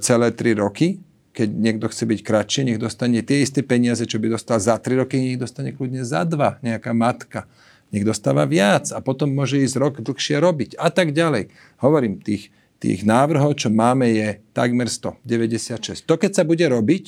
celé 0.05 0.29
3 0.29 0.61
roky, 0.61 1.01
keď 1.35 1.49
niekto 1.51 1.91
chce 1.91 2.05
byť 2.07 2.21
kratšie, 2.23 2.63
nech 2.71 2.79
dostane 2.79 3.21
tie 3.27 3.43
isté 3.43 3.67
peniaze, 3.67 4.07
čo 4.07 4.23
by 4.23 4.33
dostal 4.33 4.63
za 4.63 4.79
3 4.79 5.03
roky, 5.03 5.19
nech 5.19 5.43
dostane 5.43 5.75
kľudne 5.75 6.07
za 6.07 6.23
2, 6.23 6.63
nejaká 6.63 6.95
matka. 6.95 7.51
Nech 7.91 8.07
dostáva 8.07 8.47
viac 8.47 8.95
a 8.95 9.03
potom 9.03 9.35
môže 9.35 9.59
ísť 9.59 9.77
rok 9.77 9.95
dlhšie 9.99 10.39
robiť 10.39 10.71
a 10.79 10.95
tak 10.95 11.11
ďalej. 11.11 11.51
Hovorím, 11.83 12.23
tých, 12.23 12.55
tých 12.79 13.03
návrhov, 13.03 13.59
čo 13.59 13.69
máme, 13.69 14.07
je 14.15 14.29
takmer 14.55 14.87
196. 14.87 16.07
To, 16.07 16.15
keď 16.15 16.31
sa 16.39 16.45
bude 16.47 16.65
robiť, 16.65 17.05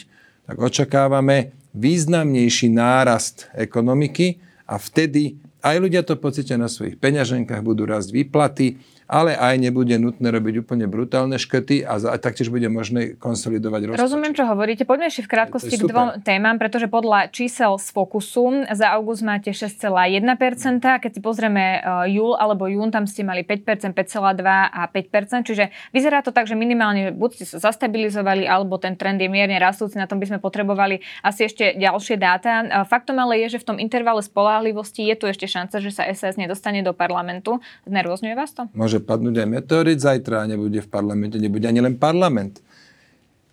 tak 0.51 0.59
očakávame 0.59 1.55
významnejší 1.75 2.71
nárast 2.71 3.51
ekonomiky, 3.55 4.43
a 4.67 4.75
vtedy 4.83 5.39
aj 5.63 5.77
ľudia 5.79 6.03
to 6.03 6.19
pocítia 6.19 6.59
na 6.59 6.67
svojich 6.67 6.99
peňaženkách, 6.99 7.63
budú 7.63 7.87
rásť 7.87 8.11
výplaty, 8.13 8.83
ale 9.07 9.39
aj 9.39 9.55
nebude 9.63 9.95
nutné 9.99 10.29
robiť 10.35 10.67
úplne 10.67 10.91
brutálne 10.91 11.39
škrty 11.39 11.87
a, 11.87 12.03
za, 12.03 12.11
a 12.11 12.17
taktiež 12.19 12.51
bude 12.51 12.67
možné 12.67 13.15
konsolidovať 13.15 13.95
rozpočet. 13.95 14.05
Rozumiem, 14.07 14.33
čo 14.35 14.45
hovoríte. 14.47 14.83
Poďme 14.83 15.09
ešte 15.09 15.27
v 15.27 15.31
krátkosti 15.31 15.75
k 15.79 15.87
dvom 15.87 16.09
témam, 16.27 16.59
pretože 16.59 16.91
podľa 16.91 17.31
čísel 17.31 17.79
z 17.79 17.87
Fokusu 17.95 18.67
za 18.75 18.93
august 18.99 19.23
máte 19.23 19.55
6,1%. 19.55 20.83
Keď 20.83 21.11
si 21.11 21.21
pozrieme 21.23 21.81
uh, 21.81 22.05
júl 22.11 22.35
alebo 22.35 22.67
jún, 22.67 22.91
tam 22.91 23.07
ste 23.07 23.23
mali 23.23 23.47
5%, 23.47 23.95
5,2% 23.95 24.43
a 24.71 24.83
5%. 24.91 25.49
Čiže 25.49 25.65
vyzerá 25.95 26.21
to 26.21 26.35
tak, 26.35 26.51
že 26.51 26.59
minimálne 26.59 27.15
buď 27.15 27.43
ste 27.43 27.47
sa 27.47 27.59
zastabilizovali, 27.71 28.45
alebo 28.45 28.77
ten 28.77 28.99
trend 28.99 29.23
je 29.23 29.31
mierne 29.31 29.57
rastúci. 29.57 29.99
Na 29.99 30.11
tom 30.11 30.19
by 30.19 30.31
sme 30.31 30.39
potrebovali 30.39 31.01
asi 31.23 31.47
ešte 31.47 31.79
ďalšie 31.79 32.19
dáta. 32.19 32.67
Uh, 32.67 32.83
faktom 32.83 33.19
ale 33.23 33.39
je, 33.47 33.57
že 33.57 33.63
v 33.63 33.67
tom 33.75 33.79
intervale 33.79 34.21
spolahlivosti 34.21 35.07
je 35.07 35.15
tu 35.15 35.25
ešte 35.31 35.47
šanca, 35.47 35.79
že 35.79 35.91
sa 35.95 36.05
SAS 36.11 36.35
nedostane 36.35 36.83
do 36.83 36.91
parlamentu. 36.93 37.63
Znervozňuje 37.87 38.35
vás 38.35 38.53
to? 38.53 38.69
Môže 38.77 38.96
môže 38.97 39.05
padnúť 39.05 39.45
aj 39.45 39.49
meteorit 39.53 40.01
zajtra 40.01 40.49
nebude 40.49 40.81
v 40.81 40.89
parlamente, 40.89 41.37
nebude 41.37 41.69
ani 41.69 41.85
len 41.85 42.01
parlament. 42.01 42.65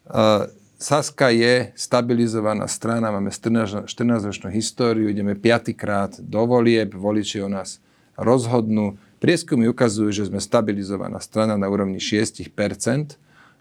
Uh, 0.07 0.47
Saska 0.79 1.31
je 1.31 1.71
stabilizovaná 1.75 2.67
strana, 2.67 3.11
máme 3.11 3.31
14-ročnú 3.31 4.51
históriu, 4.51 5.07
ideme 5.07 5.35
piatýkrát 5.35 6.19
do 6.19 6.43
volieb, 6.43 6.91
voliči 6.95 7.39
o 7.39 7.47
nás 7.47 7.79
rozhodnú. 8.19 8.99
Prieskumy 9.23 9.71
ukazujú, 9.71 10.11
že 10.11 10.27
sme 10.27 10.43
stabilizovaná 10.43 11.23
strana 11.23 11.55
na 11.55 11.71
úrovni 11.71 12.03
6%, 12.03 12.51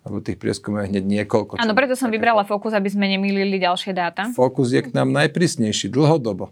lebo 0.03 0.19
tých 0.19 0.35
prieskumov 0.35 0.83
je 0.83 0.99
hneď 0.99 1.05
niekoľko. 1.23 1.63
Áno, 1.63 1.79
preto 1.79 1.95
som 1.95 2.11
vybrala 2.11 2.43
Fokus, 2.43 2.75
aby 2.75 2.91
sme 2.91 3.07
nemýlili 3.07 3.63
ďalšie 3.63 3.95
dáta. 3.95 4.27
Fokus 4.35 4.75
je 4.75 4.83
k 4.83 4.91
nám 4.91 5.15
najprísnejší, 5.15 5.95
dlhodobo. 5.95 6.51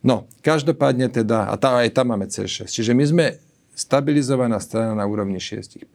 No, 0.00 0.24
každopádne 0.40 1.12
teda, 1.12 1.52
a 1.52 1.60
tá, 1.60 1.84
aj 1.84 1.92
tam 1.92 2.16
máme 2.16 2.24
C6. 2.24 2.72
Čiže 2.72 2.96
my 2.96 3.04
sme 3.04 3.24
stabilizovaná 3.80 4.60
strana 4.60 4.92
na 4.92 5.08
úrovni 5.08 5.40
6%. 5.40 5.88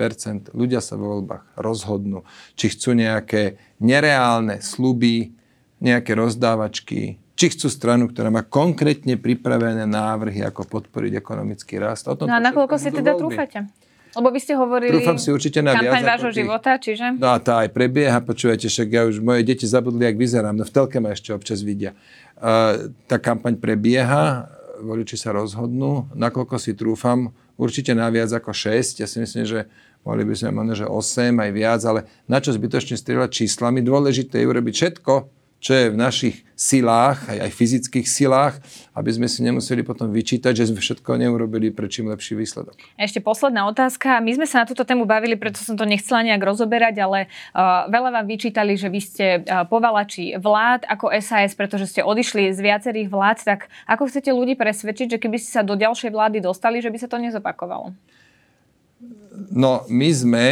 Ľudia 0.57 0.81
sa 0.81 0.97
vo 0.97 1.21
voľbách 1.21 1.53
rozhodnú, 1.61 2.25
či 2.57 2.73
chcú 2.73 2.97
nejaké 2.97 3.61
nereálne 3.77 4.57
sluby, 4.57 5.37
nejaké 5.77 6.17
rozdávačky, 6.17 7.21
či 7.35 7.45
chcú 7.53 7.67
stranu, 7.69 8.09
ktorá 8.09 8.33
má 8.33 8.41
konkrétne 8.41 9.21
pripravené 9.21 9.85
návrhy, 9.85 10.41
ako 10.41 10.65
podporiť 10.65 11.13
ekonomický 11.21 11.77
rast. 11.77 12.09
O 12.09 12.17
tom 12.17 12.31
no 12.31 12.33
a 12.33 12.41
nakoľko 12.41 12.75
si 12.81 12.89
teda 12.89 13.13
trúfate? 13.13 13.69
Lebo 14.15 14.31
vy 14.31 14.39
ste 14.39 14.55
hovorili 14.55 14.95
Trúfam 14.95 15.19
si 15.19 15.27
určite 15.27 15.59
na 15.59 15.75
kampaň 15.75 16.15
vášho 16.15 16.31
tých... 16.31 16.47
života, 16.47 16.71
čiže... 16.79 17.19
No 17.19 17.35
a 17.35 17.37
tá 17.43 17.67
aj 17.67 17.75
prebieha, 17.75 18.23
počúvajte, 18.23 18.71
však 18.71 18.88
ja 18.88 19.03
už 19.03 19.19
moje 19.19 19.43
deti 19.43 19.67
zabudli, 19.67 20.07
jak 20.07 20.15
vyzerám, 20.15 20.55
no 20.55 20.63
v 20.63 20.71
telke 20.71 21.03
ma 21.03 21.11
ešte 21.11 21.36
občas 21.36 21.59
vidia. 21.59 21.91
Uh, 22.39 22.95
tá 23.11 23.19
kampaň 23.19 23.59
prebieha, 23.59 24.47
voliči 24.79 25.19
sa 25.19 25.36
rozhodnú, 25.36 26.07
nakoľko 26.15 26.55
si 26.55 26.71
trúfam, 26.71 27.36
určite 27.58 27.91
na 27.97 28.08
viac 28.14 28.30
ako 28.30 28.53
6. 28.53 29.01
Ja 29.01 29.08
si 29.10 29.18
myslím, 29.18 29.43
že 29.43 29.66
mohli 30.06 30.22
by 30.22 30.34
sme 30.38 30.49
možno, 30.53 30.74
že 30.78 30.86
8 30.86 31.34
aj 31.34 31.51
viac, 31.51 31.82
ale 31.84 32.06
na 32.30 32.38
čo 32.38 32.53
zbytočne 32.53 32.95
strieľať 32.95 33.30
číslami? 33.34 33.82
Dôležité 33.82 34.39
je 34.39 34.49
urobiť 34.49 34.74
všetko, 34.78 35.14
čo 35.60 35.72
je 35.74 35.86
v 35.89 35.97
našich 35.97 36.44
silách, 36.56 37.28
aj, 37.28 37.38
aj 37.45 37.51
fyzických 37.51 38.08
silách, 38.08 38.56
aby 38.95 39.12
sme 39.12 39.28
si 39.28 39.43
nemuseli 39.43 39.84
potom 39.84 40.08
vyčítať, 40.08 40.56
že 40.56 40.72
sme 40.72 40.80
všetko 40.80 41.20
neurobili 41.20 41.68
pre 41.76 41.91
čím 41.91 42.08
lepší 42.08 42.39
výsledok. 42.39 42.80
Ešte 42.95 43.20
posledná 43.20 43.68
otázka. 43.68 44.24
My 44.24 44.32
sme 44.39 44.47
sa 44.47 44.64
na 44.64 44.66
túto 44.66 44.88
tému 44.88 45.03
bavili, 45.03 45.36
preto 45.36 45.60
som 45.60 45.76
to 45.76 45.84
nechcela 45.84 46.24
nejak 46.24 46.39
rozoberať, 46.39 46.95
ale 47.03 47.28
uh, 47.28 47.91
veľa 47.91 48.10
vám 48.16 48.26
vyčítali, 48.32 48.80
že 48.80 48.88
vy 48.88 49.01
ste 49.03 49.26
uh, 49.43 49.68
povalači 49.68 50.39
vlád 50.39 50.88
ako 50.88 51.12
SAS, 51.20 51.60
pretože 51.60 51.91
ste 51.91 52.01
odišli 52.01 52.56
z 52.56 52.60
viacerých 52.64 53.12
vlád, 53.12 53.38
tak 53.43 53.68
ako 53.84 54.08
chcete 54.08 54.32
ľudí 54.32 54.56
presvedčiť, 54.56 55.20
že 55.20 55.22
keby 55.22 55.36
ste 55.36 55.60
sa 55.60 55.62
do 55.62 55.76
ďalšej 55.76 56.10
vlády 56.16 56.39
dostali, 56.39 56.80
že 56.80 56.88
by 56.88 56.97
sa 57.03 57.12
to 57.12 57.20
nezopakovalo? 57.20 57.91
No, 59.51 59.84
my 59.91 60.10
sme 60.16 60.45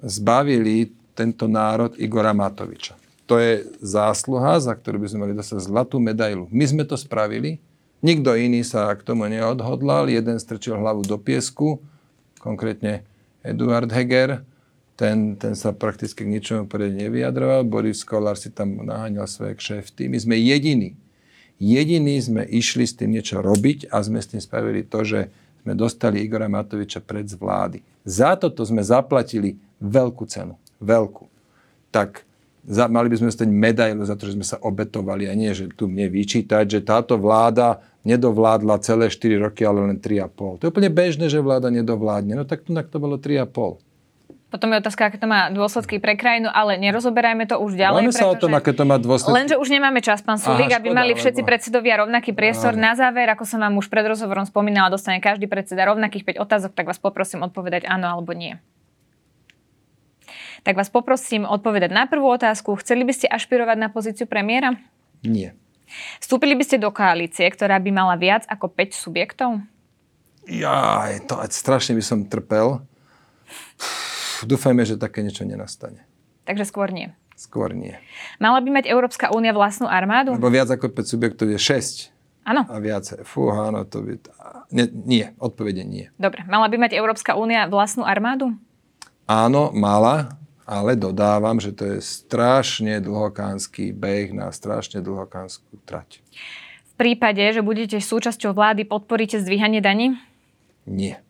zbavili 0.00 0.88
tento 1.12 1.44
národ 1.44 1.92
Igora 2.00 2.32
Matoviča 2.32 3.07
to 3.28 3.36
je 3.36 3.68
zásluha, 3.84 4.56
za 4.56 4.72
ktorú 4.72 5.04
by 5.04 5.08
sme 5.12 5.28
mali 5.28 5.34
dostať 5.36 5.68
zlatú 5.68 6.00
medailu. 6.00 6.48
My 6.48 6.64
sme 6.64 6.88
to 6.88 6.96
spravili, 6.96 7.60
nikto 8.00 8.32
iný 8.32 8.64
sa 8.64 8.88
k 8.96 9.04
tomu 9.04 9.28
neodhodlal, 9.28 10.08
jeden 10.08 10.40
strčil 10.40 10.80
hlavu 10.80 11.04
do 11.04 11.20
piesku, 11.20 11.84
konkrétne 12.40 13.04
Eduard 13.44 13.92
Heger, 13.92 14.40
ten, 14.98 15.38
ten 15.38 15.54
sa 15.54 15.70
prakticky 15.70 16.26
k 16.26 16.32
ničomu 16.32 16.66
poriadne 16.66 17.06
nevyjadroval, 17.06 17.62
Boris 17.62 18.02
Kolár 18.02 18.34
si 18.34 18.50
tam 18.50 18.82
naháňal 18.82 19.30
svoje 19.30 19.54
kšefty. 19.54 20.10
My 20.10 20.18
sme 20.18 20.34
jediní, 20.34 20.98
jediní 21.62 22.18
sme 22.18 22.42
išli 22.42 22.82
s 22.82 22.98
tým 22.98 23.14
niečo 23.14 23.38
robiť 23.38 23.94
a 23.94 24.02
sme 24.02 24.18
s 24.18 24.34
tým 24.34 24.42
spravili 24.42 24.82
to, 24.82 25.06
že 25.06 25.20
sme 25.62 25.78
dostali 25.78 26.24
Igora 26.24 26.50
Matoviča 26.50 26.98
pred 26.98 27.30
z 27.30 27.38
vlády. 27.38 27.78
Za 28.02 28.34
toto 28.34 28.66
sme 28.66 28.82
zaplatili 28.82 29.54
veľkú 29.78 30.26
cenu. 30.26 30.58
Veľkú. 30.82 31.30
Tak 31.94 32.27
za, 32.68 32.84
mali 32.84 33.08
by 33.08 33.16
sme 33.16 33.32
dostať 33.32 33.48
medailu 33.48 34.04
za 34.04 34.12
to, 34.12 34.28
že 34.28 34.36
sme 34.36 34.44
sa 34.44 34.60
obetovali 34.60 35.24
a 35.24 35.32
nie, 35.32 35.48
že 35.56 35.72
tu 35.72 35.88
mne 35.88 36.12
vyčítať, 36.12 36.68
že 36.68 36.80
táto 36.84 37.16
vláda 37.16 37.80
nedovládla 38.04 38.76
celé 38.84 39.08
4 39.08 39.40
roky, 39.40 39.64
ale 39.64 39.88
len 39.88 39.96
3,5. 39.96 40.60
To 40.60 40.62
je 40.68 40.70
úplne 40.70 40.92
bežné, 40.92 41.32
že 41.32 41.40
vláda 41.40 41.72
nedovládne. 41.72 42.36
No 42.36 42.44
tak 42.44 42.68
tu 42.68 42.76
to 42.76 42.98
bolo 43.00 43.16
3,5. 43.16 43.80
Potom 44.48 44.72
je 44.72 44.80
otázka, 44.80 45.12
aké 45.12 45.20
to 45.20 45.28
má 45.28 45.52
dôsledky 45.52 46.00
pre 46.00 46.16
krajinu, 46.16 46.48
ale 46.48 46.80
nerozoberajme 46.80 47.44
to 47.44 47.60
už 47.60 47.76
ďalej. 47.76 48.08
Máme 48.08 48.16
sa 48.16 48.32
o 48.32 48.36
tom, 48.36 48.56
aké 48.56 48.72
to 48.72 48.88
má 48.88 48.96
dôsledky. 48.96 49.36
Lenže 49.36 49.60
už 49.60 49.68
nemáme 49.68 50.00
čas, 50.00 50.24
pán 50.24 50.40
Sulík, 50.40 50.72
aby 50.72 50.88
mali 50.88 51.12
všetci 51.12 51.44
lebo... 51.44 51.48
predsedovia 51.52 52.00
rovnaký 52.00 52.32
priestor. 52.32 52.72
Áno. 52.72 52.80
Na 52.80 52.96
záver, 52.96 53.28
ako 53.28 53.44
som 53.44 53.60
vám 53.60 53.76
už 53.76 53.92
pred 53.92 54.08
rozhovorom 54.08 54.48
spomínala, 54.48 54.88
dostane 54.88 55.20
každý 55.20 55.52
predseda 55.52 55.84
rovnakých 55.92 56.40
5 56.40 56.44
otázok, 56.48 56.72
tak 56.72 56.88
vás 56.88 56.96
poprosím 56.96 57.44
odpovedať 57.44 57.84
áno 57.84 58.08
alebo 58.08 58.32
nie 58.32 58.56
tak 60.68 60.76
vás 60.76 60.92
poprosím 60.92 61.48
odpovedať 61.48 61.88
na 61.88 62.04
prvú 62.04 62.28
otázku. 62.28 62.76
Chceli 62.84 63.00
by 63.08 63.16
ste 63.16 63.24
ašpirovať 63.32 63.76
na 63.80 63.88
pozíciu 63.88 64.28
premiéra? 64.28 64.76
Nie. 65.24 65.56
Vstúpili 66.20 66.52
by 66.52 66.60
ste 66.60 66.76
do 66.76 66.92
koalície, 66.92 67.48
ktorá 67.48 67.80
by 67.80 67.88
mala 67.88 68.20
viac 68.20 68.44
ako 68.44 68.68
5 68.76 68.92
subjektov? 68.92 69.64
Ja, 70.44 71.08
to 71.24 71.40
strašne 71.48 71.96
by 71.96 72.04
som 72.04 72.28
trpel. 72.28 72.84
Dúfajme, 74.44 74.84
že 74.84 75.00
také 75.00 75.24
niečo 75.24 75.48
nenastane. 75.48 76.04
Takže 76.44 76.68
skôr 76.68 76.92
nie. 76.92 77.16
Skôr 77.32 77.72
nie. 77.72 77.96
Mala 78.36 78.60
by 78.60 78.68
mať 78.68 78.92
Európska 78.92 79.32
únia 79.32 79.56
vlastnú 79.56 79.88
armádu? 79.88 80.36
Lebo 80.36 80.52
viac 80.52 80.68
ako 80.68 80.92
5 80.92 81.00
subjektov 81.00 81.48
je 81.48 81.56
6. 81.56 82.12
Áno. 82.44 82.68
A 82.68 82.76
viacej. 82.76 83.24
Fú, 83.24 83.48
áno, 83.48 83.88
to 83.88 84.04
by... 84.04 84.20
Nie, 84.68 84.84
nie, 84.92 85.32
odpovede 85.40 85.80
nie. 85.80 86.12
Dobre, 86.20 86.44
mala 86.44 86.68
by 86.68 86.76
mať 86.76 86.92
Európska 86.92 87.40
únia 87.40 87.64
vlastnú 87.72 88.04
armádu? 88.04 88.52
Áno, 89.24 89.72
mala, 89.72 90.37
ale 90.68 91.00
dodávam, 91.00 91.56
že 91.56 91.72
to 91.72 91.96
je 91.96 92.04
strašne 92.04 93.00
dlhokánsky 93.00 93.96
beh 93.96 94.36
na 94.36 94.52
strašne 94.52 95.00
dlhokánsku 95.00 95.80
trať. 95.88 96.20
V 96.84 96.94
prípade, 97.00 97.40
že 97.40 97.64
budete 97.64 97.96
súčasťou 97.96 98.52
vlády, 98.52 98.84
podporíte 98.84 99.40
zdvíhanie 99.40 99.80
daní? 99.80 100.20
Nie. 100.84 101.24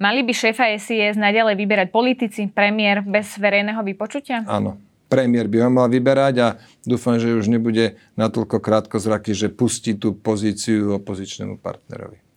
Mali 0.00 0.24
by 0.24 0.32
šéfa 0.32 0.72
SIS 0.80 1.20
naďalej 1.20 1.58
vyberať 1.58 1.88
politici, 1.92 2.48
premiér 2.48 3.04
bez 3.04 3.36
verejného 3.36 3.84
vypočutia? 3.84 4.46
Áno. 4.48 4.80
Premiér 5.08 5.48
by 5.48 5.64
ho 5.64 5.70
mal 5.72 5.88
vyberať 5.88 6.34
a 6.44 6.48
dúfam, 6.84 7.16
že 7.16 7.32
už 7.32 7.48
nebude 7.48 7.96
natoľko 8.20 8.60
krátko 8.60 9.00
zraky, 9.00 9.32
že 9.32 9.48
pustí 9.48 9.96
tú 9.96 10.12
pozíciu 10.12 11.00
opozičnému 11.00 11.56
partnerovi. 11.64 12.27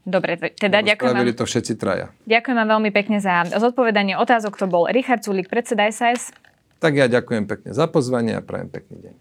Dobre, 0.00 0.40
teda 0.56 0.80
Lebo 0.80 0.88
ďakujem 0.96 1.12
vám. 1.12 1.36
to 1.36 1.44
všetci 1.44 1.72
traja. 1.76 2.06
Ďakujem 2.24 2.56
vám 2.56 2.68
veľmi 2.78 2.90
pekne 2.90 3.20
za 3.20 3.44
zodpovedanie 3.52 4.16
otázok. 4.16 4.56
To 4.56 4.66
bol 4.66 4.88
Richard 4.88 5.20
Sulík, 5.20 5.52
predseda 5.52 5.84
SAS. 5.92 6.32
Tak 6.80 6.96
ja 6.96 7.06
ďakujem 7.06 7.44
pekne 7.44 7.70
za 7.76 7.84
pozvanie 7.84 8.32
a 8.32 8.40
prajem 8.40 8.72
pekný 8.72 8.96
deň. 9.04 9.14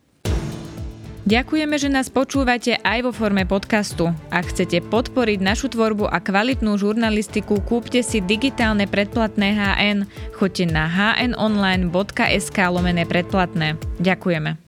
Ďakujeme, 1.30 1.78
že 1.78 1.94
nás 1.94 2.10
počúvate 2.10 2.82
aj 2.82 3.06
vo 3.06 3.12
forme 3.14 3.46
podcastu. 3.46 4.10
Ak 4.34 4.50
chcete 4.50 4.82
podporiť 4.82 5.38
našu 5.46 5.70
tvorbu 5.70 6.10
a 6.10 6.18
kvalitnú 6.18 6.74
žurnalistiku, 6.74 7.62
kúpte 7.62 8.02
si 8.02 8.18
digitálne 8.18 8.90
predplatné 8.90 9.54
HN. 9.54 9.98
Choďte 10.34 10.66
na 10.74 10.90
hnonline.sk 10.90 12.58
lomené 12.74 13.06
predplatné. 13.06 13.78
Ďakujeme. 14.02 14.58